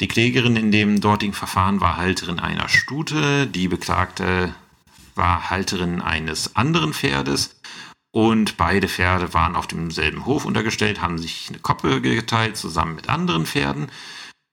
Die 0.00 0.08
Klägerin 0.08 0.56
in 0.56 0.72
dem 0.72 1.00
dortigen 1.02 1.34
Verfahren 1.34 1.82
war 1.82 1.98
Halterin 1.98 2.38
einer 2.38 2.70
Stute, 2.70 3.46
die 3.46 3.68
Beklagte 3.68 4.54
war 5.14 5.50
Halterin 5.50 6.00
eines 6.00 6.56
anderen 6.56 6.92
Pferdes 6.92 7.60
und 8.12 8.56
beide 8.56 8.88
Pferde 8.88 9.34
waren 9.34 9.56
auf 9.56 9.66
demselben 9.66 10.26
Hof 10.26 10.44
untergestellt, 10.44 11.00
haben 11.00 11.18
sich 11.18 11.48
eine 11.48 11.58
Koppel 11.58 12.00
geteilt 12.00 12.56
zusammen 12.56 12.96
mit 12.96 13.08
anderen 13.08 13.46
Pferden 13.46 13.90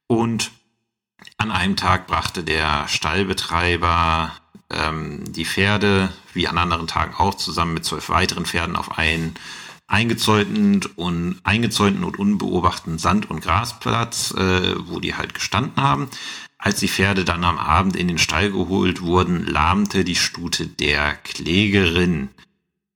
und 0.08 0.52
an 1.38 1.52
einem 1.52 1.76
Tag 1.76 2.08
brachte 2.08 2.44
der 2.44 2.88
Stallbetreiber 2.88 4.32
ähm, 4.70 5.24
die 5.32 5.46
Pferde, 5.46 6.10
wie 6.34 6.48
an 6.48 6.58
anderen 6.58 6.88
Tagen 6.88 7.16
auch, 7.16 7.36
zusammen 7.36 7.74
mit 7.74 7.86
zwölf 7.86 8.10
weiteren 8.10 8.46
Pferden 8.46 8.76
auf 8.76 8.98
einen 8.98 9.36
eingezäunten 9.88 10.82
und 10.96 11.40
eingezäunten 11.44 12.04
und 12.04 12.20
unbeobachteten 12.20 12.98
Sand- 12.98 13.30
und 13.30 13.42
Grasplatz, 13.42 14.32
äh, 14.32 14.76
wo 14.88 15.00
die 15.00 15.16
halt 15.16 15.34
gestanden 15.34 15.82
haben. 15.82 16.10
Als 16.58 16.80
die 16.80 16.88
Pferde 16.88 17.24
dann 17.24 17.44
am 17.44 17.58
Abend 17.58 17.96
in 17.96 18.08
den 18.08 18.18
Stall 18.18 18.52
geholt 18.52 19.02
wurden, 19.02 19.46
lahmte 19.46 20.04
die 20.04 20.16
Stute 20.16 20.66
der 20.66 21.14
Klägerin. 21.16 22.30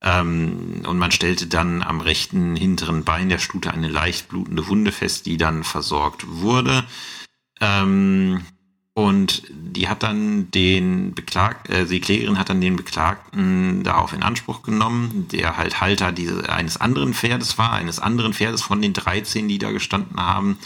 Ähm, 0.02 0.82
und 0.84 0.98
man 0.98 1.12
stellte 1.12 1.46
dann 1.46 1.82
am 1.82 2.00
rechten 2.00 2.56
hinteren 2.56 3.04
Bein 3.04 3.28
der 3.28 3.38
Stute 3.38 3.72
eine 3.72 3.88
leicht 3.88 4.28
blutende 4.28 4.66
Wunde 4.66 4.90
fest, 4.90 5.26
die 5.26 5.36
dann 5.36 5.62
versorgt 5.62 6.26
wurde. 6.28 6.84
Ähm, 7.60 8.42
und 8.94 9.44
die 9.48 9.88
hat 9.88 10.02
dann 10.02 10.50
den 10.50 11.14
Beklag, 11.14 11.68
äh, 11.70 11.86
die 11.86 12.00
Klägerin 12.00 12.38
hat 12.38 12.50
dann 12.50 12.60
den 12.60 12.76
Beklagten 12.76 13.84
darauf 13.84 14.12
in 14.12 14.22
Anspruch 14.22 14.62
genommen, 14.62 15.28
der 15.32 15.56
halt 15.56 15.80
Halter 15.80 16.12
diese, 16.12 16.50
eines 16.50 16.76
anderen 16.76 17.14
Pferdes 17.14 17.56
war, 17.56 17.72
eines 17.72 18.00
anderen 18.00 18.34
Pferdes 18.34 18.60
von 18.60 18.82
den 18.82 18.92
13, 18.92 19.48
die 19.48 19.58
da 19.58 19.70
gestanden 19.70 20.20
haben. 20.20 20.58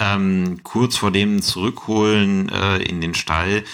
Ähm, 0.00 0.60
kurz 0.62 0.96
vor 0.96 1.10
dem 1.10 1.42
Zurückholen 1.42 2.48
äh, 2.48 2.78
in 2.78 3.02
den 3.02 3.14
Stall 3.14 3.64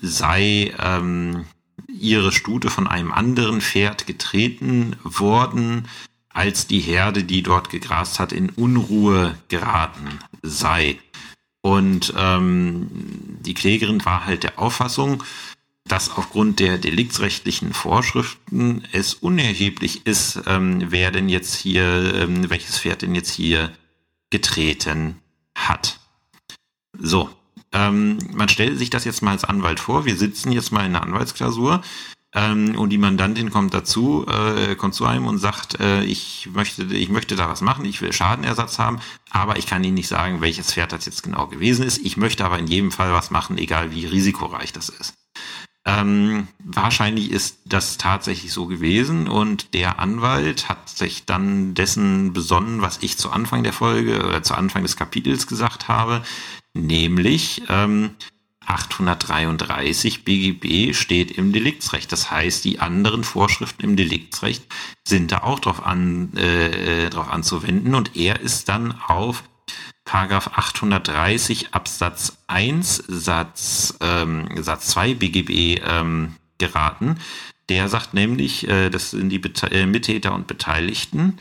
sei 0.00 0.74
ähm, 0.78 1.46
ihre 1.88 2.32
Stute 2.32 2.68
von 2.68 2.86
einem 2.86 3.10
anderen 3.12 3.62
Pferd 3.62 4.06
getreten 4.06 4.96
worden, 5.02 5.88
als 6.28 6.66
die 6.66 6.80
Herde, 6.80 7.24
die 7.24 7.42
dort 7.42 7.70
gegrast 7.70 8.20
hat, 8.20 8.32
in 8.32 8.50
Unruhe 8.50 9.38
geraten 9.48 10.18
sei. 10.42 10.98
Und 11.62 12.12
ähm, 12.16 12.88
die 13.40 13.54
Klägerin 13.54 14.04
war 14.04 14.26
halt 14.26 14.42
der 14.44 14.58
Auffassung, 14.58 15.24
dass 15.84 16.10
aufgrund 16.10 16.60
der 16.60 16.78
deliktsrechtlichen 16.78 17.72
Vorschriften 17.72 18.84
es 18.92 19.14
unerheblich 19.14 20.06
ist, 20.06 20.42
ähm, 20.46 20.84
wer 20.90 21.10
denn 21.10 21.28
jetzt 21.28 21.54
hier, 21.54 22.14
ähm, 22.14 22.48
welches 22.48 22.78
Pferd 22.78 23.02
denn 23.02 23.14
jetzt 23.14 23.32
hier 23.32 23.72
getreten 24.30 25.16
hat. 25.68 25.98
So, 26.98 27.30
ähm, 27.72 28.18
man 28.32 28.48
stellt 28.48 28.78
sich 28.78 28.90
das 28.90 29.04
jetzt 29.04 29.22
mal 29.22 29.32
als 29.32 29.44
Anwalt 29.44 29.80
vor. 29.80 30.04
Wir 30.04 30.16
sitzen 30.16 30.52
jetzt 30.52 30.72
mal 30.72 30.80
in 30.84 30.94
einer 30.94 31.02
Anwaltsklausur. 31.02 31.82
Ähm, 32.32 32.78
und 32.78 32.90
die 32.90 32.98
Mandantin 32.98 33.50
kommt 33.50 33.74
dazu, 33.74 34.24
äh, 34.28 34.76
kommt 34.76 34.94
zu 34.94 35.04
einem 35.04 35.26
und 35.26 35.38
sagt, 35.38 35.80
äh, 35.80 36.04
ich 36.04 36.48
möchte, 36.52 36.84
ich 36.84 37.08
möchte 37.08 37.34
da 37.34 37.48
was 37.48 37.60
machen, 37.60 37.84
ich 37.84 38.00
will 38.00 38.12
Schadenersatz 38.12 38.78
haben, 38.78 39.00
aber 39.30 39.56
ich 39.56 39.66
kann 39.66 39.82
Ihnen 39.82 39.94
nicht 39.94 40.06
sagen, 40.06 40.40
welches 40.40 40.72
Pferd 40.72 40.92
das 40.92 41.06
jetzt 41.06 41.24
genau 41.24 41.48
gewesen 41.48 41.84
ist. 41.84 41.98
Ich 41.98 42.16
möchte 42.16 42.44
aber 42.44 42.58
in 42.60 42.68
jedem 42.68 42.92
Fall 42.92 43.12
was 43.12 43.32
machen, 43.32 43.58
egal 43.58 43.90
wie 43.90 44.06
risikoreich 44.06 44.72
das 44.72 44.90
ist. 44.90 45.14
Ähm, 45.86 46.48
wahrscheinlich 46.58 47.30
ist 47.30 47.58
das 47.64 47.96
tatsächlich 47.96 48.52
so 48.52 48.66
gewesen 48.66 49.28
und 49.28 49.72
der 49.72 49.98
Anwalt 49.98 50.68
hat 50.68 50.90
sich 50.90 51.24
dann 51.24 51.74
dessen 51.74 52.34
besonnen, 52.34 52.82
was 52.82 52.98
ich 53.00 53.16
zu 53.16 53.30
Anfang 53.30 53.62
der 53.62 53.72
Folge 53.72 54.26
oder 54.26 54.42
zu 54.42 54.54
Anfang 54.54 54.82
des 54.82 54.96
Kapitels 54.96 55.46
gesagt 55.46 55.88
habe, 55.88 56.22
nämlich 56.74 57.62
ähm, 57.70 58.10
833 58.66 60.24
BGB 60.24 60.94
steht 60.94 61.30
im 61.32 61.52
Deliktsrecht. 61.52 62.12
Das 62.12 62.30
heißt, 62.30 62.64
die 62.64 62.78
anderen 62.78 63.24
Vorschriften 63.24 63.82
im 63.82 63.96
Deliktsrecht 63.96 64.64
sind 65.02 65.32
da 65.32 65.38
auch 65.38 65.60
drauf, 65.60 65.84
an, 65.84 66.36
äh, 66.36 67.08
drauf 67.10 67.30
anzuwenden 67.30 67.94
und 67.94 68.16
er 68.16 68.40
ist 68.40 68.68
dann 68.68 68.92
auf 69.06 69.42
Paragraph 70.10 70.50
830 70.58 71.72
Absatz 71.72 72.36
1 72.48 73.04
Satz, 73.06 73.96
ähm, 74.00 74.48
Satz 74.60 74.88
2 74.88 75.14
BGB 75.14 75.80
ähm, 75.86 76.34
geraten. 76.58 77.20
Der 77.68 77.88
sagt 77.88 78.12
nämlich, 78.12 78.66
äh, 78.66 78.90
das 78.90 79.12
sind 79.12 79.28
die 79.28 79.38
Bete 79.38 79.70
äh, 79.70 79.86
Mittäter 79.86 80.34
und 80.34 80.48
Beteiligten. 80.48 81.38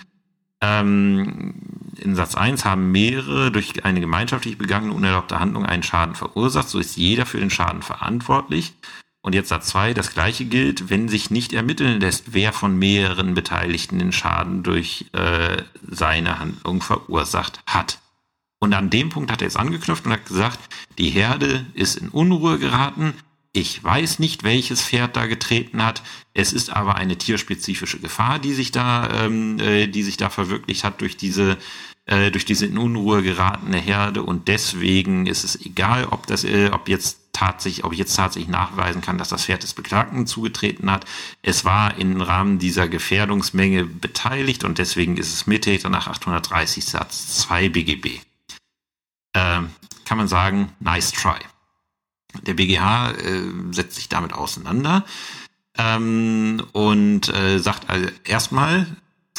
Ähm, 0.62 1.56
in 1.98 2.16
Satz 2.16 2.36
1 2.36 2.64
haben 2.64 2.92
mehrere 2.92 3.52
durch 3.52 3.86
eine 3.86 4.02
gemeinschaftlich 4.02 4.60
begangene 4.60 4.94
unerlaubte 4.94 5.40
Handlung 5.40 5.66
einen 5.66 5.82
Schaden 5.82 6.14
verursacht. 6.14 6.70
So 6.70 6.78
ist 6.78 6.96
jeder 6.96 7.26
für 7.26 7.40
den 7.40 7.50
Schaden 7.50 7.82
verantwortlich. 7.82 8.76
Und 9.24 9.34
jetzt 9.34 9.50
Satz 9.50 9.70
2, 9.70 9.96
das 9.96 10.14
gleiche 10.14 10.46
gilt, 10.46 10.92
wenn 10.92 11.10
sich 11.10 11.32
nicht 11.32 11.54
ermitteln 11.54 12.00
lässt, 12.00 12.36
wer 12.36 12.54
von 12.54 12.78
mehreren 12.78 13.34
Beteiligten 13.34 13.98
den 13.98 14.12
Schaden 14.12 14.62
durch 14.62 15.08
äh, 15.14 15.64
seine 15.90 16.38
Handlung 16.38 16.84
verursacht 16.84 17.62
hat. 17.66 17.98
Und 18.60 18.74
an 18.74 18.90
dem 18.90 19.10
Punkt 19.10 19.32
hat 19.32 19.42
er 19.42 19.48
jetzt 19.48 19.58
angeknüpft 19.58 20.06
und 20.06 20.12
hat 20.12 20.26
gesagt, 20.26 20.60
die 20.98 21.10
Herde 21.10 21.66
ist 21.74 21.96
in 21.96 22.10
Unruhe 22.10 22.60
geraten. 22.60 23.14
Ich 23.52 23.84
weiß 23.84 24.20
nicht, 24.20 24.44
welches 24.44 24.84
Pferd 24.84 25.16
da 25.16 25.26
getreten 25.26 25.84
hat. 25.84 26.04
Es 26.34 26.54
ist 26.54 26.70
aber 26.70 26.96
eine 26.96 27.18
tierspezifische 27.18 28.00
Gefahr, 28.00 28.38
die 28.38 28.54
sich 28.54 28.72
da, 28.72 29.26
ähm, 29.26 29.60
äh, 29.60 29.88
die 29.88 30.04
sich 30.04 30.18
da 30.18 30.30
verwirklicht 30.30 30.84
hat 30.84 31.02
durch 31.02 31.18
diese 31.18 31.58
äh, 32.10 32.32
durch 32.32 32.44
diese 32.44 32.66
in 32.66 32.78
Unruhe 32.78 33.22
geratene 33.22 33.78
Herde 33.78 34.24
und 34.24 34.48
deswegen 34.48 35.28
ist 35.28 35.44
es 35.44 35.64
egal, 35.64 36.06
ob 36.06 36.26
das, 36.26 36.44
äh, 36.44 36.72
ob 36.74 36.90
jetzt 36.90 37.20
tatsächlich, 37.34 37.86
ob 37.86 37.94
ich 37.94 38.00
jetzt 38.00 38.16
tatsächlich 38.16 38.50
nachweisen 38.50 39.02
kann, 39.02 39.20
dass 39.20 39.30
das 39.30 39.46
Pferd 39.46 39.62
des 39.62 39.76
Beklagten 39.76 40.26
zugetreten 40.26 40.92
hat. 40.92 41.06
Es 41.44 41.66
war 41.66 41.98
im 42.00 42.20
Rahmen 42.20 42.58
dieser 42.58 42.88
Gefährdungsmenge 42.88 43.86
beteiligt 43.86 44.64
und 44.64 44.80
deswegen 44.80 45.18
ist 45.18 45.32
es 45.32 45.46
Mittäter 45.46 45.90
nach 45.90 46.08
830 46.08 46.84
Satz 46.84 47.38
2 47.38 47.70
BGB. 47.70 48.22
Ähm, 49.34 49.70
kann 50.06 50.18
man 50.18 50.28
sagen, 50.28 50.74
nice 50.80 51.12
try. 51.12 51.40
Der 52.44 52.54
BGH 52.54 53.12
äh, 53.12 53.42
setzt 53.72 53.96
sich 53.96 54.10
damit 54.10 54.34
auseinander 54.34 55.06
ähm, 55.78 56.64
und 56.74 57.30
äh, 57.34 57.60
sagt 57.60 57.90
also 57.90 58.08
erstmal, 58.24 58.86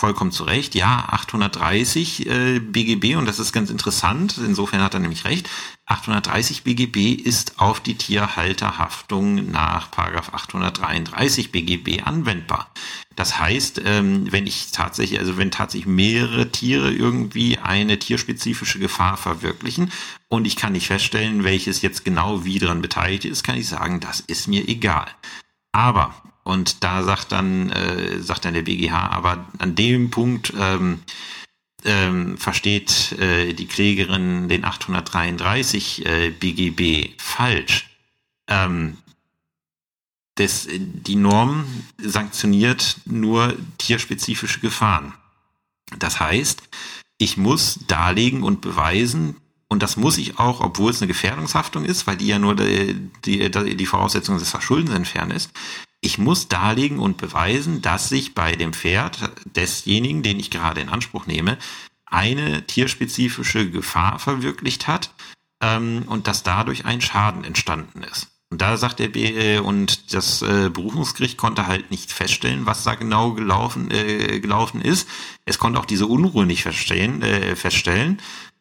vollkommen 0.01 0.33
zu 0.33 0.45
Recht. 0.45 0.75
Ja, 0.75 1.05
830 1.11 2.27
äh, 2.27 2.59
BGB 2.59 3.17
und 3.17 3.27
das 3.27 3.39
ist 3.39 3.53
ganz 3.53 3.71
interessant. 3.71 4.39
Insofern 4.39 4.83
hat 4.83 4.95
er 4.95 5.01
nämlich 5.01 5.27
recht. 5.27 5.49
830 5.87 6.63
BGB 6.65 7.21
ist 7.21 7.61
auf 7.61 7.81
die 7.81 7.97
Tierhalterhaftung 7.97 9.51
nach 9.51 9.91
Paragraph 9.91 10.33
833 10.33 11.53
BGB 11.53 12.03
anwendbar. 12.05 12.73
Das 13.15 13.39
heißt, 13.39 13.83
ähm, 13.85 14.33
wenn 14.33 14.47
ich 14.47 14.71
tatsächlich, 14.73 15.19
also 15.19 15.37
wenn 15.37 15.51
tatsächlich 15.51 15.87
mehrere 15.87 16.51
Tiere 16.51 16.91
irgendwie 16.91 17.59
eine 17.59 17.99
tierspezifische 17.99 18.79
Gefahr 18.79 19.19
verwirklichen 19.19 19.93
und 20.29 20.47
ich 20.47 20.57
kann 20.57 20.73
nicht 20.73 20.87
feststellen, 20.87 21.45
welches 21.45 21.83
jetzt 21.83 22.05
genau 22.07 22.45
wie 22.45 22.59
dran 22.59 22.81
beteiligt 22.81 23.27
ist, 23.27 23.43
kann 23.43 23.59
ich 23.59 23.69
sagen, 23.69 24.01
das 24.01 24.21
ist 24.21 24.49
mir 24.49 24.67
egal. 24.67 25.09
Aber 25.73 26.15
und 26.51 26.83
da 26.83 27.05
sagt 27.05 27.31
dann, 27.31 27.71
äh, 27.71 28.21
sagt 28.21 28.45
dann 28.45 28.55
der 28.55 28.63
BGH, 28.63 29.11
aber 29.11 29.47
an 29.59 29.77
dem 29.77 30.11
Punkt 30.11 30.53
ähm, 30.59 30.99
ähm, 31.85 32.37
versteht 32.39 33.13
äh, 33.13 33.53
die 33.53 33.67
Klägerin 33.67 34.49
den 34.49 34.65
833 34.65 36.05
äh, 36.05 36.31
BGB 36.31 37.13
falsch. 37.19 37.89
Ähm, 38.49 38.99
das, 40.35 40.67
die 40.69 41.15
Norm 41.15 41.67
sanktioniert 41.99 42.97
nur 43.05 43.55
tierspezifische 43.79 44.59
Gefahren. 44.59 45.15
Das 46.01 46.19
heißt, 46.19 46.63
ich 47.19 47.37
muss 47.37 47.79
darlegen 47.87 48.43
und 48.43 48.61
beweisen, 48.61 49.37
und 49.69 49.85
das 49.85 49.97
muss 49.97 50.19
ich 50.19 50.41
auch, 50.41 50.61
obwohl 50.61 50.91
es 50.91 51.01
eine 51.01 51.07
Gefährdungshaftung 51.07 51.85
ist, 51.85 52.09
weil 52.09 52.17
die 52.17 52.27
ja 52.27 52.41
nur 52.41 52.57
die, 52.57 52.97
die, 53.25 53.77
die 53.77 53.87
Voraussetzung 53.87 54.37
des 54.37 54.51
Verschuldens 54.51 54.97
entfernt 54.97 55.33
ist 55.33 55.53
ich 56.01 56.19
muss 56.19 56.49
darlegen 56.49 56.99
und 56.99 57.19
beweisen, 57.19 57.83
dass 57.83 58.09
sich 58.09 58.35
bei 58.35 58.57
dem 58.57 58.73
Pferd 58.73 59.31
desjenigen, 59.45 60.23
den 60.23 60.41
ich 60.41 60.51
gerade 60.51 60.81
in 60.81 60.89
Anspruch 60.89 61.27
nehme, 61.27 61.59
eine 62.07 62.67
tierspezifische 62.67 63.71
Gefahr 63.71 64.19
verwirklicht 64.19 64.89
hat 64.89 65.11
ähm, 65.63 66.05
und 66.07 66.27
dass 66.27 66.43
dadurch 66.43 66.85
ein 66.87 67.01
Schaden 67.01 67.45
entstanden 67.45 68.03
ist. 68.03 68.29
Und 68.53 68.61
da 68.61 68.77
sagt 68.77 68.99
der 68.99 69.09
B 69.09 69.27
äh, 69.27 69.59
und 69.61 70.13
das 70.13 70.43
äh, 70.43 70.71
Berufungsgericht 70.71 71.37
konnte 71.37 71.69
halt 71.69 71.93
nicht 71.93 72.13
feststellen, 72.13 72.67
was 72.67 72.83
da 72.83 72.97
genau 72.97 73.33
gelaufen, 73.33 73.93
äh, 73.93 74.41
gelaufen 74.41 74.81
ist. 74.81 75.09
Es 75.45 75.59
konnte 75.59 75.79
auch 75.79 75.85
diese 75.85 76.07
Unruhe 76.07 76.47
nicht 76.47 76.63
feststellen, 76.63 77.23
äh, 77.23 77.55
feststellen 77.55 78.21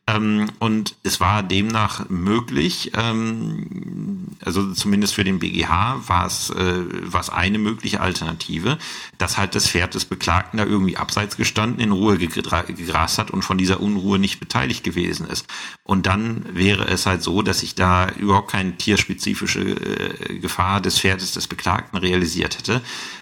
ähm, 0.10 0.48
und 0.60 0.96
es 1.04 1.20
war 1.20 1.44
demnach 1.44 2.10
möglich, 2.10 2.92
ähm, 2.96 4.28
also 4.44 4.74
zumindest 4.74 5.14
für 5.14 5.24
den 5.24 5.40
BGH 5.40 6.02
war 6.08 6.26
es, 6.26 6.50
äh, 6.50 6.84
war 7.12 7.22
es 7.22 7.30
eine 7.30 7.60
mögliche 7.60 8.00
Alternative, 8.00 8.78
dass 9.18 9.38
halt 9.38 9.54
das 9.54 9.70
Pferd 9.70 9.94
des 9.94 10.06
Beklagten 10.06 10.58
da 10.58 10.66
irgendwie 10.66 10.98
abseits 10.98 11.38
gestanden, 11.38 11.80
in 11.80 11.92
Ruhe 11.92 12.18
gegrast 12.18 13.20
hat 13.20 13.30
und 13.32 13.44
von 13.44 13.58
dieser 13.58 13.82
Unruhe 13.82 14.18
nicht 14.18 14.40
beteiligt 14.40 14.84
gewesen 14.84 15.28
ist. 15.28 15.46
Und 15.84 16.08
dann 16.08 16.46
wäre 16.56 16.88
es 16.88 17.06
halt 17.06 17.22
so, 17.22 17.42
dass 17.42 17.60
sich 17.60 17.76
da 17.76 18.10
überhaupt 18.10 18.52
keine 18.52 18.78
tierspezifische 18.78 19.62
äh, 19.62 20.40
Gefahr 20.40 20.82
des 20.82 21.00
Pferdes 21.00 21.34
des 21.34 21.48
Beklagten 21.48 21.98
realisiert 21.98 22.58
hätte 22.58 22.82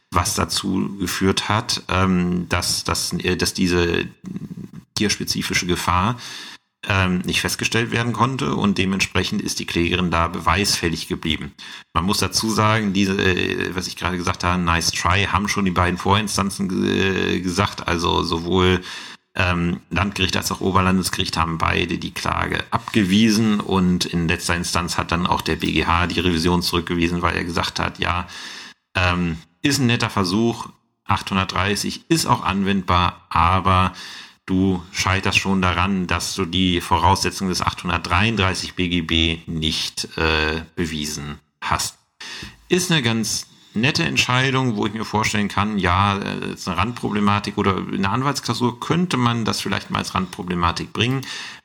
was 0.10 0.36
dazu 0.36 0.96
geführt 1.00 1.50
hat, 1.50 1.84
ähm, 1.90 2.48
dass, 2.48 2.86
dass, 2.86 3.12
äh, 3.12 3.36
dass 3.36 3.54
diese 3.54 4.08
tierspezifische 4.96 5.68
Gefahr 5.68 6.18
ähm, 6.88 7.20
nicht 7.20 7.42
festgestellt 7.42 7.92
werden 7.92 8.14
konnte 8.14 8.56
und 8.56 8.78
dementsprechend 8.78 9.42
ist 9.42 9.60
die 9.60 9.66
Klägerin 9.66 10.10
da 10.10 10.28
beweisfällig 10.28 11.08
geblieben. 11.08 11.54
Man 11.94 12.06
muss 12.06 12.20
dazu 12.20 12.50
sagen, 12.50 12.94
diese, 12.94 13.14
äh, 13.14 13.76
was 13.76 13.88
ich 13.88 13.98
gerade 13.98 14.18
gesagt 14.18 14.44
habe, 14.44 14.62
nice 14.62 14.92
try, 14.92 15.26
haben 15.26 15.50
schon 15.50 15.66
die 15.66 15.72
beiden 15.72 15.98
Vorinstanzen 15.98 16.70
äh, 16.86 17.42
gesagt, 17.42 17.88
also 17.88 18.24
sowohl 18.24 18.82
ähm, 19.36 19.82
Landgericht 19.90 20.38
als 20.38 20.52
auch 20.52 20.62
Oberlandesgericht 20.62 21.38
haben 21.38 21.58
beide 21.58 21.98
die 21.98 22.14
Klage 22.14 22.64
abgewiesen 22.72 23.60
und 23.60 24.06
in 24.06 24.28
letzter 24.28 24.56
Instanz 24.56 24.98
hat 24.98 25.12
dann 25.12 25.28
auch 25.28 25.42
der 25.42 25.58
BGH 25.58 26.08
die 26.08 26.22
Revision 26.22 26.62
zurückgewiesen, 26.62 27.22
weil 27.22 27.36
er 27.36 27.44
gesagt 27.44 27.80
hat, 27.80 28.00
ja, 28.00 28.28
ähm, 28.96 29.38
ist 29.62 29.80
ein 29.80 29.88
netter 29.88 30.10
Versuch, 30.10 30.70
830 31.06 32.10
ist 32.10 32.26
auch 32.26 32.44
anwendbar, 32.44 33.28
aber 33.30 33.94
du 34.48 34.82
scheiterst 34.92 35.38
schon 35.38 35.62
daran, 35.62 36.08
dass 36.08 36.34
du 36.34 36.46
die 36.46 36.82
Voraussetzungen 36.82 37.50
des 37.50 37.62
833 37.62 38.74
BGB 38.74 39.48
nicht 39.48 40.18
äh, 40.18 40.64
bewiesen 40.76 41.40
hast. 41.62 42.00
Ist 42.70 42.92
eine 42.92 43.04
ganz 43.04 43.48
nette 43.74 44.04
Entscheidung, 44.04 44.76
wo 44.76 44.86
ich 44.86 44.94
mir 44.94 45.06
vorstellen 45.06 45.50
kann, 45.50 45.78
ja, 45.78 46.18
äh, 46.18 46.54
ist 46.54 46.68
eine 46.68 46.78
Randproblematik 46.78 47.58
oder 47.58 47.78
in 47.78 48.02
der 48.02 48.12
Anwaltsklausur 48.12 48.80
könnte 48.80 49.18
man 49.18 49.46
das 49.46 49.62
vielleicht 49.62 49.92
mal 49.92 50.00
als 50.00 50.16
Randproblematik 50.16 50.94
bringen, 50.94 51.22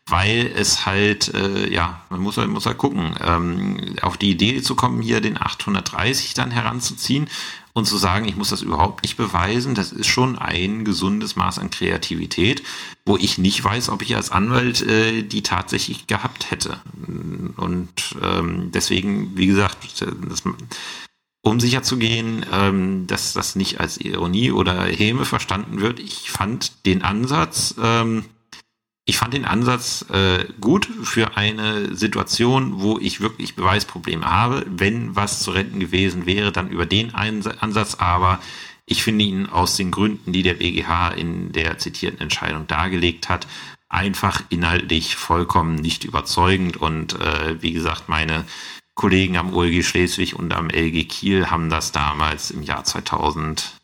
weil 0.07 0.53
es 0.55 0.85
halt, 0.85 1.33
äh, 1.35 1.73
ja, 1.73 2.03
man 2.11 2.21
muss 2.21 2.37
halt, 2.37 2.51
muss 2.51 2.67
halt 2.67 2.79
gucken, 2.79 3.15
ähm, 3.21 3.97
auf 4.03 4.17
die 4.17 4.31
Idee 4.31 4.61
zu 4.61 4.75
kommen, 4.75 5.01
hier 5.01 5.21
den 5.21 5.41
830 5.41 6.35
dann 6.35 6.51
heranzuziehen, 6.51 7.29
und 7.75 7.87
zu 7.87 7.97
sagen, 7.97 8.27
ich 8.27 8.37
muss 8.37 8.51
das 8.51 8.63
überhaupt 8.63 9.03
nicht 9.03 9.17
beweisen, 9.17 9.75
das 9.75 9.93
ist 9.93 10.09
schon 10.09 10.39
ein 10.39 10.85
gesundes 10.85 11.37
Maß 11.37 11.59
an 11.59 11.71
Kreativität, 11.71 12.63
wo 13.07 13.17
ich 13.17 13.39
nicht 13.39 13.65
weiß, 13.65 13.89
ob 13.89 14.03
ich 14.03 14.15
als 14.15 14.31
Anwalt 14.31 14.83
äh, 14.83 15.23
die 15.23 15.43
tatsächlich 15.43 16.07
gehabt 16.07 16.51
hätte. 16.51 16.81
Und 17.57 18.17
ähm, 18.23 18.71
deswegen, 18.73 19.37
wie 19.37 19.47
gesagt, 19.47 20.05
das, 20.29 20.43
um 21.43 21.61
sicher 21.61 21.83
zu 21.83 21.97
gehen, 21.97 22.45
ähm, 22.53 23.07
dass 23.07 23.33
das 23.33 23.57
nicht 23.57 23.81
als 23.81 23.99
Ironie 23.99 24.53
oder 24.53 24.85
Häme 24.85 25.25
verstanden 25.25 25.81
wird, 25.81 25.99
ich 25.99 26.31
fand 26.31 26.87
den 26.87 27.03
Ansatz, 27.03 27.75
ähm, 27.83 28.27
ich 29.05 29.17
fand 29.17 29.35
den 29.35 29.45
Ansatz 29.45 30.07
äh, 30.11 30.45
gut 30.61 30.89
für 31.03 31.37
eine 31.37 31.95
Situation, 31.95 32.81
wo 32.81 32.99
ich 32.99 33.21
wirklich 33.21 33.57
Beweisprobleme 33.57 34.25
habe. 34.25 34.65
Wenn 34.69 35.17
was 35.17 35.43
zu 35.43 35.51
retten 35.51 35.81
gewesen 35.81 36.25
wäre, 36.25 36.53
dann 36.53 36.71
über 36.71 36.87
den 36.87 37.13
Ansatz. 37.15 37.97
Aber 37.97 38.39
ich 38.87 39.03
finde 39.03 39.25
ihn 39.25 39.47
aus 39.47 39.77
den 39.77 39.91
Gründen, 39.91 40.33
die 40.33 40.45
der 40.45 40.55
BGH 40.55 41.11
in 41.11 41.51
der 41.53 41.79
zitierten 41.79 42.21
Entscheidung 42.21 42.69
dargelegt 42.69 43.29
hat, 43.29 43.49
einfach 43.89 44.43
inhaltlich 44.51 45.17
vollkommen 45.17 45.75
nicht 45.75 46.05
überzeugend. 46.05 46.77
Und 46.77 47.21
äh, 47.21 47.61
wie 47.61 47.73
gesagt, 47.73 48.09
meine 48.09 48.45
Kollegen 48.95 49.37
am 49.37 49.53
OLG 49.53 49.85
Schleswig 49.85 50.37
und 50.37 50.53
am 50.53 50.71
LG 50.71 51.09
Kiel 51.09 51.51
haben 51.51 51.71
das 51.71 51.91
damals 51.91 52.53
im 52.53 52.63
Jahr 52.63 52.85
2000, 52.85 53.81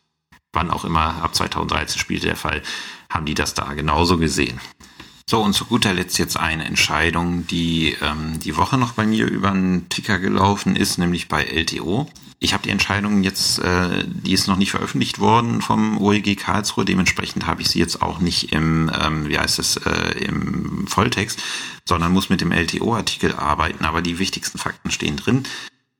wann 0.53 0.71
auch 0.71 0.85
immer, 0.85 1.21
ab 1.21 1.35
2013 1.35 1.99
spielte 1.99 2.27
der 2.27 2.35
Fall, 2.37 2.61
haben 3.09 3.25
die 3.25 3.33
das 3.33 3.53
da 3.53 3.73
genauso 3.73 4.17
gesehen. 4.17 4.61
So, 5.29 5.43
und 5.43 5.53
zu 5.53 5.65
guter 5.65 5.93
Letzt 5.93 6.17
jetzt 6.17 6.37
eine 6.37 6.65
Entscheidung, 6.65 7.45
die 7.45 7.95
ähm, 8.01 8.39
die 8.39 8.57
Woche 8.57 8.79
noch 8.79 8.93
bei 8.93 9.05
mir 9.05 9.27
über 9.27 9.51
einen 9.51 9.87
Ticker 9.87 10.17
gelaufen 10.17 10.75
ist, 10.75 10.97
nämlich 10.97 11.27
bei 11.27 11.43
LTO. 11.43 12.09
Ich 12.39 12.53
habe 12.53 12.63
die 12.63 12.71
Entscheidung 12.71 13.21
jetzt, 13.21 13.59
äh, 13.59 14.05
die 14.07 14.33
ist 14.33 14.47
noch 14.47 14.57
nicht 14.57 14.71
veröffentlicht 14.71 15.19
worden 15.19 15.61
vom 15.61 16.01
OEG 16.01 16.35
Karlsruhe, 16.35 16.83
dementsprechend 16.83 17.45
habe 17.45 17.61
ich 17.61 17.69
sie 17.69 17.77
jetzt 17.77 18.01
auch 18.01 18.17
nicht 18.17 18.53
im, 18.53 18.89
ähm, 18.99 19.29
wie 19.29 19.37
heißt 19.37 19.59
es, 19.59 19.77
äh, 19.77 20.17
im 20.17 20.87
Volltext, 20.87 21.43
sondern 21.85 22.11
muss 22.11 22.29
mit 22.29 22.41
dem 22.41 22.51
LTO-Artikel 22.51 23.35
arbeiten, 23.35 23.85
aber 23.85 24.01
die 24.01 24.17
wichtigsten 24.17 24.57
Fakten 24.57 24.89
stehen 24.89 25.17
drin. 25.17 25.43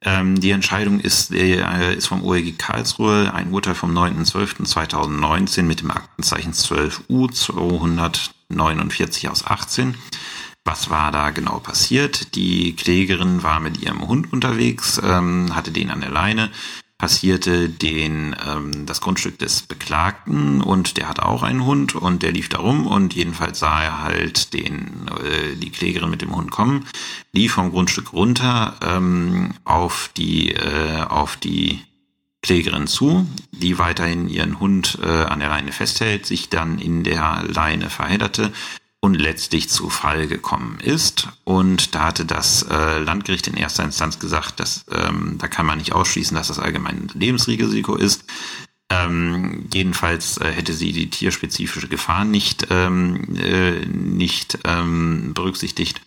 Ähm, 0.02 0.40
die 0.40 0.52
Entscheidung 0.52 1.00
ist, 1.00 1.32
äh, 1.34 1.94
ist 1.94 2.08
vom 2.08 2.24
OEG 2.24 2.58
Karlsruhe, 2.58 3.34
ein 3.34 3.52
Urteil 3.52 3.76
vom 3.76 3.96
9.12.2019 3.98 5.64
mit 5.64 5.82
dem 5.82 5.92
Aktenzeichen 5.92 6.54
12U 6.54 7.30
249 7.32 9.30
aus 9.30 9.46
18. 9.46 9.96
Was 10.64 10.90
war 10.90 11.12
da 11.12 11.32
genau 11.32 11.60
passiert? 11.60 12.36
Die 12.36 12.76
Klägerin 12.76 13.44
war 13.44 13.60
mit 13.60 13.82
ihrem 13.82 14.08
Hund 14.08 14.32
unterwegs, 14.32 15.02
ähm, 15.04 15.54
hatte 15.56 15.72
den 15.72 15.90
an 15.92 16.02
der 16.02 16.12
Leine, 16.12 16.50
passierte 17.00 17.70
den 17.70 18.36
ähm, 18.46 18.86
das 18.86 19.02
Grundstück 19.02 19.40
des 19.40 19.64
Beklagten 19.64 20.62
und 20.62 20.98
der 20.98 21.08
hatte 21.10 21.26
auch 21.26 21.42
einen 21.42 21.66
Hund 21.66 21.96
und 21.96 22.22
der 22.22 22.34
lief 22.34 22.50
da 22.50 22.60
rum 22.60 22.86
und 22.86 23.16
jedenfalls 23.16 23.58
sah 23.60 23.82
er 23.82 24.04
halt 24.04 24.54
den 24.54 25.08
äh, 25.24 25.56
die 25.56 25.72
Klägerin 25.72 26.10
mit 26.10 26.22
dem 26.22 26.36
Hund 26.36 26.52
kommen, 26.52 26.86
lief 27.32 27.54
vom 27.54 27.72
Grundstück 27.72 28.14
runter 28.14 28.76
ähm, 28.86 29.52
auf 29.64 30.12
die 30.18 30.52
äh, 30.52 31.02
auf 31.08 31.38
die 31.38 31.80
Klägerin 32.42 32.88
zu, 32.88 33.28
die 33.52 33.80
weiterhin 33.80 34.30
ihren 34.30 34.60
Hund 34.60 34.98
äh, 35.02 35.08
an 35.08 35.40
der 35.40 35.50
Leine 35.50 35.72
festhält, 35.72 36.26
sich 36.26 36.50
dann 36.50 36.80
in 36.80 37.04
der 37.04 37.44
Leine 37.48 37.90
verhedderte, 37.90 38.54
und 39.02 39.16
letztlich 39.16 39.70
zu 39.70 39.90
Fall 39.90 40.28
gekommen 40.28 40.80
ist. 40.80 41.30
Und 41.44 41.96
da 41.96 42.06
hatte 42.06 42.26
das 42.26 42.64
äh, 42.64 43.00
Landgericht 43.00 43.48
in 43.48 43.56
erster 43.56 43.84
Instanz 43.84 44.20
gesagt, 44.20 44.60
dass 44.60 44.86
ähm, 44.92 45.38
da 45.40 45.48
kann 45.48 45.66
man 45.66 45.78
nicht 45.78 45.94
ausschließen, 45.94 46.36
dass 46.36 46.50
das 46.50 46.60
allgemein 46.60 47.10
Lebensrisiko 47.14 47.96
ist. 47.96 48.26
Ähm, 48.92 49.70
jedenfalls 49.72 50.38
äh, 50.38 50.52
hätte 50.52 50.74
sie 50.74 50.92
die 50.92 51.10
tierspezifische 51.10 51.88
Gefahr 51.88 52.26
nicht, 52.26 52.68
ähm, 52.72 53.36
äh, 53.36 53.86
nicht 53.86 54.60
ähm, 54.66 55.34
berücksichtigt. 55.34 56.02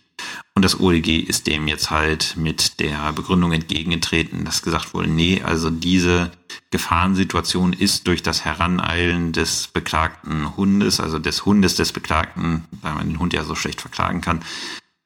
Und 0.53 0.63
das 0.63 0.79
OLG 0.79 1.07
ist 1.27 1.47
dem 1.47 1.67
jetzt 1.67 1.89
halt 1.89 2.35
mit 2.37 2.79
der 2.79 3.11
Begründung 3.13 3.53
entgegengetreten, 3.53 4.45
dass 4.45 4.61
gesagt 4.61 4.93
wurde, 4.93 5.09
nee, 5.09 5.41
also 5.41 5.69
diese 5.69 6.31
Gefahrensituation 6.71 7.73
ist 7.73 8.07
durch 8.07 8.23
das 8.23 8.45
Heraneilen 8.45 9.31
des 9.31 9.67
beklagten 9.67 10.55
Hundes, 10.55 10.99
also 10.99 11.19
des 11.19 11.45
Hundes 11.45 11.75
des 11.75 11.91
Beklagten, 11.91 12.65
weil 12.81 12.93
man 12.93 13.09
den 13.09 13.19
Hund 13.19 13.33
ja 13.33 13.43
so 13.43 13.55
schlecht 13.55 13.81
verklagen 13.81 14.21
kann, 14.21 14.41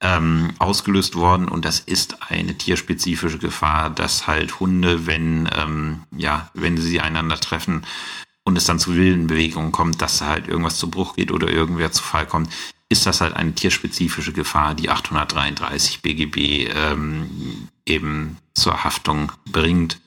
ähm, 0.02 0.54
ausgelöst 0.60 1.16
worden 1.16 1.48
und 1.48 1.66
das 1.66 1.80
ist 1.80 2.30
eine 2.30 2.56
tierspezifische 2.56 3.40
Gefahr, 3.40 3.90
dass 3.90 4.28
halt 4.28 4.60
Hunde, 4.60 5.08
wenn 5.08 5.50
ähm, 5.56 6.04
ja, 6.16 6.52
wenn 6.54 6.78
sie 6.78 7.02
einander 7.02 7.40
treffen 7.40 7.84
und 8.44 8.58
es 8.58 8.66
dann 8.66 8.80
zu 8.80 8.96
wilden 8.96 9.28
Bewegungen 9.28 9.72
kommt, 9.72 10.02
dass 10.02 10.22
halt 10.22 10.48
irgendwas 10.48 10.78
zu 10.78 10.90
Bruch 10.90 11.16
geht 11.16 11.32
oder 11.32 11.50
irgendwer 11.50 11.92
zu 11.92 12.04
Fall 12.04 12.28
kommt, 12.28 12.50
ist 12.90 13.06
das 13.06 13.22
halt 13.22 13.36
eine 13.36 13.54
tierspezifische 13.54 14.34
Gefahr, 14.34 14.76
die 14.76 14.90
833 14.90 16.02
BGB 16.02 16.70
ähm, 16.74 17.68
eben 17.86 18.38
zur 18.54 18.84
Haftung 18.84 19.32
bringt. 19.52 20.00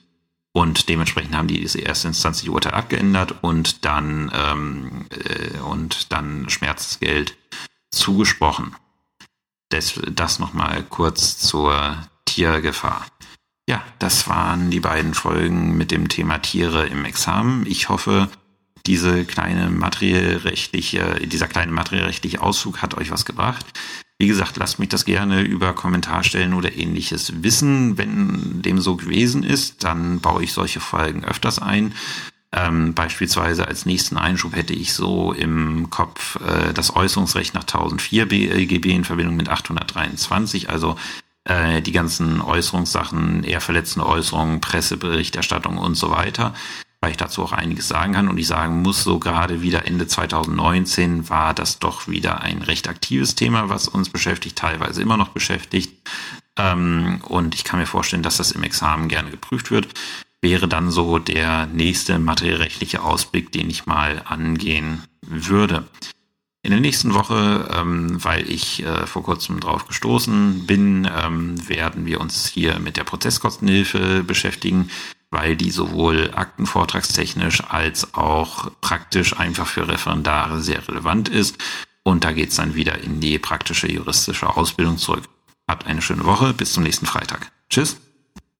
Und 0.53 0.89
dementsprechend 0.89 1.35
haben 1.35 1.47
die 1.47 1.63
Instanz 1.63 2.41
die 2.41 2.49
Urteil 2.49 2.73
abgeändert 2.73 3.41
und 3.41 3.85
dann 3.85 4.31
ähm, 4.33 5.05
äh, 5.09 5.59
und 5.59 6.11
dann 6.11 6.49
Schmerzgeld 6.49 7.37
zugesprochen. 7.89 8.75
Das, 9.69 9.99
das 10.11 10.39
nochmal 10.39 10.83
kurz 10.83 11.37
zur 11.37 11.97
Tiergefahr. 12.25 13.05
Ja, 13.69 13.81
das 13.99 14.27
waren 14.27 14.69
die 14.69 14.81
beiden 14.81 15.13
Folgen 15.13 15.77
mit 15.77 15.91
dem 15.91 16.09
Thema 16.09 16.39
Tiere 16.39 16.87
im 16.87 17.05
Examen. 17.05 17.65
Ich 17.65 17.87
hoffe, 17.87 18.29
diese 18.85 19.23
kleine 19.23 19.69
materiellrechtliche, 19.69 21.25
dieser 21.25 21.47
kleine 21.47 21.71
materiellrechtliche 21.71 22.41
Auszug 22.41 22.81
hat 22.81 22.95
euch 22.95 23.11
was 23.11 23.23
gebracht. 23.23 23.65
Wie 24.21 24.27
gesagt, 24.27 24.57
lasst 24.57 24.77
mich 24.77 24.89
das 24.89 25.05
gerne 25.05 25.41
über 25.41 25.73
Kommentarstellen 25.73 26.53
oder 26.53 26.77
ähnliches 26.77 27.41
wissen. 27.41 27.97
Wenn 27.97 28.61
dem 28.61 28.79
so 28.79 28.95
gewesen 28.95 29.41
ist, 29.41 29.83
dann 29.83 30.19
baue 30.19 30.43
ich 30.43 30.53
solche 30.53 30.79
Folgen 30.79 31.25
öfters 31.25 31.57
ein. 31.57 31.95
Ähm, 32.51 32.93
beispielsweise 32.93 33.67
als 33.67 33.87
nächsten 33.87 34.17
Einschub 34.17 34.55
hätte 34.55 34.73
ich 34.73 34.93
so 34.93 35.33
im 35.33 35.89
Kopf 35.89 36.35
äh, 36.35 36.71
das 36.71 36.95
Äußerungsrecht 36.95 37.55
nach 37.55 37.63
1004 37.63 38.27
BGB 38.27 38.91
in 38.91 39.05
Verbindung 39.05 39.37
mit 39.37 39.49
823, 39.49 40.69
also 40.69 40.97
äh, 41.45 41.81
die 41.81 41.91
ganzen 41.91 42.41
Äußerungssachen, 42.41 43.43
eher 43.43 43.59
verletzende 43.59 44.05
Äußerungen, 44.05 44.61
Presseberichterstattung 44.61 45.79
und 45.79 45.95
so 45.95 46.11
weiter 46.11 46.53
weil 47.01 47.11
ich 47.11 47.17
dazu 47.17 47.43
auch 47.43 47.51
einiges 47.51 47.87
sagen 47.87 48.13
kann. 48.13 48.29
Und 48.29 48.37
ich 48.37 48.47
sagen 48.47 48.83
muss, 48.83 49.03
so 49.03 49.17
gerade 49.17 49.61
wieder 49.63 49.87
Ende 49.87 50.07
2019 50.07 51.29
war 51.29 51.53
das 51.53 51.79
doch 51.79 52.07
wieder 52.07 52.41
ein 52.41 52.61
recht 52.61 52.87
aktives 52.87 53.33
Thema, 53.33 53.69
was 53.69 53.87
uns 53.87 54.09
beschäftigt, 54.09 54.57
teilweise 54.57 55.01
immer 55.01 55.17
noch 55.17 55.29
beschäftigt. 55.29 56.07
Ähm, 56.57 57.21
und 57.27 57.55
ich 57.55 57.63
kann 57.63 57.79
mir 57.79 57.87
vorstellen, 57.87 58.23
dass 58.23 58.37
das 58.37 58.51
im 58.51 58.61
Examen 58.61 59.07
gerne 59.07 59.31
geprüft 59.31 59.71
wird. 59.71 59.87
Wäre 60.41 60.67
dann 60.67 60.91
so 60.91 61.17
der 61.17 61.65
nächste 61.65 62.19
materiellrechtliche 62.19 63.01
Ausblick, 63.01 63.51
den 63.51 63.69
ich 63.69 63.87
mal 63.87 64.21
angehen 64.25 65.03
würde. 65.21 65.87
In 66.63 66.69
der 66.69 66.79
nächsten 66.79 67.15
Woche, 67.15 67.67
ähm, 67.75 68.23
weil 68.23 68.47
ich 68.47 68.83
äh, 68.83 69.07
vor 69.07 69.23
kurzem 69.23 69.59
drauf 69.59 69.87
gestoßen 69.87 70.67
bin, 70.67 71.09
ähm, 71.11 71.67
werden 71.67 72.05
wir 72.05 72.21
uns 72.21 72.45
hier 72.45 72.77
mit 72.77 72.97
der 72.97 73.03
Prozesskostenhilfe 73.03 74.23
beschäftigen 74.23 74.89
weil 75.31 75.55
die 75.55 75.71
sowohl 75.71 76.31
aktenvortragstechnisch 76.35 77.63
als 77.69 78.13
auch 78.13 78.71
praktisch 78.81 79.37
einfach 79.37 79.65
für 79.65 79.87
Referendare 79.87 80.61
sehr 80.61 80.87
relevant 80.87 81.29
ist. 81.29 81.57
Und 82.03 82.23
da 82.23 82.31
geht's 82.31 82.57
dann 82.57 82.75
wieder 82.75 82.99
in 82.99 83.19
die 83.19 83.39
praktische 83.39 83.91
juristische 83.91 84.55
Ausbildung 84.55 84.97
zurück. 84.97 85.23
Habt 85.67 85.87
eine 85.87 86.01
schöne 86.01 86.25
Woche, 86.25 86.53
bis 86.53 86.73
zum 86.73 86.83
nächsten 86.83 87.05
Freitag. 87.05 87.51
Tschüss. 87.69 87.97